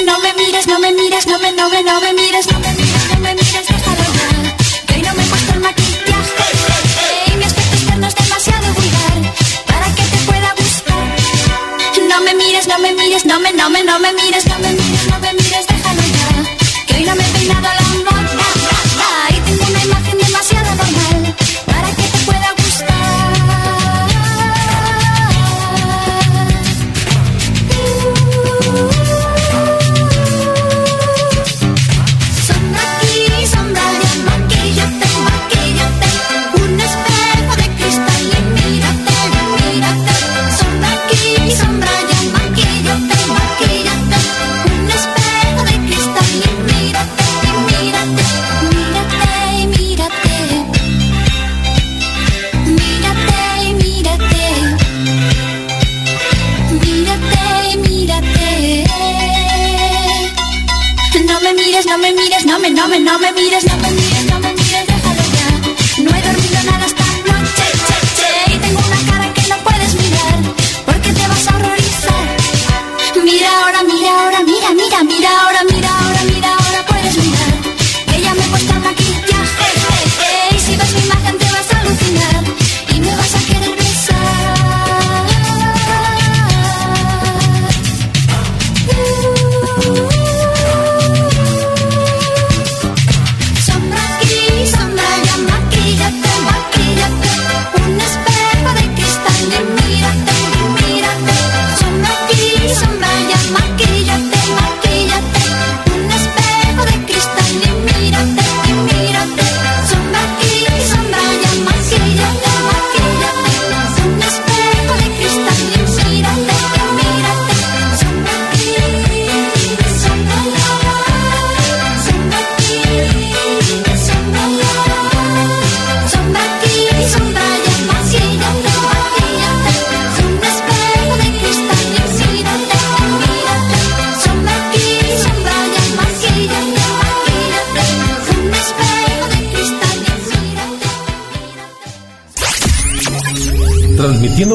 [0.05, 2.73] No me mires, no me mires, no me, no me, no me mires, no me
[2.75, 4.57] mires, no me mires, déjalo ya.
[4.87, 7.33] Que hoy no me he puesto el maquillaje.
[7.33, 9.33] Y mi aspecto externo es demasiado vulgar
[9.67, 12.09] para que te pueda gustar.
[12.09, 14.73] No me mires, no me mires, no me, no me, no me mires, no me
[14.73, 15.67] mires, no me mires,
[63.07, 63.66] no me mires